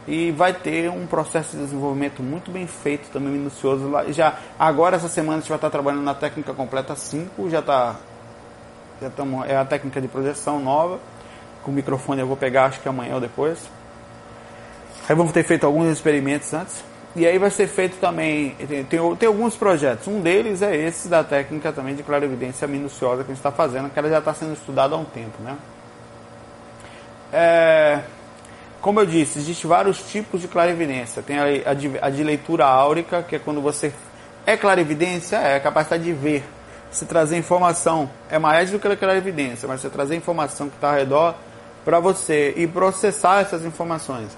e 0.07 0.31
vai 0.31 0.53
ter 0.53 0.89
um 0.89 1.05
processo 1.05 1.57
de 1.57 1.63
desenvolvimento 1.63 2.23
muito 2.23 2.51
bem 2.51 2.65
feito, 2.65 3.09
também 3.09 3.33
minucioso. 3.33 3.91
Já 4.09 4.37
agora 4.57 4.95
essa 4.95 5.09
semana 5.09 5.37
a 5.37 5.39
gente 5.41 5.49
vai 5.49 5.57
estar 5.57 5.69
trabalhando 5.69 6.03
na 6.03 6.13
técnica 6.13 6.53
completa 6.53 6.95
5, 6.95 7.49
já 7.49 7.59
está 7.59 7.95
já 9.01 9.07
estamos, 9.07 9.45
é 9.49 9.57
a 9.57 9.65
técnica 9.65 9.99
de 9.99 10.07
projeção 10.07 10.59
nova. 10.59 10.99
Com 11.63 11.71
o 11.71 11.73
microfone 11.73 12.21
eu 12.21 12.27
vou 12.27 12.37
pegar 12.37 12.65
acho 12.65 12.79
que 12.79 12.87
amanhã 12.87 13.15
ou 13.15 13.21
depois. 13.21 13.59
Aí 15.07 15.15
vamos 15.15 15.33
ter 15.33 15.43
feito 15.43 15.65
alguns 15.65 15.91
experimentos 15.91 16.53
antes. 16.53 16.92
E 17.15 17.27
aí 17.27 17.37
vai 17.37 17.51
ser 17.51 17.67
feito 17.67 17.97
também, 17.97 18.55
tem, 18.67 18.83
tem, 18.85 19.15
tem, 19.15 19.27
alguns 19.27 19.55
projetos, 19.55 20.07
um 20.07 20.19
deles 20.19 20.63
é 20.63 20.75
esse 20.75 21.07
da 21.07 21.23
técnica 21.23 21.71
também 21.71 21.93
de 21.93 22.01
clarividência 22.01 22.67
minuciosa 22.67 23.23
que 23.23 23.31
a 23.31 23.35
gente 23.35 23.37
está 23.37 23.51
fazendo, 23.51 23.87
que 23.91 23.99
ela 23.99 24.09
já 24.09 24.17
está 24.17 24.33
sendo 24.33 24.53
estudada 24.53 24.95
há 24.95 24.97
um 24.97 25.05
tempo. 25.05 25.41
Né? 25.43 25.55
É, 27.31 27.99
como 28.81 28.99
eu 28.99 29.05
disse, 29.05 29.37
existem 29.37 29.69
vários 29.69 30.01
tipos 30.11 30.41
de 30.41 30.47
clarividência. 30.47 31.21
Tem 31.21 31.37
a, 31.37 31.71
a, 31.71 31.73
de, 31.75 31.91
a 32.01 32.09
de 32.09 32.23
leitura 32.23 32.65
áurica, 32.65 33.21
que 33.21 33.35
é 33.35 33.39
quando 33.39 33.61
você 33.61 33.93
é 34.43 34.57
clarividência, 34.57 35.37
é 35.37 35.55
a 35.55 35.59
capacidade 35.59 36.03
de 36.03 36.13
ver, 36.13 36.43
se 36.91 37.05
trazer 37.05 37.37
informação. 37.37 38.09
É 38.29 38.39
mais 38.39 38.71
do 38.71 38.79
que 38.79 38.87
a 38.87 38.97
clarividência, 38.97 39.67
mas 39.67 39.81
você 39.81 39.89
trazer 39.89 40.15
informação 40.15 40.67
que 40.67 40.75
está 40.75 40.89
ao 40.89 40.95
redor 40.95 41.35
para 41.85 41.99
você 41.99 42.53
e 42.57 42.65
processar 42.65 43.41
essas 43.41 43.63
informações. 43.63 44.35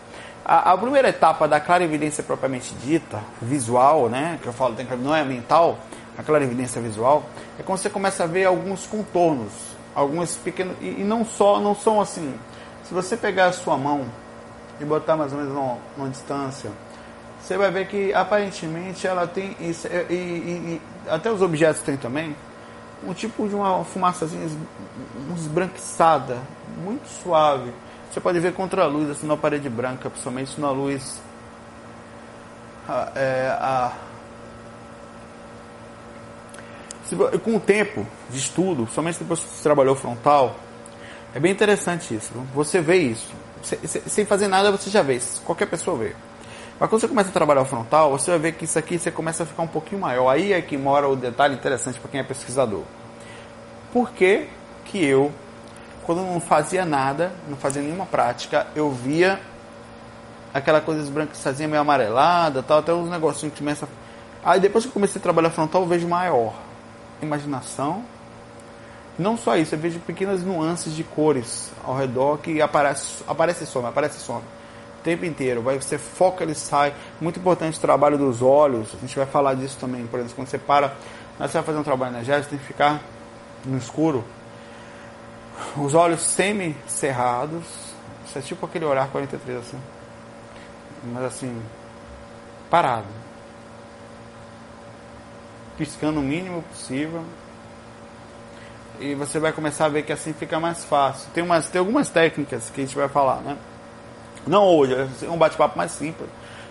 A, 0.48 0.74
a, 0.74 0.78
primeira 0.78 1.10
etapa 1.10 1.48
da 1.48 1.60
clarividência 1.60 2.24
propriamente 2.24 2.72
dita, 2.76 3.20
visual, 3.42 4.08
né, 4.08 4.38
que 4.40 4.48
eu 4.48 4.54
falo, 4.54 4.76
não 5.00 5.16
é 5.16 5.26
mental, 5.26 5.80
a 6.16 6.22
clarividência 6.22 6.80
visual, 6.80 7.24
é 7.60 7.64
quando 7.64 7.80
você 7.80 7.90
começa 7.90 8.26
a 8.26 8.28
ver 8.28 8.46
alguns 8.46 8.86
contornos, 8.86 9.52
alguns 9.96 10.36
pequenos, 10.36 10.78
e, 10.80 11.02
e 11.02 11.04
não 11.04 11.26
só, 11.26 11.60
não 11.60 11.74
são 11.74 12.00
assim. 12.00 12.32
Se 12.84 12.94
você 12.94 13.18
pegar 13.18 13.48
a 13.48 13.54
sua 13.54 13.76
mão 13.76 14.06
e 14.80 14.86
botar 14.86 15.16
mais 15.18 15.34
ou 15.34 15.40
menos 15.40 15.52
numa, 15.98 16.10
distância, 16.10 16.70
você 17.42 17.58
vai 17.58 17.72
ver 17.72 17.88
que 17.88 18.14
aparentemente 18.14 19.08
ela 19.08 19.26
tem 19.26 19.58
isso, 19.60 19.88
e, 19.88 20.14
e, 20.14 20.16
e, 20.16 20.82
até 21.10 21.32
os 21.32 21.42
objetos 21.42 21.82
têm 21.82 21.98
também 21.98 22.36
um 23.04 23.16
tipo 23.16 23.50
de 23.50 23.56
uma 23.56 23.84
fumaçazinha 23.84 24.48
esbranquiçada, 25.36 26.38
muito 26.84 27.08
suave 27.08 27.74
você 28.16 28.22
pode 28.22 28.40
ver 28.40 28.54
contra 28.54 28.84
a 28.84 28.88
luz, 28.88 29.10
assim, 29.10 29.28
na 29.28 29.36
parede 29.36 29.70
branca, 29.70 30.10
principalmente 30.10 30.60
na 30.62 30.72
luz. 30.72 31.20
A, 32.88 33.12
é, 33.14 33.48
a, 33.60 33.92
com 37.44 37.58
o 37.58 37.60
tempo 37.60 38.08
de 38.30 38.40
estudo, 38.40 38.88
somente 38.88 39.20
depois 39.20 39.42
que 39.42 39.50
você 39.50 39.62
trabalhou 39.62 39.98
frontal, 39.98 40.56
é 41.34 41.42
bem 41.42 41.52
interessante 41.52 42.16
isso. 42.16 42.32
Você 42.54 42.80
vê 42.80 42.96
isso. 42.96 43.34
Sem 44.08 44.26
fazer 44.26 44.48
nada, 44.48 44.72
você 44.72 44.90
já 44.90 45.02
vê. 45.02 45.20
Qualquer 45.44 45.66
pessoa 45.66 45.98
vê. 45.98 46.16
Mas 46.80 46.90
quando 46.90 47.02
você 47.02 47.10
começa 47.10 47.30
a 47.30 47.34
trabalhar 47.34 47.64
o 47.64 47.66
frontal, 47.66 48.12
você 48.12 48.32
vai 48.32 48.40
ver 48.40 48.52
que 48.54 48.64
isso 48.64 48.80
aqui 48.80 48.98
você 48.98 49.12
começa 49.12 49.44
a 49.44 49.46
ficar 49.46 49.64
um 49.64 49.68
pouquinho 49.68 50.00
maior. 50.00 50.30
Aí 50.30 50.54
é 50.54 50.62
que 50.62 50.78
mora 50.78 51.06
o 51.10 51.18
detalhe 51.18 51.56
interessante 51.56 52.00
para 52.00 52.10
quem 52.10 52.22
é 52.22 52.24
pesquisador. 52.24 52.84
Por 53.92 54.12
que, 54.12 54.48
que 54.86 55.04
eu, 55.04 55.34
quando 56.06 56.22
não 56.22 56.40
fazia 56.40 56.86
nada, 56.86 57.32
não 57.48 57.58
fazia 57.58 57.82
nenhuma 57.82 58.06
prática, 58.06 58.68
eu 58.76 58.92
via 58.92 59.40
aquela 60.54 60.80
coisa 60.80 61.02
esbranquiçadinha 61.02 61.68
meio 61.68 61.82
amarelada, 61.82 62.64
tal, 62.64 62.80
até 62.80 62.94
uns 62.94 63.10
negocinhos 63.10 63.54
que 63.54 63.60
começa. 63.60 63.88
Aí 64.44 64.60
depois 64.60 64.86
que 64.86 64.90
eu 64.90 64.94
comecei 64.94 65.20
a 65.20 65.24
trabalhar 65.24 65.50
frontal, 65.50 65.82
eu 65.82 65.88
vejo 65.88 66.08
maior 66.08 66.54
imaginação. 67.22 68.04
Não 69.18 69.38
só 69.38 69.58
isso, 69.58 69.76
eu 69.76 69.80
vejo 69.80 70.00
pequenas 70.00 70.44
nuances 70.44 70.94
de 70.94 71.04
cores 71.04 71.72
ao 71.84 71.96
redor 71.96 72.38
que 72.38 72.62
aparece, 72.62 73.24
aparece 73.28 73.66
some, 73.66 73.88
aparece 73.88 74.20
some. 74.20 74.44
O 75.00 75.04
tempo 75.04 75.26
inteiro. 75.26 75.62
Vai, 75.62 75.80
você 75.80 75.98
foca, 75.98 76.44
ele 76.44 76.56
sai. 76.56 76.94
Muito 77.20 77.40
importante 77.40 77.78
o 77.78 77.82
trabalho 77.82 78.18
dos 78.18 78.42
olhos. 78.42 78.90
A 78.94 78.98
gente 78.98 79.16
vai 79.16 79.26
falar 79.26 79.54
disso 79.54 79.78
também. 79.80 80.06
Por 80.08 80.20
exemplo, 80.20 80.36
quando 80.36 80.48
você 80.48 80.58
para, 80.58 80.94
você 81.40 81.54
vai 81.54 81.64
fazer 81.64 81.78
um 81.78 81.84
trabalho 81.84 82.16
energético, 82.16 82.50
tem 82.50 82.60
que 82.60 82.66
ficar 82.66 83.02
no 83.64 83.78
escuro. 83.78 84.24
Os 85.78 85.94
olhos 85.94 86.22
semi-cerrados. 86.22 87.66
Isso 88.26 88.38
é 88.38 88.42
tipo 88.42 88.66
aquele 88.66 88.86
olhar 88.86 89.08
43 89.10 89.60
assim. 89.60 89.80
Mas 91.04 91.24
assim, 91.24 91.62
parado. 92.70 93.08
Piscando 95.78 96.20
o 96.20 96.24
mínimo 96.24 96.64
possível 96.64 97.24
e 99.00 99.14
você 99.14 99.40
vai 99.40 99.52
começar 99.52 99.86
a 99.86 99.90
ver 99.90 100.04
que 100.04 100.14
assim 100.14 100.34
fica 100.34 100.60
mais 100.60 100.84
fácil. 100.86 101.30
Tem, 101.34 101.44
umas, 101.44 101.70
tem 101.70 101.80
algumas 101.80 102.10
técnicas 102.10 102.70
que 102.70 102.82
a 102.82 102.86
gente 102.86 102.96
vai 102.96 103.10
falar, 103.10 103.42
né? 103.42 103.58
Não 104.48 104.64
hoje, 104.64 104.94
é 105.24 105.30
um 105.30 105.38
bate-papo 105.38 105.78
mais 105.78 105.92
simples. 105.92 106.30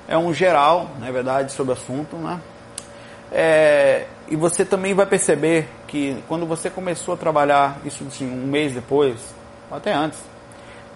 É 0.08 0.16
um 0.16 0.32
geral, 0.32 0.90
na 1.00 1.10
verdade, 1.10 1.52
sobre 1.52 1.72
o 1.72 1.76
assunto, 1.76 2.16
né? 2.16 2.40
É, 3.32 4.06
e 4.28 4.36
você 4.36 4.64
também 4.64 4.94
vai 4.94 5.06
perceber 5.06 5.68
que 5.94 6.24
quando 6.26 6.44
você 6.44 6.68
começou 6.68 7.14
a 7.14 7.16
trabalhar 7.16 7.78
isso 7.84 8.02
assim, 8.08 8.28
um 8.28 8.48
mês 8.48 8.74
depois, 8.74 9.16
ou 9.70 9.76
até 9.76 9.92
antes, 9.92 10.18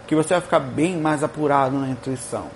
que 0.09 0.17
você 0.17 0.35
vai 0.35 0.41
ficar 0.41 0.59
bem 0.59 0.97
mais 0.97 1.23
apurado 1.23 1.79
na 1.79 1.89
intuição. 1.89 2.47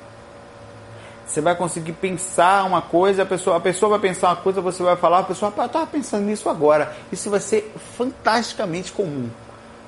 Você 1.24 1.40
vai 1.40 1.54
conseguir 1.54 1.92
pensar 1.92 2.64
uma 2.64 2.82
coisa, 2.82 3.22
a 3.22 3.26
pessoa, 3.26 3.58
a 3.58 3.60
pessoa 3.60 3.90
vai 3.90 4.00
pensar 4.00 4.30
uma 4.30 4.36
coisa, 4.36 4.60
você 4.60 4.82
vai 4.82 4.96
falar, 4.96 5.20
a 5.20 5.22
pessoa 5.22 5.50
está 5.56 5.86
pensando 5.86 6.24
nisso 6.24 6.48
agora. 6.48 6.96
Isso 7.12 7.30
vai 7.30 7.38
ser 7.38 7.72
fantasticamente 7.96 8.90
comum. 8.90 9.30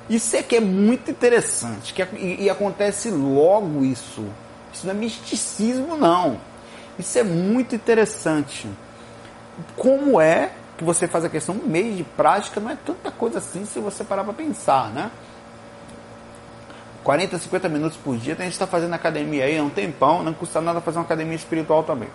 Isso 0.09 0.37
é 0.37 0.43
que 0.43 0.55
é 0.55 0.61
muito 0.61 1.11
interessante, 1.11 1.93
que, 1.93 2.03
e, 2.17 2.45
e 2.45 2.51
acontece 2.51 3.11
logo 3.11 3.85
isso. 3.85 4.25
Isso 4.73 4.87
não 4.87 4.95
é 4.95 4.97
misticismo, 4.97 5.97
não. 5.97 6.39
Isso 6.97 7.19
é 7.19 7.25
muito 7.25 7.75
interessante. 7.75 8.69
Como 9.77 10.21
é 10.21 10.53
que 10.77 10.85
você 10.85 11.07
faz 11.07 11.25
a 11.25 11.29
questão 11.29 11.55
um 11.55 11.67
mês 11.67 11.97
de 11.97 12.05
prática, 12.05 12.61
não 12.61 12.71
é 12.71 12.77
tanta 12.85 13.11
coisa 13.11 13.39
assim 13.39 13.65
se 13.65 13.79
você 13.79 14.03
parar 14.03 14.25
para 14.25 14.33
pensar, 14.33 14.91
né? 14.91 15.11
40, 17.05 17.39
50 17.39 17.69
minutos 17.69 17.99
por 17.99 18.17
dia, 18.17 18.35
tem 18.35 18.47
gente 18.47 18.55
está 18.55 18.67
fazendo 18.67 18.95
academia 18.95 19.45
aí 19.45 19.59
há 19.59 19.63
um 19.63 19.69
tempão, 19.69 20.23
não 20.23 20.33
custa 20.33 20.61
nada 20.61 20.81
fazer 20.81 20.99
uma 20.99 21.05
academia 21.05 21.37
espiritual 21.37 21.83
também. 21.83 22.09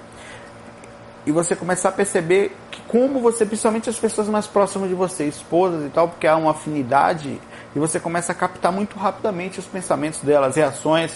E 1.26 1.32
você 1.32 1.56
começar 1.56 1.90
a 1.90 1.92
perceber 1.92 2.56
que 2.72 2.82
como 2.88 3.20
você, 3.22 3.46
principalmente 3.46 3.88
as 3.88 4.00
pessoas 4.00 4.28
mais 4.28 4.48
próximas 4.48 4.90
de 4.90 4.96
você, 4.96 5.26
esposas 5.26 5.86
e 5.86 5.90
tal, 5.90 6.10
porque 6.10 6.26
há 6.26 6.36
uma 6.36 6.52
afinidade, 6.52 7.40
e 7.76 7.80
você 7.80 8.00
começa 8.00 8.32
a 8.32 8.36
captar 8.36 8.72
muito 8.72 8.98
rapidamente 8.98 9.60
os 9.60 9.66
pensamentos 9.66 10.22
delas, 10.22 10.56
reações, 10.56 11.12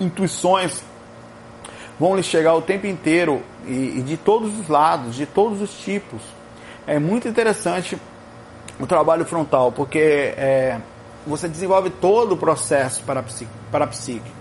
intuições, 0.00 0.82
vão 2.00 2.16
lhe 2.16 2.22
chegar 2.22 2.54
o 2.54 2.62
tempo 2.62 2.86
inteiro 2.86 3.42
e, 3.66 3.98
e 3.98 4.02
de 4.02 4.16
todos 4.16 4.58
os 4.58 4.68
lados, 4.68 5.14
de 5.14 5.26
todos 5.26 5.60
os 5.60 5.70
tipos. 5.70 6.22
É 6.86 6.98
muito 6.98 7.28
interessante 7.28 8.00
o 8.80 8.86
trabalho 8.86 9.26
frontal, 9.26 9.70
porque 9.70 9.98
é, 9.98 10.80
você 11.26 11.46
desenvolve 11.46 11.90
todo 11.90 12.32
o 12.32 12.36
processo 12.38 13.02
para 13.02 13.22
para 13.70 13.86
psique. 13.86 14.32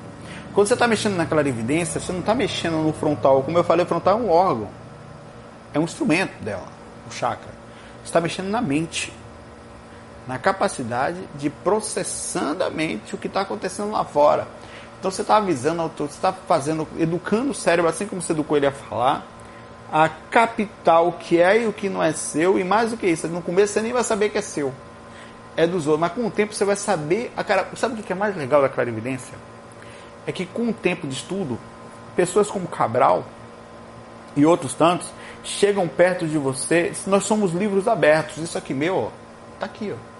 Quando 0.54 0.68
você 0.68 0.74
está 0.74 0.88
mexendo 0.88 1.18
naquela 1.18 1.42
evidência, 1.42 2.00
você 2.00 2.14
não 2.14 2.22
está 2.22 2.34
mexendo 2.34 2.78
no 2.78 2.94
frontal. 2.94 3.44
Como 3.44 3.58
eu 3.58 3.64
falei, 3.64 3.86
o 3.86 3.88
frontal 3.88 4.18
é 4.18 4.22
um 4.22 4.30
órgão. 4.30 4.70
É 5.74 5.80
um 5.80 5.84
instrumento 5.84 6.42
dela, 6.42 6.66
o 7.10 7.14
chakra. 7.14 7.50
Você 8.02 8.06
está 8.06 8.22
mexendo 8.22 8.48
na 8.48 8.62
mente. 8.62 9.14
Na 10.26 10.40
capacidade 10.40 11.20
de 11.36 11.50
processando 11.50 12.64
a 12.64 12.70
mente 12.70 13.16
o 13.16 13.18
que 13.18 13.28
está 13.28 13.42
acontecendo 13.42 13.92
lá 13.92 14.06
fora. 14.06 14.48
Então 15.00 15.10
você 15.10 15.22
está 15.22 15.38
avisando, 15.38 15.90
você 15.98 16.04
está 16.06 16.34
fazendo, 16.34 16.88
educando 16.98 17.52
o 17.52 17.56
cérebro, 17.56 17.90
assim 17.90 18.06
como 18.06 18.22
você 18.22 18.34
educou 18.34 18.58
ele 18.58 18.68
a 18.68 18.72
falar, 18.72 19.26
a 19.92 20.10
captar 20.10 21.04
o 21.04 21.14
que 21.14 21.42
é 21.42 21.64
e 21.64 21.68
o 21.68 21.74
que 21.74 21.90
não 21.90 22.04
é 22.04 22.12
seu, 22.12 22.60
e 22.60 22.64
mais 22.64 22.92
do 22.92 22.98
que 22.98 23.08
isso, 23.08 23.28
no 23.28 23.42
começo 23.42 23.74
você 23.74 23.82
nem 23.82 23.94
vai 23.94 24.04
saber 24.04 24.30
que 24.30 24.38
é 24.38 24.42
seu 24.42 24.74
é 25.60 25.68
dos 25.68 25.88
outros. 25.88 26.00
Mas 26.00 26.14
com 26.14 26.26
o 26.26 26.32
tempo 26.32 26.54
você 26.54 26.64
vai 26.64 26.78
saber. 26.78 27.34
A 27.36 27.44
cara, 27.44 27.68
sabe 27.76 28.00
o 28.00 28.04
que 28.04 28.14
é 28.14 28.16
mais 28.16 28.36
legal 28.36 28.62
da 28.62 28.70
clarividência? 28.70 29.38
É 30.26 30.32
que 30.32 30.46
com 30.46 30.70
o 30.70 30.74
tempo 30.74 31.06
de 31.06 31.14
estudo, 31.14 31.60
pessoas 32.16 32.50
como 32.50 32.66
Cabral 32.68 33.26
e 34.38 34.46
outros 34.46 34.74
tantos 34.74 35.12
chegam 35.44 35.86
perto 35.86 36.26
de 36.26 36.38
você. 36.38 36.94
Nós 37.08 37.26
somos 37.26 37.52
livros 37.52 37.90
abertos. 37.90 38.38
Isso 38.38 38.58
aqui 38.58 38.74
meu, 38.74 38.96
ó, 38.96 39.10
tá 39.60 39.66
aqui, 39.66 39.94
ó. 39.94 40.19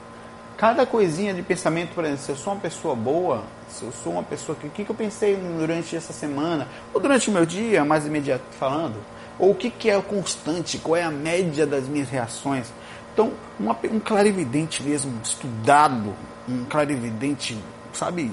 Cada 0.60 0.86
coisinha 0.86 1.34
de 1.34 1.42
pensamento, 1.42 1.96
por 1.96 2.04
exemplo, 2.04 2.22
se 2.22 2.30
eu 2.30 2.36
sou 2.36 2.52
uma 2.52 2.60
pessoa 2.60 2.94
boa, 2.94 3.44
se 3.70 3.82
eu 3.82 3.94
sou 3.94 4.12
uma 4.12 4.24
pessoa 4.24 4.58
que 4.58 4.68
o 4.68 4.70
que, 4.70 4.84
que 4.84 4.92
eu 4.92 4.96
pensei 4.96 5.34
durante 5.58 5.96
essa 5.96 6.12
semana, 6.12 6.68
ou 6.94 7.00
durante 7.00 7.30
o 7.30 7.32
meu 7.32 7.46
dia, 7.46 7.86
mais 7.86 8.06
imediato 8.06 8.44
falando, 8.60 8.98
ou 9.40 9.52
o 9.52 9.56
que, 9.56 9.70
que 9.70 9.90
é 9.90 9.98
o 9.98 10.04
constante, 10.04 10.78
qual 10.78 10.98
é 10.98 11.04
a 11.04 11.10
média 11.10 11.66
das 11.66 11.88
minhas 11.88 12.10
reações. 12.10 12.68
Então, 13.14 13.32
uma, 13.58 13.72
um 13.90 14.02
clarividente 14.02 14.84
mesmo, 14.84 15.18
estudado, 15.24 16.14
um 16.50 16.66
clarividente, 16.66 17.58
sabe, 17.94 18.30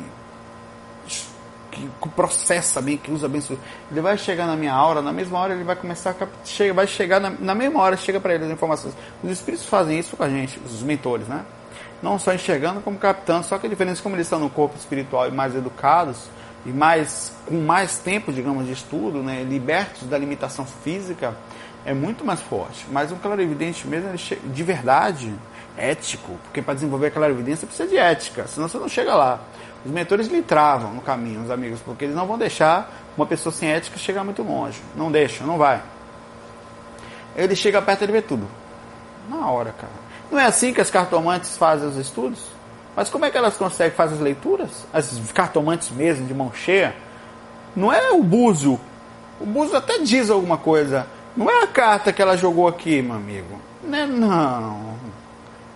que, 1.71 1.89
que 2.03 2.09
processa 2.09 2.83
bem, 2.83 2.97
que 2.97 3.09
usa 3.09 3.29
bem, 3.29 3.41
ele 3.89 4.01
vai 4.01 4.19
chegar 4.19 4.49
na 4.49 4.57
minha 4.57 4.73
aura, 4.73 5.01
na 5.01 5.13
mesma 5.13 5.39
hora 5.39 5.55
ele 5.55 5.63
vai 5.63 5.77
começar 5.77 6.11
a 6.21 6.27
chega, 6.45 6.75
vai 6.75 6.89
chegar 6.89 7.21
na, 7.21 7.31
na 7.31 7.55
mesma 7.55 7.81
hora, 7.81 7.97
chega 7.97 8.19
para 8.19 8.35
ele 8.35 8.47
as 8.47 8.51
informações. 8.51 8.95
Os 9.23 9.31
espíritos 9.31 9.65
fazem 9.65 9.97
isso 9.97 10.17
com 10.17 10.25
a 10.25 10.29
gente, 10.29 10.59
os 10.67 10.83
mentores, 10.83 11.29
né? 11.29 11.45
Não 12.03 12.19
só 12.19 12.33
enxergando 12.33 12.81
como 12.81 12.99
captando, 12.99 13.45
só 13.47 13.59
que 13.59 13.67
a 13.67 13.71
diferença 13.71 14.01
é 14.01 14.03
como 14.03 14.17
eles 14.17 14.27
estão 14.27 14.39
no 14.39 14.51
corpo 14.51 14.77
espiritual 14.77 15.29
e 15.29 15.31
mais 15.31 15.55
educados 15.55 16.29
e 16.65 16.71
mais 16.71 17.33
com 17.47 17.61
mais 17.61 17.99
tempo, 17.99 18.33
digamos, 18.33 18.67
de 18.67 18.73
estudo, 18.73 19.23
né, 19.23 19.43
libertos 19.45 20.03
da 20.09 20.19
limitação 20.19 20.67
física, 20.67 21.35
é 21.85 21.95
muito 21.95 22.25
mais 22.25 22.41
forte. 22.41 22.85
Mas 22.91 23.13
um 23.13 23.17
clarividente 23.17 23.87
mesmo, 23.87 24.11
de 24.15 24.63
verdade, 24.63 25.33
ético, 25.77 26.33
porque 26.45 26.61
para 26.61 26.75
desenvolver 26.75 27.07
a 27.07 27.11
clarividência 27.11 27.67
precisa 27.67 27.89
de 27.89 27.97
ética, 27.97 28.47
senão 28.47 28.69
você 28.69 28.79
não 28.79 28.89
chega 28.89 29.15
lá. 29.15 29.41
Os 29.85 29.93
mentores 29.93 30.27
lhe 30.27 30.43
travam 30.43 30.93
no 30.93 31.01
caminho, 31.01 31.43
os 31.43 31.51
amigos, 31.51 31.81
porque 31.81 32.05
eles 32.05 32.17
não 32.17 32.27
vão 32.27 32.37
deixar 32.37 32.93
uma 33.17 33.25
pessoa 33.25 33.53
sem 33.53 33.71
ética 33.71 33.97
chegar 33.97 34.25
muito 34.25 34.43
longe. 34.43 34.81
Não 34.97 35.13
deixa, 35.13 35.45
não 35.45 35.57
vai. 35.57 35.81
Ele 37.37 37.55
chega 37.55 37.81
perto 37.81 38.03
e 38.03 38.07
vê 38.09 38.21
tudo. 38.21 38.49
Na 39.31 39.49
hora, 39.49 39.73
cara. 39.73 40.06
Não 40.31 40.39
é 40.39 40.47
assim 40.47 40.73
que 40.73 40.81
as 40.81 40.91
cartomantes 40.91 41.57
fazem 41.57 41.89
os 41.89 41.97
estudos? 41.97 42.41
Mas 42.95 43.11
como 43.11 43.25
é 43.25 43.31
que 43.31 43.37
elas 43.37 43.57
conseguem 43.57 43.95
fazer 43.95 44.15
as 44.15 44.21
leituras? 44.21 44.87
As 44.93 45.21
cartomantes 45.33 45.91
mesmo, 45.91 46.27
de 46.27 46.35
mão 46.35 46.53
cheia? 46.53 46.97
Não 47.75 47.93
é 47.93 48.11
o 48.11 48.23
Búzio. 48.23 48.81
O 49.39 49.45
Búzio 49.45 49.77
até 49.77 49.99
diz 49.99 50.31
alguma 50.31 50.57
coisa. 50.57 51.07
Não 51.37 51.51
é 51.51 51.63
a 51.63 51.67
carta 51.67 52.13
que 52.13 52.23
ela 52.23 52.37
jogou 52.37 52.67
aqui, 52.67 53.03
meu 53.03 53.17
amigo. 53.17 53.61
Não 53.85 53.99
é 53.99 54.07
não. 54.07 54.95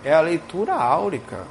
É 0.02 0.14
a 0.14 0.20
leitura 0.20 0.72
áurica. 0.74 1.46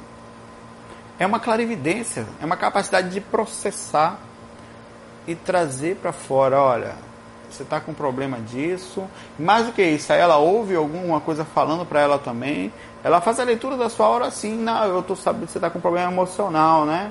É 1.20 1.26
uma 1.26 1.38
clarividência, 1.38 2.26
é 2.40 2.46
uma 2.46 2.56
capacidade 2.56 3.10
de 3.10 3.20
processar 3.20 4.18
e 5.26 5.34
trazer 5.34 5.96
para 5.96 6.12
fora, 6.12 6.58
olha, 6.60 6.94
você 7.48 7.62
está 7.62 7.78
com 7.78 7.92
problema 7.92 8.38
disso. 8.38 9.04
Mais 9.38 9.66
do 9.66 9.72
que 9.72 9.82
isso, 9.82 10.12
aí 10.12 10.18
ela 10.18 10.38
ouve 10.38 10.74
alguma 10.74 11.20
coisa 11.20 11.44
falando 11.44 11.84
para 11.84 12.00
ela 12.00 12.18
também. 12.18 12.72
Ela 13.02 13.20
faz 13.20 13.40
a 13.40 13.44
leitura 13.44 13.76
da 13.76 13.88
sua 13.88 14.06
aura 14.06 14.26
assim, 14.26 14.54
não, 14.54 14.84
eu 14.84 15.02
tô 15.02 15.16
sabendo 15.16 15.46
que 15.46 15.52
você 15.52 15.58
está 15.58 15.70
com 15.70 15.80
problema 15.80 16.12
emocional, 16.12 16.84
né? 16.84 17.10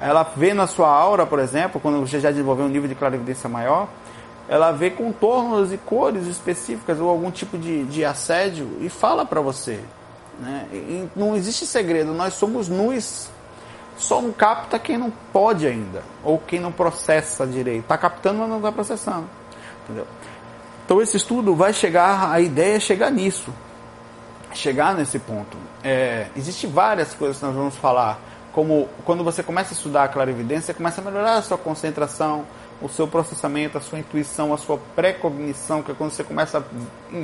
Ela 0.00 0.22
vê 0.34 0.54
na 0.54 0.66
sua 0.66 0.88
aura, 0.88 1.26
por 1.26 1.38
exemplo, 1.38 1.78
quando 1.78 2.00
você 2.00 2.18
já 2.18 2.30
desenvolveu 2.30 2.64
um 2.64 2.68
nível 2.68 2.88
de 2.88 2.94
clarividência 2.94 3.48
maior, 3.50 3.86
ela 4.48 4.72
vê 4.72 4.90
contornos 4.90 5.72
e 5.72 5.76
cores 5.76 6.26
específicas 6.26 6.98
ou 6.98 7.08
algum 7.08 7.30
tipo 7.30 7.58
de, 7.58 7.84
de 7.84 8.04
assédio 8.04 8.78
e 8.80 8.88
fala 8.88 9.26
para 9.26 9.40
você. 9.42 9.80
Né? 10.40 10.66
E 10.72 11.08
não 11.14 11.36
existe 11.36 11.66
segredo, 11.66 12.14
nós 12.14 12.34
somos 12.34 12.68
nus. 12.68 13.28
Só 13.98 14.22
não 14.22 14.32
capta 14.32 14.78
quem 14.78 14.96
não 14.96 15.12
pode 15.30 15.66
ainda, 15.66 16.02
ou 16.24 16.38
quem 16.38 16.58
não 16.58 16.72
processa 16.72 17.46
direito. 17.46 17.82
Está 17.82 17.98
captando, 17.98 18.38
mas 18.38 18.48
não 18.48 18.56
está 18.56 18.72
processando. 18.72 19.26
Entendeu? 19.84 20.06
Então 20.86 21.02
esse 21.02 21.18
estudo 21.18 21.54
vai 21.54 21.74
chegar, 21.74 22.32
a 22.32 22.40
ideia 22.40 22.76
é 22.76 22.80
chegar 22.80 23.10
nisso. 23.10 23.52
Chegar 24.52 24.94
nesse 24.94 25.18
ponto. 25.18 25.56
É, 25.82 26.26
Existem 26.36 26.70
várias 26.70 27.14
coisas 27.14 27.38
que 27.38 27.44
nós 27.44 27.54
vamos 27.54 27.76
falar, 27.76 28.18
como 28.52 28.88
quando 29.04 29.22
você 29.22 29.42
começa 29.42 29.72
a 29.72 29.76
estudar 29.76 30.04
a 30.04 30.08
clarividência, 30.08 30.74
começa 30.74 31.00
a 31.00 31.04
melhorar 31.04 31.36
a 31.36 31.42
sua 31.42 31.56
concentração, 31.56 32.44
o 32.82 32.88
seu 32.88 33.06
processamento, 33.06 33.78
a 33.78 33.80
sua 33.80 33.98
intuição, 33.98 34.52
a 34.52 34.58
sua 34.58 34.78
precognição, 34.96 35.82
que 35.82 35.92
é 35.92 35.94
quando 35.94 36.10
você 36.10 36.24
começa 36.24 36.58
a 36.58 36.62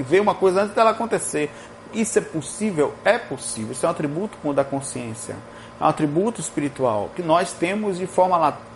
ver 0.02 0.20
uma 0.20 0.34
coisa 0.34 0.62
antes 0.62 0.74
dela 0.74 0.90
acontecer. 0.90 1.50
Isso 1.92 2.18
é 2.18 2.22
possível? 2.22 2.94
É 3.04 3.18
possível. 3.18 3.72
Isso 3.72 3.86
é 3.86 3.88
um 3.88 3.92
atributo 3.92 4.52
da 4.52 4.64
consciência. 4.64 5.34
É 5.80 5.84
um 5.84 5.88
atributo 5.88 6.40
espiritual 6.40 7.10
que 7.14 7.22
nós 7.22 7.52
temos 7.52 7.98
de 7.98 8.06
forma 8.06 8.36
latente, 8.36 8.75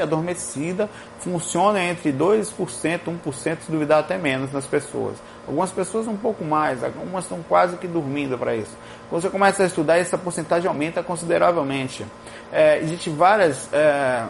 adormecida, 0.00 0.88
funciona 1.20 1.82
entre 1.82 2.12
2%, 2.12 2.52
1%, 2.54 3.58
se 3.60 3.70
duvidar 3.70 4.00
até 4.00 4.18
menos 4.18 4.52
nas 4.52 4.66
pessoas. 4.66 5.16
Algumas 5.46 5.70
pessoas 5.70 6.06
um 6.06 6.16
pouco 6.16 6.44
mais, 6.44 6.82
algumas 6.82 7.24
estão 7.24 7.42
quase 7.42 7.76
que 7.76 7.86
dormindo 7.86 8.36
para 8.36 8.54
isso. 8.54 8.76
Quando 9.08 9.22
você 9.22 9.30
começa 9.30 9.62
a 9.62 9.66
estudar, 9.66 9.98
essa 9.98 10.18
porcentagem 10.18 10.68
aumenta 10.68 11.02
consideravelmente. 11.02 12.04
É, 12.52 12.78
Existem 12.78 13.14
várias 13.14 13.72
é, 13.72 14.24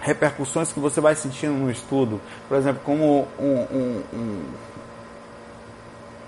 repercussões 0.00 0.72
que 0.72 0.80
você 0.80 1.00
vai 1.00 1.14
sentindo 1.14 1.52
no 1.52 1.70
estudo, 1.70 2.20
por 2.48 2.56
exemplo, 2.56 2.80
como 2.84 3.28
um, 3.38 3.66
um, 3.70 4.02
um 4.12 4.44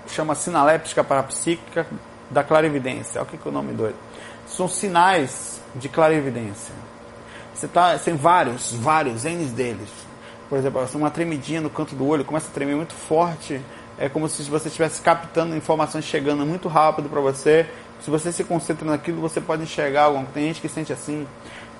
chama 0.07 0.35
sinaléptica 0.35 1.03
parapsíquica 1.03 1.85
da 2.29 2.43
clarividência. 2.43 3.19
Olha 3.19 3.27
o 3.27 3.31
que, 3.31 3.37
que 3.37 3.47
é 3.47 3.51
o 3.51 3.53
nome 3.53 3.73
doido. 3.73 3.95
São 4.45 4.67
sinais 4.67 5.61
de 5.75 5.87
clarividência. 5.89 6.73
Você 7.61 7.67
tá, 7.67 7.95
tem 7.99 8.15
vários, 8.15 8.73
vários, 8.73 9.23
N 9.23 9.45
deles. 9.45 9.87
Por 10.49 10.57
exemplo, 10.57 10.83
uma 10.95 11.11
tremidinha 11.11 11.61
no 11.61 11.69
canto 11.69 11.93
do 11.93 12.07
olho, 12.07 12.25
começa 12.25 12.47
a 12.47 12.51
tremer 12.51 12.75
muito 12.75 12.95
forte. 12.95 13.61
É 13.99 14.09
como 14.09 14.27
se 14.27 14.41
você 14.49 14.67
estivesse 14.67 14.99
captando 14.99 15.55
informações 15.55 16.05
chegando 16.05 16.43
muito 16.43 16.67
rápido 16.67 17.07
para 17.07 17.21
você. 17.21 17.67
Se 18.03 18.09
você 18.09 18.31
se 18.31 18.43
concentra 18.43 18.89
naquilo, 18.89 19.21
você 19.21 19.39
pode 19.39 19.61
enxergar 19.61 20.05
algo. 20.05 20.25
Tem 20.33 20.47
gente 20.47 20.59
que 20.59 20.67
sente 20.67 20.91
assim. 20.91 21.27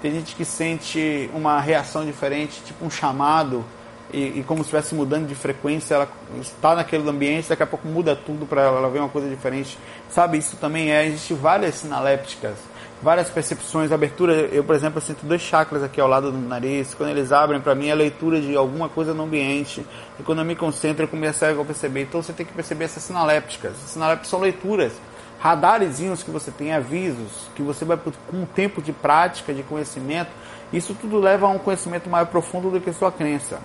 Tem 0.04 0.12
gente 0.12 0.36
que 0.36 0.46
sente 0.46 1.32
uma 1.34 1.60
reação 1.60 2.06
diferente, 2.06 2.62
tipo 2.64 2.86
um 2.86 2.90
chamado, 2.92 3.66
e, 4.14 4.40
e 4.40 4.44
como 4.44 4.60
se 4.60 4.68
estivesse 4.68 4.94
mudando 4.94 5.28
de 5.28 5.34
frequência. 5.34 5.96
Ela 5.96 6.08
está 6.40 6.76
naquele 6.76 7.10
ambiente, 7.10 7.50
daqui 7.50 7.64
a 7.64 7.68
pouco 7.68 7.88
muda 7.88 8.16
tudo 8.16 8.46
para 8.46 8.62
ela, 8.62 8.78
ela 8.78 8.90
vê 8.92 9.00
uma 9.00 9.10
coisa 9.10 9.28
diferente. 9.28 9.80
Sabe, 10.12 10.38
isso 10.38 10.58
também 10.58 10.92
é. 10.92 11.08
Existem 11.08 11.36
várias 11.36 11.74
sinalépticas 11.74 12.70
várias 13.02 13.30
percepções, 13.30 13.92
abertura. 13.92 14.34
Eu, 14.34 14.64
por 14.64 14.76
exemplo, 14.76 15.02
sinto 15.02 15.26
dois 15.26 15.42
chakras 15.42 15.84
aqui 15.84 16.00
ao 16.00 16.08
lado 16.08 16.32
do 16.32 16.38
nariz. 16.38 16.94
Quando 16.94 17.10
eles 17.10 17.32
abrem, 17.32 17.60
para 17.60 17.74
mim, 17.74 17.88
é 17.88 17.92
a 17.92 17.96
leitura 17.96 18.40
de 18.40 18.56
alguma 18.56 18.88
coisa 18.88 19.14
no 19.14 19.24
ambiente. 19.24 19.86
E 20.20 20.24
quando 20.24 20.40
eu 20.40 20.46
me 20.46 20.56
concentro, 20.56 21.04
eu 21.04 21.08
começo 21.08 21.44
a 21.44 21.66
perceber. 21.66 22.04
Então 22.04 22.22
você 22.22 22.34
tem 22.34 22.46
que 22.46 22.54
perceber 22.54 22.86
essas 22.86 23.04
sinalépticas. 23.04 23.76
Sinalépticas 23.88 24.30
são 24.30 24.40
leituras, 24.40 24.94
radarezinhos 25.40 26.22
que 26.22 26.30
você 26.30 26.52
tem, 26.52 26.74
avisos, 26.74 27.50
que 27.56 27.64
você 27.64 27.84
vai 27.84 27.98
com 27.98 28.12
um 28.38 28.46
tempo 28.46 28.82
de 28.82 28.94
prática, 28.94 29.54
de 29.54 29.64
conhecimento. 29.64 30.30
Isso 30.72 30.94
tudo 30.94 31.20
leva 31.20 31.48
a 31.48 31.50
um 31.50 31.58
conhecimento 31.58 32.10
mais 32.10 32.30
profundo 32.30 32.70
do 32.70 32.80
que 32.80 32.94
sua 32.94 33.12
crença. 33.12 33.60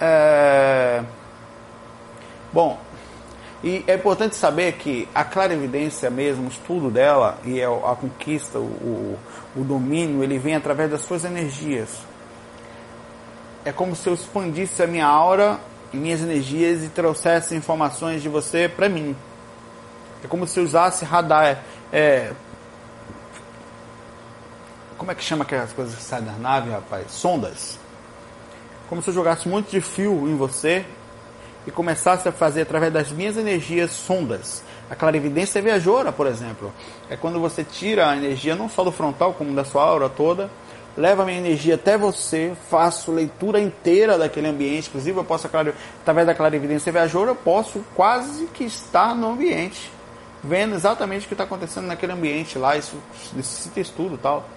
É... 0.00 1.02
Bom, 2.52 2.78
e 3.64 3.82
é 3.86 3.94
importante 3.94 4.36
saber 4.36 4.74
que 4.74 5.08
a 5.14 5.24
clarividência 5.24 6.10
mesmo, 6.10 6.44
o 6.44 6.48
estudo 6.48 6.90
dela 6.90 7.38
e 7.46 7.62
a 7.62 7.96
conquista, 7.98 8.58
o, 8.58 9.18
o 9.56 9.64
domínio, 9.64 10.22
ele 10.22 10.38
vem 10.38 10.54
através 10.54 10.90
das 10.90 11.00
suas 11.00 11.24
energias. 11.24 12.02
É 13.64 13.72
como 13.72 13.96
se 13.96 14.06
eu 14.06 14.12
expandisse 14.12 14.82
a 14.82 14.86
minha 14.86 15.06
aura 15.06 15.58
minhas 15.94 16.20
energias 16.20 16.82
e 16.84 16.88
trouxesse 16.88 17.54
informações 17.54 18.22
de 18.22 18.28
você 18.28 18.68
para 18.68 18.88
mim. 18.88 19.16
É 20.22 20.26
como 20.26 20.46
se 20.46 20.58
eu 20.58 20.64
usasse 20.64 21.04
radar. 21.04 21.62
É, 21.92 22.32
como 24.98 25.10
é 25.10 25.14
que 25.14 25.22
chama 25.22 25.44
aquelas 25.44 25.72
coisas 25.72 25.94
que 25.94 26.02
saem 26.02 26.24
da 26.24 26.32
nave, 26.32 26.70
rapaz? 26.70 27.10
Sondas. 27.12 27.78
Como 28.88 29.00
se 29.00 29.08
eu 29.08 29.14
jogasse 29.14 29.48
um 29.48 29.52
monte 29.52 29.70
de 29.70 29.80
fio 29.80 30.28
em 30.28 30.36
você 30.36 30.84
e 31.66 31.70
começasse 31.70 32.28
a 32.28 32.32
fazer 32.32 32.62
através 32.62 32.92
das 32.92 33.10
minhas 33.10 33.36
energias 33.36 33.90
sondas. 33.90 34.62
A 34.90 34.94
clarividência 34.94 35.62
viajora, 35.62 36.12
por 36.12 36.26
exemplo, 36.26 36.72
é 37.08 37.16
quando 37.16 37.40
você 37.40 37.64
tira 37.64 38.10
a 38.10 38.16
energia 38.16 38.54
não 38.54 38.68
só 38.68 38.84
do 38.84 38.92
frontal, 38.92 39.32
como 39.34 39.54
da 39.54 39.64
sua 39.64 39.82
aura 39.82 40.08
toda, 40.08 40.50
leva 40.96 41.22
a 41.22 41.26
minha 41.26 41.38
energia 41.38 41.74
até 41.74 41.96
você, 41.98 42.52
faço 42.70 43.10
leitura 43.10 43.58
inteira 43.58 44.16
daquele 44.16 44.46
ambiente, 44.46 44.88
inclusive 44.88 45.18
eu 45.18 45.24
posso, 45.24 45.46
através 45.46 46.26
da 46.26 46.34
clarividência 46.34 46.92
viajora, 46.92 47.30
eu 47.30 47.34
posso 47.34 47.84
quase 47.94 48.46
que 48.46 48.64
estar 48.64 49.14
no 49.14 49.30
ambiente, 49.30 49.90
vendo 50.42 50.74
exatamente 50.74 51.24
o 51.24 51.28
que 51.28 51.34
está 51.34 51.44
acontecendo 51.44 51.86
naquele 51.86 52.12
ambiente 52.12 52.58
lá, 52.58 52.76
isso 52.76 52.96
necessita 53.32 53.80
estudo 53.80 54.18
tal, 54.18 54.48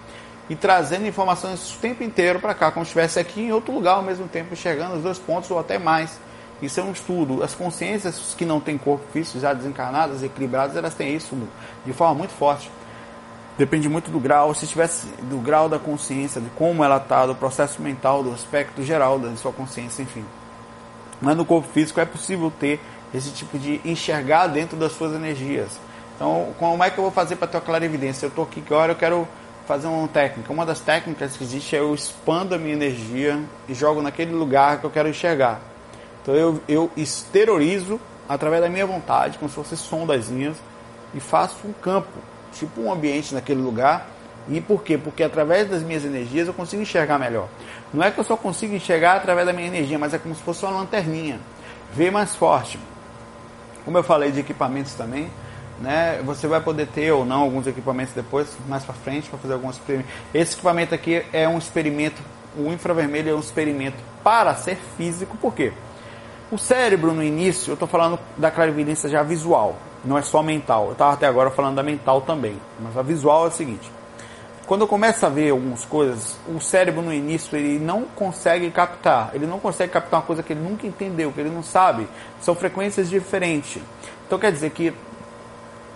e 0.48 0.54
trazendo 0.54 1.06
informações 1.06 1.74
o 1.74 1.78
tempo 1.78 2.02
inteiro 2.02 2.38
para 2.38 2.54
cá, 2.54 2.70
como 2.70 2.84
se 2.84 2.90
estivesse 2.90 3.18
aqui 3.18 3.42
em 3.42 3.52
outro 3.52 3.72
lugar 3.72 3.96
ao 3.96 4.02
mesmo 4.02 4.28
tempo, 4.28 4.52
enxergando 4.52 4.96
os 4.96 5.02
dois 5.02 5.18
pontos 5.18 5.50
ou 5.50 5.58
até 5.58 5.78
mais. 5.78 6.18
Isso 6.60 6.80
é 6.80 6.82
um 6.82 6.92
estudo. 6.92 7.42
As 7.42 7.54
consciências 7.54 8.34
que 8.36 8.44
não 8.44 8.60
têm 8.60 8.76
corpo 8.76 9.04
físico, 9.12 9.38
já 9.38 9.52
desencarnadas, 9.52 10.22
equilibradas, 10.22 10.76
elas 10.76 10.94
têm 10.94 11.14
isso 11.14 11.36
de 11.86 11.92
forma 11.92 12.14
muito 12.14 12.32
forte. 12.32 12.70
Depende 13.56 13.88
muito 13.88 14.10
do 14.10 14.20
grau, 14.20 14.54
se 14.54 14.66
tivesse 14.66 15.08
do 15.22 15.38
grau 15.38 15.68
da 15.68 15.78
consciência, 15.78 16.40
de 16.40 16.48
como 16.50 16.84
ela 16.84 16.98
está, 16.98 17.26
do 17.26 17.34
processo 17.34 17.82
mental, 17.82 18.22
do 18.22 18.32
aspecto 18.32 18.84
geral 18.84 19.18
da 19.18 19.34
sua 19.36 19.52
consciência, 19.52 20.02
enfim. 20.02 20.24
Mas 21.20 21.36
no 21.36 21.44
corpo 21.44 21.68
físico 21.68 21.98
é 21.98 22.04
possível 22.04 22.52
ter 22.52 22.80
esse 23.12 23.30
tipo 23.30 23.58
de 23.58 23.80
enxergar 23.84 24.46
dentro 24.46 24.76
das 24.76 24.92
suas 24.92 25.12
energias. 25.12 25.70
Então, 26.14 26.52
como 26.58 26.82
é 26.84 26.90
que 26.90 26.98
eu 26.98 27.02
vou 27.02 27.10
fazer 27.10 27.36
para 27.36 27.48
ter 27.48 27.58
a 27.58 27.60
clarividência? 27.60 28.26
Eu 28.26 28.28
estou 28.28 28.44
aqui 28.44 28.60
que 28.60 28.72
hora 28.72 28.92
eu 28.92 28.96
quero 28.96 29.26
fazer 29.66 29.86
uma 29.86 30.06
técnica. 30.08 30.52
Uma 30.52 30.64
das 30.64 30.80
técnicas 30.80 31.36
que 31.36 31.44
existe 31.44 31.76
é 31.76 31.80
eu 31.80 31.94
expando 31.94 32.54
a 32.54 32.58
minha 32.58 32.74
energia 32.74 33.40
e 33.68 33.74
jogo 33.74 34.00
naquele 34.00 34.32
lugar 34.32 34.78
que 34.78 34.84
eu 34.84 34.90
quero 34.90 35.08
enxergar. 35.08 35.60
Então 36.22 36.34
eu, 36.34 36.60
eu 36.68 36.90
exteriorizo 36.96 38.00
através 38.28 38.62
da 38.62 38.68
minha 38.68 38.86
vontade, 38.86 39.38
como 39.38 39.48
se 39.48 39.54
fosse 39.54 39.76
sondazinhas, 39.76 40.56
e 41.14 41.20
faço 41.20 41.66
um 41.66 41.72
campo, 41.72 42.18
tipo 42.52 42.80
um 42.80 42.92
ambiente 42.92 43.34
naquele 43.34 43.60
lugar. 43.60 44.06
E 44.48 44.60
por 44.60 44.82
quê? 44.82 44.96
Porque 44.96 45.22
através 45.22 45.68
das 45.68 45.82
minhas 45.82 46.04
energias 46.04 46.48
eu 46.48 46.54
consigo 46.54 46.80
enxergar 46.82 47.18
melhor. 47.18 47.48
Não 47.92 48.02
é 48.02 48.10
que 48.10 48.18
eu 48.18 48.24
só 48.24 48.36
consigo 48.36 48.74
enxergar 48.74 49.16
através 49.16 49.46
da 49.46 49.52
minha 49.52 49.66
energia, 49.66 49.98
mas 49.98 50.14
é 50.14 50.18
como 50.18 50.34
se 50.34 50.42
fosse 50.42 50.64
uma 50.64 50.72
lanterninha. 50.72 51.38
Ver 51.92 52.10
mais 52.10 52.34
forte. 52.34 52.78
Como 53.84 53.96
eu 53.96 54.02
falei 54.02 54.30
de 54.30 54.40
equipamentos 54.40 54.94
também, 54.94 55.30
né? 55.80 56.20
Você 56.24 56.46
vai 56.46 56.60
poder 56.60 56.86
ter 56.86 57.12
ou 57.12 57.24
não 57.24 57.42
alguns 57.42 57.66
equipamentos 57.66 58.14
depois, 58.14 58.48
mais 58.66 58.84
para 58.84 58.94
frente, 58.94 59.28
para 59.28 59.38
fazer 59.38 59.54
alguns 59.54 59.76
experimentos. 59.76 60.12
Esse 60.34 60.54
equipamento 60.54 60.94
aqui 60.94 61.24
é 61.32 61.48
um 61.48 61.58
experimento, 61.58 62.20
o 62.56 62.72
infravermelho 62.72 63.30
é 63.30 63.34
um 63.34 63.40
experimento 63.40 63.96
para 64.22 64.54
ser 64.54 64.76
físico, 64.96 65.36
por 65.36 65.54
quê? 65.54 65.72
O 66.50 66.56
cérebro, 66.56 67.12
no 67.12 67.22
início, 67.22 67.70
eu 67.70 67.74
estou 67.74 67.86
falando 67.86 68.18
da 68.36 68.50
clarividência 68.50 69.06
já 69.06 69.22
visual, 69.22 69.76
não 70.02 70.16
é 70.16 70.22
só 70.22 70.42
mental. 70.42 70.86
Eu 70.86 70.92
estava 70.92 71.12
até 71.12 71.26
agora 71.26 71.50
falando 71.50 71.76
da 71.76 71.82
mental 71.82 72.22
também, 72.22 72.56
mas 72.80 72.96
a 72.96 73.02
visual 73.02 73.44
é 73.44 73.48
o 73.48 73.52
seguinte. 73.52 73.92
Quando 74.66 74.82
eu 74.82 74.88
a 75.26 75.28
ver 75.30 75.50
algumas 75.50 75.84
coisas, 75.84 76.38
o 76.46 76.58
cérebro 76.58 77.02
no 77.02 77.12
início 77.12 77.56
ele 77.56 77.78
não 77.78 78.04
consegue 78.04 78.70
captar, 78.70 79.30
ele 79.34 79.46
não 79.46 79.58
consegue 79.58 79.92
captar 79.92 80.20
uma 80.20 80.26
coisa 80.26 80.42
que 80.42 80.54
ele 80.54 80.60
nunca 80.60 80.86
entendeu, 80.86 81.32
que 81.32 81.40
ele 81.40 81.50
não 81.50 81.62
sabe. 81.62 82.08
São 82.40 82.54
frequências 82.54 83.10
diferentes. 83.10 83.82
Então 84.26 84.38
quer 84.38 84.52
dizer 84.52 84.70
que 84.70 84.94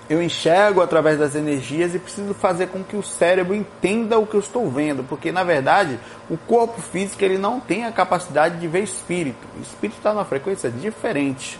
eu 0.09 0.23
enxergo 0.23 0.81
através 0.81 1.19
das 1.19 1.35
energias 1.35 1.95
e 1.95 1.99
preciso 1.99 2.35
fazer 2.35 2.69
com 2.69 2.83
que 2.83 2.97
o 2.97 3.03
cérebro 3.03 3.55
entenda 3.55 4.19
o 4.19 4.27
que 4.27 4.35
eu 4.35 4.41
estou 4.41 4.69
vendo, 4.71 5.05
porque 5.05 5.31
na 5.31 5.45
verdade 5.45 5.99
o 6.29 6.37
corpo 6.37 6.81
físico 6.81 7.25
ele 7.25 7.39
não 7.39 7.61
tem 7.61 7.85
a 7.85 7.93
capacidade 7.93 8.59
de 8.59 8.67
ver 8.67 8.83
espírito. 8.83 9.47
O 9.57 9.63
espírito 9.63 9.99
está 9.99 10.13
numa 10.13 10.25
frequência 10.25 10.71
diferente. 10.71 11.59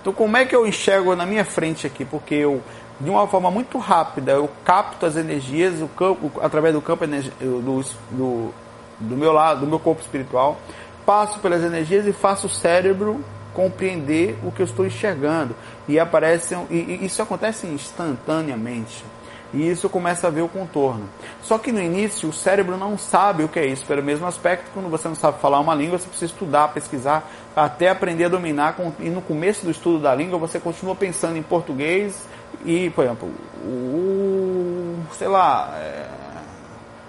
Então 0.00 0.12
como 0.12 0.36
é 0.36 0.44
que 0.44 0.56
eu 0.56 0.66
enxergo 0.66 1.14
na 1.14 1.26
minha 1.26 1.44
frente 1.44 1.86
aqui? 1.86 2.04
Porque 2.04 2.34
eu 2.34 2.62
de 2.98 3.08
uma 3.08 3.26
forma 3.26 3.50
muito 3.50 3.78
rápida 3.78 4.32
eu 4.32 4.50
capto 4.62 5.06
as 5.06 5.16
energias 5.16 5.80
o 5.80 5.88
campo, 5.88 6.32
através 6.42 6.74
do 6.74 6.82
campo 6.82 7.06
do, 7.06 7.84
do, 8.10 8.54
do 8.98 9.16
meu 9.16 9.32
lado, 9.32 9.60
do 9.60 9.66
meu 9.66 9.78
corpo 9.78 10.02
espiritual, 10.02 10.58
passo 11.06 11.38
pelas 11.40 11.62
energias 11.62 12.06
e 12.06 12.12
faço 12.12 12.46
o 12.46 12.50
cérebro 12.50 13.24
compreender 13.52 14.38
o 14.44 14.52
que 14.52 14.62
eu 14.62 14.64
estou 14.64 14.86
enxergando. 14.86 15.54
E 15.90 15.98
aparece, 15.98 16.54
e, 16.70 16.74
e 16.74 17.04
isso 17.04 17.20
acontece 17.20 17.66
instantaneamente. 17.66 19.04
E 19.52 19.68
isso 19.68 19.88
começa 19.88 20.28
a 20.28 20.30
ver 20.30 20.42
o 20.42 20.48
contorno. 20.48 21.08
Só 21.42 21.58
que 21.58 21.72
no 21.72 21.82
início 21.82 22.28
o 22.28 22.32
cérebro 22.32 22.76
não 22.76 22.96
sabe 22.96 23.42
o 23.42 23.48
que 23.48 23.58
é 23.58 23.66
isso. 23.66 23.84
Pelo 23.84 24.00
mesmo 24.00 24.24
aspecto, 24.24 24.70
quando 24.72 24.88
você 24.88 25.08
não 25.08 25.16
sabe 25.16 25.40
falar 25.40 25.58
uma 25.58 25.74
língua, 25.74 25.98
você 25.98 26.06
precisa 26.06 26.32
estudar, 26.32 26.68
pesquisar, 26.68 27.28
até 27.56 27.88
aprender 27.88 28.26
a 28.26 28.28
dominar. 28.28 28.76
E 29.00 29.10
no 29.10 29.20
começo 29.20 29.64
do 29.64 29.70
estudo 29.72 29.98
da 29.98 30.14
língua, 30.14 30.38
você 30.38 30.60
continua 30.60 30.94
pensando 30.94 31.36
em 31.36 31.42
português 31.42 32.24
e, 32.64 32.90
por 32.90 33.04
exemplo, 33.04 33.28
o, 33.64 34.96
sei 35.18 35.26
lá, 35.26 35.74
é, 35.76 36.06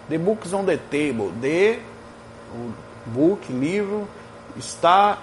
the 0.09 0.17
books 0.17 0.51
on 0.53 0.65
the 0.65 0.77
table, 0.77 1.31
the 1.39 1.79
o 2.55 2.71
book, 3.05 3.53
livro, 3.53 4.07
está 4.57 5.19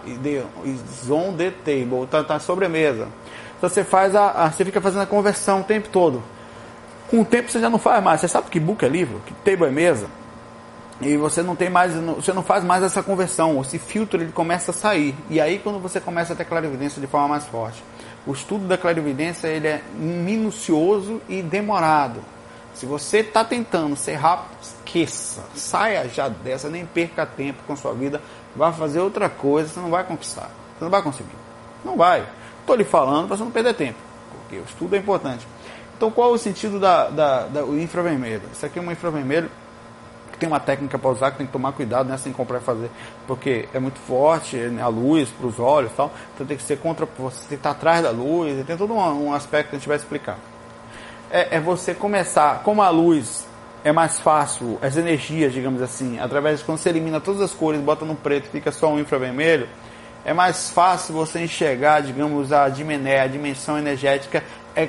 is 0.64 1.10
on 1.10 1.34
the 1.34 1.50
table, 1.50 2.04
está 2.04 2.22
tá 2.22 2.38
sobre 2.38 2.66
a 2.66 2.68
mesa. 2.68 3.08
Então 3.58 3.68
você 3.68 3.84
faz 3.84 4.14
a, 4.14 4.44
a, 4.44 4.50
você 4.50 4.64
fica 4.64 4.80
fazendo 4.80 5.02
a 5.02 5.06
conversão 5.06 5.60
o 5.60 5.64
tempo 5.64 5.88
todo. 5.88 6.22
Com 7.10 7.20
o 7.20 7.24
tempo 7.24 7.50
você 7.50 7.60
já 7.60 7.68
não 7.68 7.78
faz 7.78 8.02
mais. 8.02 8.20
Você 8.20 8.28
sabe 8.28 8.48
que 8.50 8.60
book 8.60 8.84
é 8.84 8.88
livro, 8.88 9.20
que 9.26 9.34
table 9.34 9.66
é 9.66 9.70
mesa. 9.70 10.06
e 11.00 11.16
você 11.16 11.42
não 11.42 11.56
tem 11.56 11.68
mais, 11.68 11.94
você 11.94 12.32
não 12.32 12.42
faz 12.42 12.62
mais 12.64 12.82
essa 12.82 13.02
conversão, 13.02 13.60
esse 13.60 13.78
filtro 13.78 14.22
ele 14.22 14.32
começa 14.32 14.70
a 14.70 14.74
sair. 14.74 15.14
E 15.28 15.40
aí 15.40 15.58
quando 15.58 15.80
você 15.80 16.00
começa 16.00 16.32
a 16.32 16.36
ter 16.36 16.44
clarividência 16.44 17.00
de 17.00 17.06
forma 17.06 17.28
mais 17.28 17.44
forte. 17.46 17.82
O 18.26 18.32
estudo 18.32 18.66
da 18.66 18.78
clarividência 18.78 19.48
ele 19.48 19.66
é 19.66 19.82
minucioso 19.94 21.20
e 21.28 21.42
demorado. 21.42 22.20
Se 22.74 22.86
você 22.86 23.18
está 23.18 23.44
tentando 23.44 23.96
ser 23.96 24.14
rápido, 24.14 24.56
esqueça, 24.62 25.42
saia 25.56 26.08
já 26.08 26.28
dessa, 26.28 26.68
nem 26.68 26.86
perca 26.86 27.26
tempo 27.26 27.60
com 27.66 27.74
sua 27.74 27.92
vida, 27.92 28.20
vá 28.54 28.72
fazer 28.72 29.00
outra 29.00 29.28
coisa, 29.28 29.68
você 29.68 29.80
não 29.80 29.90
vai 29.90 30.04
conquistar, 30.04 30.50
você 30.78 30.84
não 30.84 30.90
vai 30.90 31.02
conseguir, 31.02 31.34
não 31.84 31.96
vai. 31.96 32.24
Estou 32.68 32.76
lhe 32.76 32.84
falando 32.84 33.28
para 33.28 33.36
você 33.38 33.44
não 33.44 33.50
perder 33.50 33.72
tempo, 33.72 33.98
porque 34.30 34.56
o 34.56 34.64
estudo 34.64 34.94
é 34.94 34.98
importante. 34.98 35.48
Então 35.96 36.10
qual 36.10 36.32
é 36.32 36.34
o 36.34 36.38
sentido 36.38 36.78
da, 36.78 37.08
da, 37.08 37.46
da 37.46 37.62
infravermelho? 37.62 38.42
Isso 38.52 38.66
aqui 38.66 38.78
é 38.78 38.82
um 38.82 38.92
infravermelho 38.92 39.50
tem 40.38 40.48
uma 40.48 40.60
técnica 40.60 40.98
para 40.98 41.10
usar 41.10 41.30
que 41.32 41.38
tem 41.38 41.46
que 41.46 41.52
tomar 41.52 41.72
cuidado, 41.72 42.08
né, 42.08 42.16
sem 42.16 42.32
comprar 42.32 42.58
e 42.58 42.60
fazer, 42.60 42.90
porque 43.26 43.68
é 43.74 43.80
muito 43.80 43.98
forte 43.98 44.56
né, 44.56 44.80
a 44.80 44.86
luz 44.86 45.28
para 45.30 45.46
os 45.46 45.58
olhos 45.58 45.90
e 45.90 45.94
tal, 45.94 46.12
então 46.34 46.46
tem 46.46 46.56
que 46.56 46.62
ser 46.62 46.78
contra, 46.78 47.06
você 47.18 47.44
que 47.48 47.54
estar 47.54 47.70
atrás 47.70 48.02
da 48.02 48.10
luz, 48.10 48.64
tem 48.64 48.76
todo 48.76 48.94
um, 48.94 49.28
um 49.28 49.34
aspecto 49.34 49.70
que 49.70 49.76
a 49.76 49.78
gente 49.78 49.88
vai 49.88 49.96
explicar. 49.96 50.38
É, 51.30 51.56
é, 51.56 51.60
você 51.60 51.92
começar, 51.92 52.62
como 52.62 52.82
a 52.82 52.88
luz 52.88 53.46
é 53.82 53.90
mais 53.90 54.20
fácil, 54.20 54.78
as 54.80 54.96
energias, 54.96 55.52
digamos 55.52 55.82
assim, 55.82 56.18
através 56.20 56.60
de 56.60 56.64
quando 56.64 56.78
você 56.78 56.88
elimina 56.88 57.20
todas 57.20 57.40
as 57.40 57.52
cores, 57.52 57.80
bota 57.80 58.04
no 58.04 58.14
preto, 58.14 58.48
fica 58.48 58.70
só 58.70 58.92
um 58.92 59.00
infravermelho, 59.00 59.68
é 60.24 60.32
mais 60.32 60.70
fácil 60.70 61.14
você 61.14 61.40
enxergar, 61.42 62.00
digamos, 62.00 62.52
a 62.52 62.64
a 62.64 62.68
dimensão 62.68 63.78
energética 63.78 64.42
é 64.78 64.88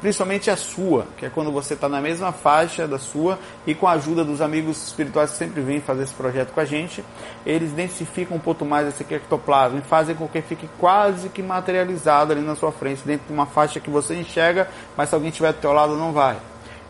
principalmente 0.00 0.50
a 0.50 0.56
sua, 0.56 1.06
que 1.18 1.26
é 1.26 1.28
quando 1.28 1.52
você 1.52 1.74
está 1.74 1.90
na 1.90 2.00
mesma 2.00 2.32
faixa 2.32 2.88
da 2.88 2.98
sua 2.98 3.38
e 3.66 3.74
com 3.74 3.86
a 3.86 3.92
ajuda 3.92 4.24
dos 4.24 4.40
amigos 4.40 4.86
espirituais 4.86 5.32
que 5.32 5.36
sempre 5.36 5.60
vêm 5.60 5.78
fazer 5.78 6.04
esse 6.04 6.14
projeto 6.14 6.52
com 6.52 6.60
a 6.60 6.64
gente, 6.64 7.04
eles 7.44 7.70
densificam 7.72 8.38
um 8.38 8.40
pouco 8.40 8.64
mais 8.64 8.88
esse 8.88 9.02
ectoplasma 9.02 9.78
e 9.78 9.82
fazem 9.82 10.16
com 10.16 10.26
que 10.26 10.40
fique 10.40 10.66
quase 10.78 11.28
que 11.28 11.42
materializado 11.42 12.32
ali 12.32 12.40
na 12.40 12.56
sua 12.56 12.72
frente, 12.72 13.02
dentro 13.04 13.26
de 13.26 13.32
uma 13.34 13.44
faixa 13.44 13.78
que 13.78 13.90
você 13.90 14.14
enxerga, 14.14 14.70
mas 14.96 15.10
se 15.10 15.14
alguém 15.14 15.28
estiver 15.28 15.52
do 15.52 15.60
teu 15.60 15.72
lado 15.72 15.96
não 15.96 16.12
vai. 16.12 16.38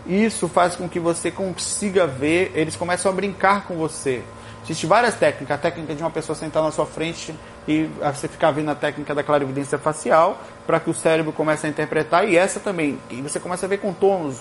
Isso 0.07 0.47
faz 0.47 0.77
com 0.77 0.89
que 0.89 1.01
você 1.01 1.33
consiga 1.33 2.07
ver, 2.07 2.53
eles 2.55 2.77
começam 2.77 3.11
a 3.11 3.15
brincar 3.15 3.67
com 3.67 3.75
você. 3.75 4.23
Existem 4.67 4.89
várias 4.89 5.15
técnicas. 5.15 5.57
A 5.57 5.59
técnica 5.59 5.95
de 5.95 6.03
uma 6.03 6.11
pessoa 6.11 6.37
sentar 6.37 6.63
na 6.63 6.73
sua 6.73 6.87
frente 6.87 7.35
e 7.69 7.89
você 8.01 8.27
ficar 8.27 8.51
vendo 8.51 8.71
a 8.71 8.75
técnica 8.75 9.15
da 9.15 9.23
clarividência 9.23 9.79
facial 9.79 10.41
para 10.67 10.81
que 10.81 10.91
o 10.91 10.95
cérebro 10.95 11.33
comece 11.33 11.67
a 11.67 11.71
interpretar. 11.71 12.29
E 12.29 12.37
essa 12.37 12.59
também. 12.59 12.99
E 13.09 13.23
você 13.23 13.39
começa 13.39 13.67
a 13.67 13.69
ver 13.69 13.79
contornos, 13.79 14.37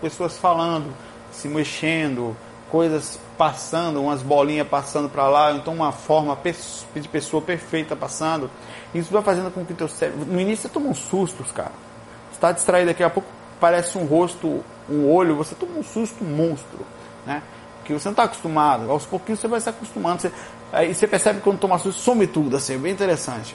pessoas 0.00 0.36
falando, 0.36 0.92
se 1.30 1.46
mexendo, 1.46 2.36
coisas 2.70 3.20
passando, 3.38 4.02
umas 4.02 4.22
bolinhas 4.22 4.66
passando 4.66 5.08
para 5.08 5.28
lá, 5.28 5.52
então 5.52 5.74
uma 5.74 5.92
forma 5.92 6.36
de 6.94 7.08
pessoa 7.08 7.40
perfeita 7.40 7.94
passando. 7.94 8.50
Isso 8.92 9.12
vai 9.12 9.22
fazendo 9.22 9.50
com 9.52 9.64
que 9.64 9.72
o 9.72 9.76
teu 9.76 9.88
cérebro. 9.88 10.26
No 10.26 10.40
início 10.40 10.62
você 10.62 10.68
toma 10.68 10.88
uns 10.88 10.98
sustos, 10.98 11.52
cara. 11.52 11.72
Você 12.30 12.36
está 12.36 12.50
distraído 12.50 12.88
daqui 12.88 13.04
a 13.04 13.10
pouco 13.10 13.28
parece 13.60 13.96
um 13.96 14.04
rosto, 14.04 14.64
um 14.90 15.08
olho, 15.08 15.36
você 15.36 15.54
toma 15.54 15.78
um 15.78 15.84
susto 15.84 16.24
monstro, 16.24 16.84
né? 17.24 17.40
Que 17.84 17.92
você 17.92 18.08
não 18.08 18.12
está 18.12 18.24
acostumado. 18.24 18.90
Aos 18.90 19.04
pouquinhos 19.06 19.40
você 19.40 19.48
vai 19.48 19.60
se 19.60 19.68
acostumando. 19.68 20.22
Você, 20.22 20.32
aí 20.72 20.94
você 20.94 21.06
percebe 21.06 21.38
que 21.38 21.44
quando 21.44 21.58
toma 21.58 21.78
susto, 21.78 22.00
some 22.00 22.26
tudo, 22.26 22.56
assim, 22.56 22.74
é 22.74 22.78
bem 22.78 22.92
interessante. 22.92 23.54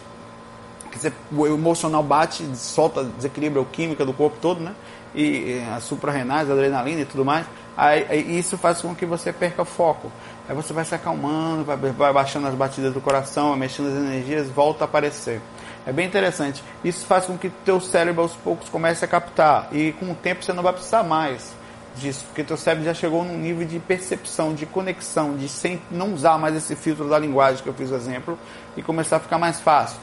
Você, 0.94 1.12
o 1.32 1.46
emocional 1.46 2.02
bate, 2.02 2.44
solta, 2.56 3.04
desequilibra 3.04 3.62
a 3.62 3.66
química 3.66 4.06
do 4.06 4.14
corpo 4.14 4.38
todo, 4.42 4.62
né? 4.62 4.74
E, 5.14 5.24
e 5.24 5.68
as 5.76 5.84
suprarrenais, 5.84 6.50
adrenalina 6.50 7.02
e 7.02 7.06
tudo 7.06 7.24
mais. 7.24 7.46
Aí, 7.76 8.06
aí, 8.10 8.40
isso 8.40 8.58
faz 8.58 8.82
com 8.82 8.96
que 8.96 9.06
você 9.06 9.32
perca 9.32 9.64
foco. 9.64 10.12
Aí 10.50 10.56
você 10.56 10.74
vai 10.74 10.84
se 10.84 10.96
acalmando, 10.96 11.64
vai, 11.64 11.78
vai 11.78 12.14
baixando 12.14 12.48
as 12.48 12.56
batidas 12.56 12.94
do 12.94 13.02
coração, 13.02 13.50
vai 13.50 13.60
mexendo 13.60 13.90
as 13.90 13.96
energias, 13.96 14.50
volta 14.50 14.84
a 14.84 14.86
aparecer. 14.86 15.42
É 15.86 15.92
bem 15.92 16.08
interessante. 16.08 16.64
Isso 16.84 17.06
faz 17.06 17.26
com 17.26 17.38
que 17.38 17.50
teu 17.50 17.80
cérebro 17.80 18.24
aos 18.24 18.34
poucos 18.34 18.68
comece 18.68 19.06
a 19.06 19.08
captar. 19.08 19.70
E 19.72 19.92
com 19.94 20.12
o 20.12 20.16
tempo 20.16 20.44
você 20.44 20.52
não 20.54 20.64
vai 20.64 20.74
precisar 20.74 21.04
mais 21.04 21.56
disso, 21.98 22.24
porque 22.26 22.44
teu 22.44 22.58
cérebro 22.58 22.86
já 22.86 22.94
chegou 22.94 23.24
num 23.24 23.38
nível 23.38 23.66
de 23.66 23.80
percepção, 23.80 24.54
de 24.54 24.66
conexão, 24.66 25.36
de 25.36 25.50
sem 25.50 25.82
não 25.92 26.14
usar 26.14 26.38
mais 26.38 26.56
esse 26.56 26.76
filtro 26.76 27.10
da 27.10 27.20
linguagem 27.20 27.62
que 27.62 27.70
eu 27.70 27.74
fiz 27.74 27.92
o 27.92 27.96
exemplo 27.96 28.38
e 28.76 28.82
começar 28.82 29.18
a 29.18 29.20
ficar 29.20 29.38
mais 29.38 29.60
fácil. 29.60 30.00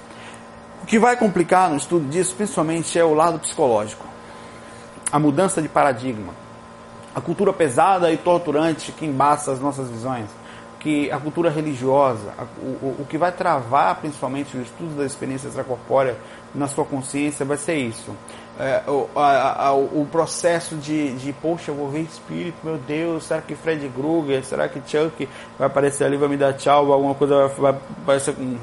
O 0.83 0.87
que 0.87 0.99
vai 0.99 1.17
complicar 1.17 1.71
no 1.71 1.77
estudo 1.77 2.07
disso, 2.09 2.35
principalmente, 2.35 2.99
é 2.99 3.05
o 3.05 3.15
lado 3.15 3.39
psicológico. 3.39 4.07
A 5.11 5.19
mudança 5.19 5.63
de 5.63 5.69
paradigma. 5.69 6.35
A 7.15 7.21
cultura 7.21 7.53
pesada 7.53 8.13
e 8.13 8.17
torturante 8.17 8.93
que 8.93 9.07
embaça 9.07 9.51
as 9.51 9.61
nossas 9.61 9.89
visões. 9.89 10.29
Que 10.79 11.11
a 11.11 11.19
cultura 11.19 11.49
religiosa, 11.49 12.35
o, 12.59 12.67
o, 12.67 12.97
o 13.01 13.07
que 13.09 13.17
vai 13.17 13.33
travar 13.33 13.97
principalmente 13.97 14.55
o 14.57 14.61
estudo 14.61 14.95
da 14.97 15.07
experiência 15.07 15.49
extracorpórea 15.49 16.19
na 16.55 16.69
sua 16.69 16.85
consciência 16.85 17.47
vai 17.47 17.57
ser 17.57 17.77
isso 17.77 18.15
é, 18.59 18.83
o, 18.87 19.09
a, 19.17 19.67
a, 19.67 19.75
o 19.75 20.07
processo 20.11 20.77
de, 20.77 21.15
de, 21.17 21.33
poxa, 21.33 21.73
eu 21.73 21.75
vou 21.75 21.89
ver 21.89 22.03
espírito, 22.03 22.57
meu 22.63 22.79
Deus, 22.79 23.25
será 23.25 23.43
que 23.43 23.55
Fred 23.57 23.89
Krueger, 23.89 24.45
será 24.45 24.69
que 24.69 24.81
Chuck 24.87 25.29
vai 25.59 25.67
aparecer 25.67 26.05
ali, 26.05 26.17
vai 26.17 26.29
me 26.29 26.37
dar 26.37 26.53
tchau, 26.53 26.93
alguma 26.93 27.15
coisa 27.15 27.49
vai, 27.49 27.73
vai 27.73 27.81
aparecer 28.03 28.35
com. 28.35 28.57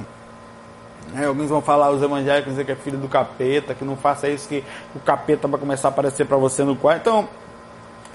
É, 1.14 1.26
alguns 1.26 1.50
vão 1.50 1.62
falar, 1.62 1.92
os 1.92 2.02
evangélicos 2.02 2.52
dizer 2.54 2.66
que 2.66 2.72
é 2.72 2.76
filho 2.76 2.98
do 2.98 3.10
capeta, 3.10 3.74
que 3.74 3.84
não 3.84 3.98
faça 3.98 4.30
isso, 4.30 4.48
que 4.48 4.64
o 4.96 5.00
capeta 5.02 5.46
vai 5.46 5.60
começar 5.60 5.90
a 5.90 5.92
aparecer 5.92 6.26
para 6.26 6.38
você 6.38 6.64
no 6.64 6.74
quarto. 6.74 7.02
Então, 7.02 7.28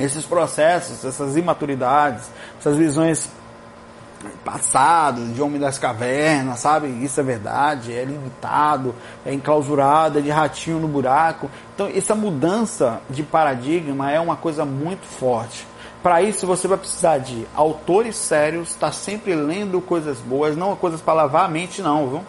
esses 0.01 0.25
processos, 0.25 1.05
essas 1.05 1.37
imaturidades, 1.37 2.31
essas 2.59 2.77
visões 2.79 3.31
passado, 4.45 5.25
de 5.33 5.41
homem 5.41 5.61
das 5.61 5.79
cavernas, 5.79 6.61
sabe? 6.61 6.89
Isso 7.05 7.21
é 7.21 7.23
verdade, 7.23 7.93
é 7.93 8.05
limitado, 8.05 8.95
é 9.25 9.33
enclausurado, 9.33 10.19
é 10.19 10.23
de 10.23 10.31
ratinho 10.31 10.79
no 10.79 10.89
buraco. 10.89 11.51
Então, 11.75 11.91
essa 11.95 12.15
mudança 12.15 13.01
de 13.09 13.23
paradigma 13.23 14.11
é 14.11 14.21
uma 14.21 14.37
coisa 14.37 14.65
muito 14.65 15.07
forte. 15.07 15.67
Para 16.03 16.23
isso, 16.23 16.47
você 16.47 16.69
vai 16.69 16.79
precisar 16.79 17.19
de 17.19 17.47
autores 17.55 18.17
sérios, 18.17 18.71
estar 18.71 18.87
tá 18.87 18.93
sempre 18.93 19.35
lendo 19.35 19.81
coisas 19.81 20.19
boas, 20.19 20.57
não 20.57 20.77
coisas 20.77 21.01
para 21.01 21.15
lavar 21.15 21.45
a 21.47 21.49
mente, 21.49 21.83
não, 21.83 22.09
viu? 22.09 22.23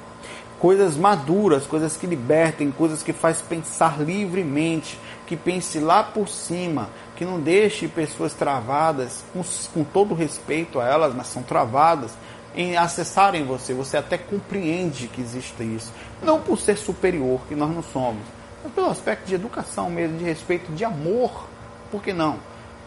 Coisas 0.59 0.97
maduras, 0.97 1.67
coisas 1.67 1.95
que 1.95 2.07
libertem, 2.07 2.71
coisas 2.71 3.03
que 3.03 3.13
faz 3.13 3.41
pensar 3.41 3.99
livremente, 3.99 4.99
que 5.27 5.35
pense 5.35 5.79
lá 5.79 6.03
por 6.03 6.27
cima, 6.27 6.89
que 7.15 7.23
não 7.23 7.39
deixe 7.39 7.87
pessoas 7.87 8.33
travadas, 8.33 9.23
com, 9.31 9.43
com 9.73 9.83
todo 9.83 10.15
respeito 10.15 10.79
a 10.79 10.87
elas, 10.87 11.13
mas 11.13 11.27
são 11.27 11.43
travadas, 11.43 12.11
em 12.55 12.75
acessarem 12.75 13.45
você. 13.45 13.73
Você 13.73 13.97
até 13.97 14.17
compreende 14.17 15.07
que 15.07 15.21
existe 15.21 15.63
isso. 15.63 15.93
Não 16.23 16.41
por 16.41 16.57
ser 16.57 16.77
superior, 16.77 17.41
que 17.47 17.55
nós 17.55 17.69
não 17.69 17.83
somos, 17.83 18.23
mas 18.63 18.73
pelo 18.73 18.89
aspecto 18.89 19.27
de 19.27 19.35
educação 19.35 19.89
mesmo, 19.91 20.17
de 20.17 20.23
respeito, 20.23 20.71
de 20.71 20.83
amor. 20.83 21.45
Por 21.91 22.01
que 22.01 22.11
não? 22.11 22.37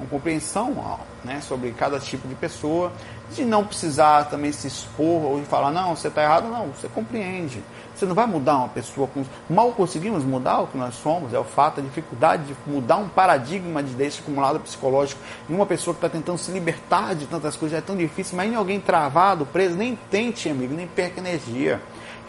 Com 0.00 0.06
compreensão 0.06 0.98
né, 1.22 1.42
sobre 1.42 1.72
cada 1.72 2.00
tipo 2.00 2.26
de 2.26 2.34
pessoa, 2.34 2.90
de 3.34 3.44
não 3.44 3.64
precisar 3.64 4.24
também 4.24 4.50
se 4.50 4.66
expor 4.66 5.22
ou 5.22 5.38
de 5.38 5.44
falar, 5.44 5.70
não, 5.70 5.94
você 5.94 6.08
está 6.08 6.22
errado, 6.22 6.48
não, 6.48 6.68
você 6.68 6.88
compreende. 6.88 7.62
Você 7.94 8.06
não 8.06 8.14
vai 8.14 8.26
mudar 8.26 8.56
uma 8.56 8.68
pessoa 8.68 9.06
com. 9.06 9.22
Mal 9.48 9.72
conseguimos 9.72 10.24
mudar 10.24 10.60
o 10.60 10.66
que 10.66 10.78
nós 10.78 10.94
somos, 10.94 11.34
é 11.34 11.38
o 11.38 11.44
fato, 11.44 11.80
a 11.80 11.82
dificuldade 11.82 12.44
de 12.44 12.56
mudar 12.66 12.96
um 12.96 13.10
paradigma 13.10 13.82
de 13.82 13.92
desse 13.92 14.20
acumulado 14.20 14.58
psicológico 14.58 15.20
em 15.50 15.54
uma 15.54 15.66
pessoa 15.66 15.92
que 15.92 15.98
está 15.98 16.08
tentando 16.08 16.38
se 16.38 16.50
libertar 16.50 17.14
de 17.14 17.26
tantas 17.26 17.56
coisas, 17.56 17.78
é 17.78 17.82
tão 17.82 17.94
difícil. 17.94 18.38
Mas 18.38 18.50
em 18.50 18.54
alguém 18.54 18.80
travado, 18.80 19.44
preso, 19.44 19.76
nem 19.76 19.98
tente, 20.10 20.48
amigo, 20.48 20.74
nem 20.74 20.86
perca 20.86 21.20
energia. 21.20 21.78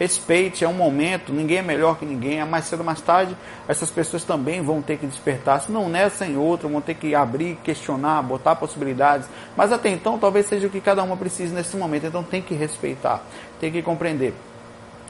Respeite, 0.02 0.64
é 0.64 0.68
um 0.68 0.72
momento, 0.72 1.32
ninguém 1.32 1.58
é 1.58 1.62
melhor 1.62 1.96
que 1.96 2.04
ninguém. 2.04 2.40
É 2.40 2.44
mais 2.44 2.64
cedo 2.64 2.80
ou 2.80 2.84
mais 2.84 3.00
tarde, 3.00 3.36
essas 3.68 3.88
pessoas 3.88 4.24
também 4.24 4.60
vão 4.60 4.82
ter 4.82 4.98
que 4.98 5.06
despertar. 5.06 5.60
Se 5.60 5.70
não 5.70 5.88
nessa, 5.88 6.26
em 6.26 6.36
outra, 6.36 6.68
vão 6.68 6.80
ter 6.80 6.94
que 6.94 7.14
abrir, 7.14 7.56
questionar, 7.62 8.20
botar 8.20 8.56
possibilidades. 8.56 9.28
Mas 9.56 9.70
até 9.70 9.90
então, 9.90 10.18
talvez 10.18 10.46
seja 10.46 10.66
o 10.66 10.70
que 10.70 10.80
cada 10.80 11.04
uma 11.04 11.16
precise 11.16 11.54
nesse 11.54 11.76
momento. 11.76 12.04
Então 12.04 12.24
tem 12.24 12.42
que 12.42 12.52
respeitar, 12.52 13.22
tem 13.60 13.70
que 13.70 13.80
compreender. 13.80 14.34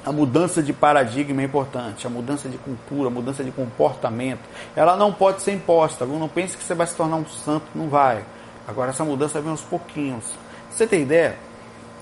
A 0.05 0.13
mudança 0.13 0.63
de 0.63 0.75
paradigma 0.75 1.41
é 1.41 1.47
importante, 1.47 2.07
a 2.07 2.11
mudança 2.11 2.51
de 2.51 2.59
cultura, 2.59 3.09
a 3.09 3.11
mudança 3.11 3.43
de 3.43 3.51
comportamento. 3.51 4.43
Ela 4.77 4.95
não 4.95 5.11
pode 5.11 5.41
ser 5.41 5.53
imposta. 5.53 6.05
Não 6.05 6.29
pense 6.29 6.55
que 6.55 6.63
você 6.63 6.75
vai 6.75 6.87
se 6.87 6.95
tornar 6.95 7.17
um 7.17 7.27
santo, 7.27 7.65
não 7.75 7.89
vai. 7.89 8.23
Agora 8.69 8.91
essa 8.91 9.07
mudança 9.07 9.41
vem 9.41 9.53
aos 9.53 9.63
pouquinhos. 9.63 10.35
Você 10.71 10.87
tem 10.87 11.01
ideia? 11.01 11.39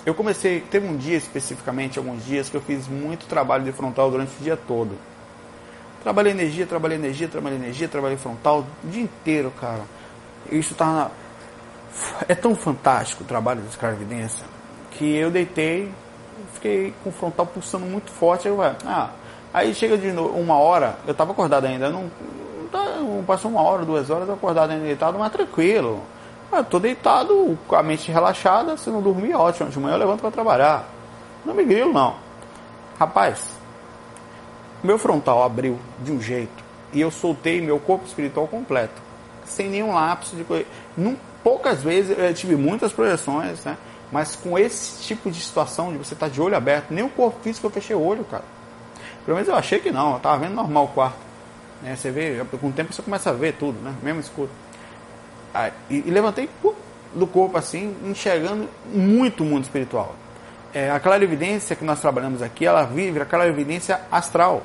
Eu 0.05 0.15
comecei, 0.15 0.61
teve 0.61 0.87
um 0.87 0.97
dia 0.97 1.17
especificamente, 1.17 1.99
alguns 1.99 2.25
dias, 2.25 2.49
que 2.49 2.57
eu 2.57 2.61
fiz 2.61 2.89
muito 2.89 3.27
trabalho 3.27 3.65
de 3.65 3.73
frontal 3.73 4.11
durante 4.11 4.33
o 4.41 4.43
dia 4.43 4.57
todo. 4.57 4.97
Trabalhei 6.03 6.33
energia, 6.33 6.67
trabalhei 6.67 6.97
energia, 6.97 7.29
trabalhei 7.29 7.59
energia, 7.59 7.89
trabalhei 7.89 8.17
frontal 8.17 8.65
o 8.83 8.89
dia 8.89 9.03
inteiro, 9.03 9.53
cara. 9.61 9.83
Isso 10.51 10.75
tá 10.75 10.87
na... 10.87 11.11
É 12.29 12.35
tão 12.35 12.55
fantástico 12.55 13.25
o 13.25 13.27
trabalho 13.27 13.61
de 13.61 13.69
escravidência 13.69 14.47
que 14.91 15.17
eu 15.17 15.31
deitei, 15.31 15.91
fiquei 16.53 16.93
com 17.03 17.11
o 17.11 17.13
frontal 17.13 17.47
pulsando 17.47 17.87
muito 17.87 18.11
forte. 18.11 18.47
Aí, 18.47 18.55
eu, 18.55 18.63
ah, 18.63 19.11
aí 19.53 19.75
chega 19.75 19.97
de 19.97 20.09
uma 20.09 20.59
hora, 20.59 20.99
eu 21.07 21.13
estava 21.13 21.33
acordado 21.33 21.65
ainda, 21.65 21.89
não, 21.89 22.11
não, 22.73 23.25
passou 23.25 23.51
uma 23.51 23.63
hora, 23.63 23.85
duas 23.85 24.11
horas, 24.11 24.29
eu 24.29 24.35
acordado 24.35 24.71
ainda 24.71 24.85
deitado, 24.85 25.19
mas 25.19 25.33
tranquilo. 25.33 26.03
Eu 26.53 26.65
tô 26.65 26.81
deitado, 26.81 27.59
com 27.67 27.77
a 27.77 27.83
mente 27.83 28.11
relaxada, 28.11 28.77
se 28.77 28.91
não 28.91 29.01
dormir, 29.01 29.35
ótimo. 29.35 29.71
De 29.71 29.79
manhã 29.79 29.95
eu 29.95 30.01
levanto 30.01 30.21
para 30.21 30.31
trabalhar. 30.31 30.89
Não 31.45 31.55
me 31.55 31.65
grilo, 31.65 31.93
não. 31.93 32.17
Rapaz, 32.99 33.47
meu 34.83 34.99
frontal 34.99 35.43
abriu 35.43 35.79
de 36.01 36.11
um 36.11 36.21
jeito 36.21 36.65
e 36.93 37.01
eu 37.01 37.11
soltei 37.11 37.61
meu 37.61 37.79
corpo 37.79 38.05
espiritual 38.07 38.49
completo, 38.49 39.01
sem 39.45 39.69
nenhum 39.69 39.95
lapso 39.95 40.35
de 40.35 40.45
coisa. 40.45 40.67
Poucas 41.43 41.83
vezes 41.83 42.19
eu 42.19 42.35
tive 42.35 42.57
muitas 42.57 42.93
projeções, 42.93 43.65
né? 43.65 43.77
Mas 44.13 44.35
com 44.35 44.59
esse 44.59 45.03
tipo 45.05 45.31
de 45.31 45.41
situação 45.41 45.93
de 45.93 45.99
você 45.99 46.15
estar 46.15 46.27
tá 46.27 46.33
de 46.33 46.43
olho 46.43 46.57
aberto, 46.57 46.91
nem 46.91 47.05
o 47.05 47.09
corpo 47.09 47.39
físico 47.43 47.67
eu 47.67 47.71
fechei 47.71 47.95
o 47.95 48.03
olho, 48.03 48.25
cara. 48.25 48.45
Pelo 49.25 49.37
menos 49.37 49.49
eu 49.49 49.55
achei 49.55 49.79
que 49.79 49.91
não, 49.91 50.15
eu 50.15 50.19
tava 50.19 50.39
vendo 50.39 50.55
normal 50.55 50.85
o 50.85 50.89
quarto. 50.89 51.19
Né? 51.83 51.95
Você 51.97 52.11
vê, 52.11 52.45
com 52.61 52.69
o 52.69 52.73
tempo 52.73 52.93
você 52.93 53.01
começa 53.01 53.31
a 53.31 53.33
ver 53.33 53.55
tudo, 53.55 53.81
né? 53.81 53.95
Mesmo 54.03 54.21
escuro. 54.21 54.51
Aí, 55.53 55.73
e, 55.89 56.05
e, 56.07 56.11
levantei 56.11 56.49
do 57.15 57.27
corpo 57.27 57.59
assim, 57.59 57.97
enxergando 58.05 58.69
muito 58.87 59.45
mundo 59.45 59.65
espiritual. 59.65 60.15
É, 60.73 60.91
a 60.91 61.01
clarividência 61.01 61.75
que 61.75 61.85
nós 61.85 62.01
trabalhamos 62.01 62.43
aqui, 62.43 62.65
ela 62.65 62.85
vive 62.85 63.21
a 63.21 63.25
clarividência 63.25 64.01
astral. 64.11 64.63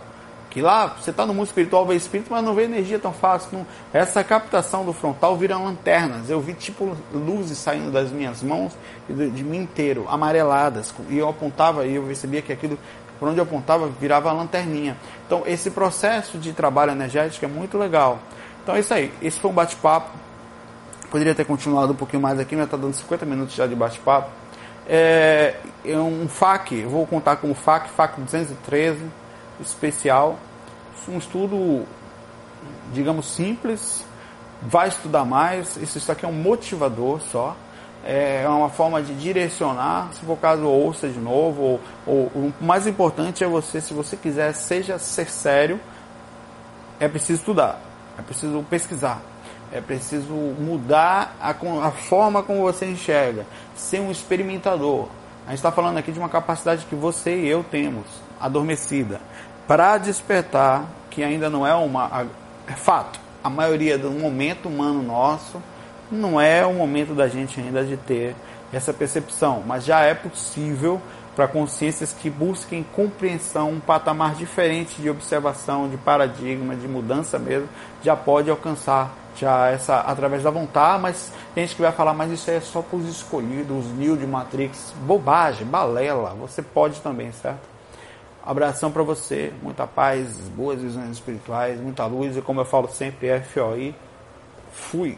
Que 0.55 0.61
lá 0.61 0.87
você 0.87 1.09
está 1.09 1.25
no 1.25 1.33
mundo 1.33 1.47
espiritual, 1.47 1.85
vê 1.85 1.95
espírito, 1.95 2.27
mas 2.31 2.41
não 2.41 2.53
vê 2.53 2.63
energia 2.63 2.97
tão 2.97 3.11
fácil. 3.11 3.49
Não. 3.51 3.67
Essa 3.91 4.23
captação 4.23 4.85
do 4.85 4.93
frontal 4.93 5.35
vira 5.35 5.57
lanternas. 5.57 6.29
Eu 6.29 6.39
vi 6.39 6.53
tipo 6.53 6.95
luzes 7.13 7.57
saindo 7.57 7.91
das 7.91 8.09
minhas 8.09 8.41
mãos 8.41 8.71
e 9.09 9.13
de, 9.13 9.31
de 9.31 9.43
mim 9.43 9.57
inteiro, 9.57 10.05
amareladas. 10.07 10.93
E 11.09 11.17
eu 11.17 11.27
apontava 11.27 11.85
e 11.85 11.95
eu 11.95 12.03
percebia 12.03 12.41
que 12.41 12.53
aquilo, 12.53 12.79
por 13.19 13.27
onde 13.27 13.39
eu 13.39 13.43
apontava, 13.43 13.89
virava 13.99 14.31
lanterninha. 14.31 14.95
Então 15.25 15.43
esse 15.45 15.69
processo 15.71 16.37
de 16.37 16.53
trabalho 16.53 16.91
energético 16.91 17.43
é 17.43 17.49
muito 17.49 17.77
legal. 17.77 18.19
Então 18.63 18.75
é 18.75 18.79
isso 18.79 18.93
aí. 18.93 19.11
Esse 19.21 19.37
foi 19.37 19.51
um 19.51 19.53
bate-papo. 19.53 20.09
Poderia 21.15 21.33
ter 21.33 21.45
continuado 21.45 21.93
um 21.93 21.95
pouquinho 21.95 22.21
mais 22.21 22.37
aqui, 22.41 22.57
mas 22.57 22.65
está 22.65 22.75
dando 22.75 22.93
50 22.93 23.25
minutos 23.25 23.55
já 23.55 23.65
de 23.65 23.73
bate-papo. 23.73 24.29
É, 24.85 25.55
é 25.85 25.97
um 25.97 26.27
FAQ, 26.27 26.85
vou 26.87 27.07
contar 27.07 27.37
como 27.37 27.55
FAQ, 27.55 27.89
FAQ 27.91 28.21
213 28.23 28.99
especial, 29.61 30.37
um 31.07 31.17
estudo, 31.17 31.85
digamos, 32.91 33.33
simples, 33.33 34.03
vai 34.61 34.89
estudar 34.89 35.23
mais, 35.23 35.77
isso, 35.77 36.11
aqui 36.11 36.25
é 36.25 36.27
um 36.27 36.33
motivador 36.33 37.21
só, 37.21 37.55
é 38.03 38.43
uma 38.49 38.69
forma 38.69 39.01
de 39.01 39.13
direcionar, 39.15 40.09
se 40.11 40.19
for 40.19 40.33
o 40.33 40.35
caso, 40.35 40.65
ouça 40.65 41.07
de 41.07 41.17
novo, 41.17 41.61
ou, 41.61 41.81
ou, 42.05 42.23
o 42.35 42.53
mais 42.59 42.85
importante 42.87 43.41
é 43.41 43.47
você, 43.47 43.79
se 43.79 43.93
você 43.93 44.17
quiser, 44.17 44.53
seja 44.53 44.99
ser 44.99 45.29
sério, 45.29 45.79
é 46.99 47.07
preciso 47.07 47.39
estudar, 47.39 47.79
é 48.19 48.21
preciso 48.21 48.65
pesquisar, 48.69 49.21
é 49.71 49.81
preciso 49.81 50.33
mudar 50.33 51.35
a, 51.41 51.51
a 51.51 51.91
forma 51.91 52.43
como 52.43 52.61
você 52.61 52.85
enxerga, 52.85 53.45
ser 53.75 53.99
um 53.99 54.11
experimentador. 54.11 55.07
A 55.45 55.49
gente 55.49 55.59
está 55.59 55.71
falando 55.71 55.97
aqui 55.97 56.11
de 56.11 56.19
uma 56.19 56.29
capacidade 56.29 56.85
que 56.85 56.95
você 56.95 57.35
e 57.35 57.47
eu 57.47 57.63
temos, 57.63 58.05
adormecida 58.39 59.19
para 59.67 59.97
despertar, 59.97 60.85
que 61.09 61.23
ainda 61.23 61.49
não 61.49 61.65
é 61.65 61.73
uma. 61.73 62.27
É 62.67 62.73
fato, 62.73 63.19
a 63.43 63.49
maioria 63.49 63.97
do 63.97 64.11
momento 64.11 64.67
humano 64.67 65.01
nosso 65.01 65.61
não 66.11 66.39
é 66.39 66.65
o 66.65 66.73
momento 66.73 67.13
da 67.13 67.27
gente 67.27 67.59
ainda 67.59 67.83
de 67.83 67.97
ter 67.97 68.35
essa 68.71 68.93
percepção, 68.93 69.63
mas 69.65 69.85
já 69.85 70.01
é 70.01 70.13
possível 70.13 71.01
para 71.35 71.47
consciências 71.47 72.13
que 72.13 72.29
busquem 72.29 72.85
compreensão, 72.95 73.71
um 73.71 73.79
patamar 73.79 74.35
diferente 74.35 75.01
de 75.01 75.09
observação, 75.09 75.89
de 75.89 75.97
paradigma, 75.97 76.75
de 76.75 76.87
mudança 76.87 77.37
mesmo, 77.37 77.67
já 78.01 78.15
pode 78.15 78.49
alcançar 78.49 79.13
já 79.35 79.67
essa 79.69 79.99
através 79.99 80.43
da 80.43 80.49
vontade, 80.49 81.01
mas 81.01 81.31
tem 81.53 81.65
gente 81.65 81.75
que 81.75 81.81
vai 81.81 81.91
falar, 81.91 82.13
mas 82.13 82.31
isso 82.31 82.49
é 82.49 82.59
só 82.59 82.81
para 82.81 82.97
os 82.97 83.07
escolhidos, 83.07 83.85
os 83.85 83.91
Neo 83.91 84.17
de 84.17 84.25
Matrix, 84.25 84.93
bobagem, 85.01 85.65
balela, 85.67 86.29
você 86.31 86.61
pode 86.61 87.01
também, 87.01 87.31
certo? 87.31 87.75
Abração 88.45 88.91
para 88.91 89.01
você, 89.01 89.51
muita 89.63 89.87
paz, 89.87 90.37
boas 90.49 90.79
visões 90.79 91.09
espirituais, 91.11 91.79
muita 91.79 92.05
luz 92.05 92.37
e 92.37 92.41
como 92.41 92.61
eu 92.61 92.65
falo 92.65 92.87
sempre, 92.87 93.39
FOI. 93.41 93.95
Fui. 94.71 95.17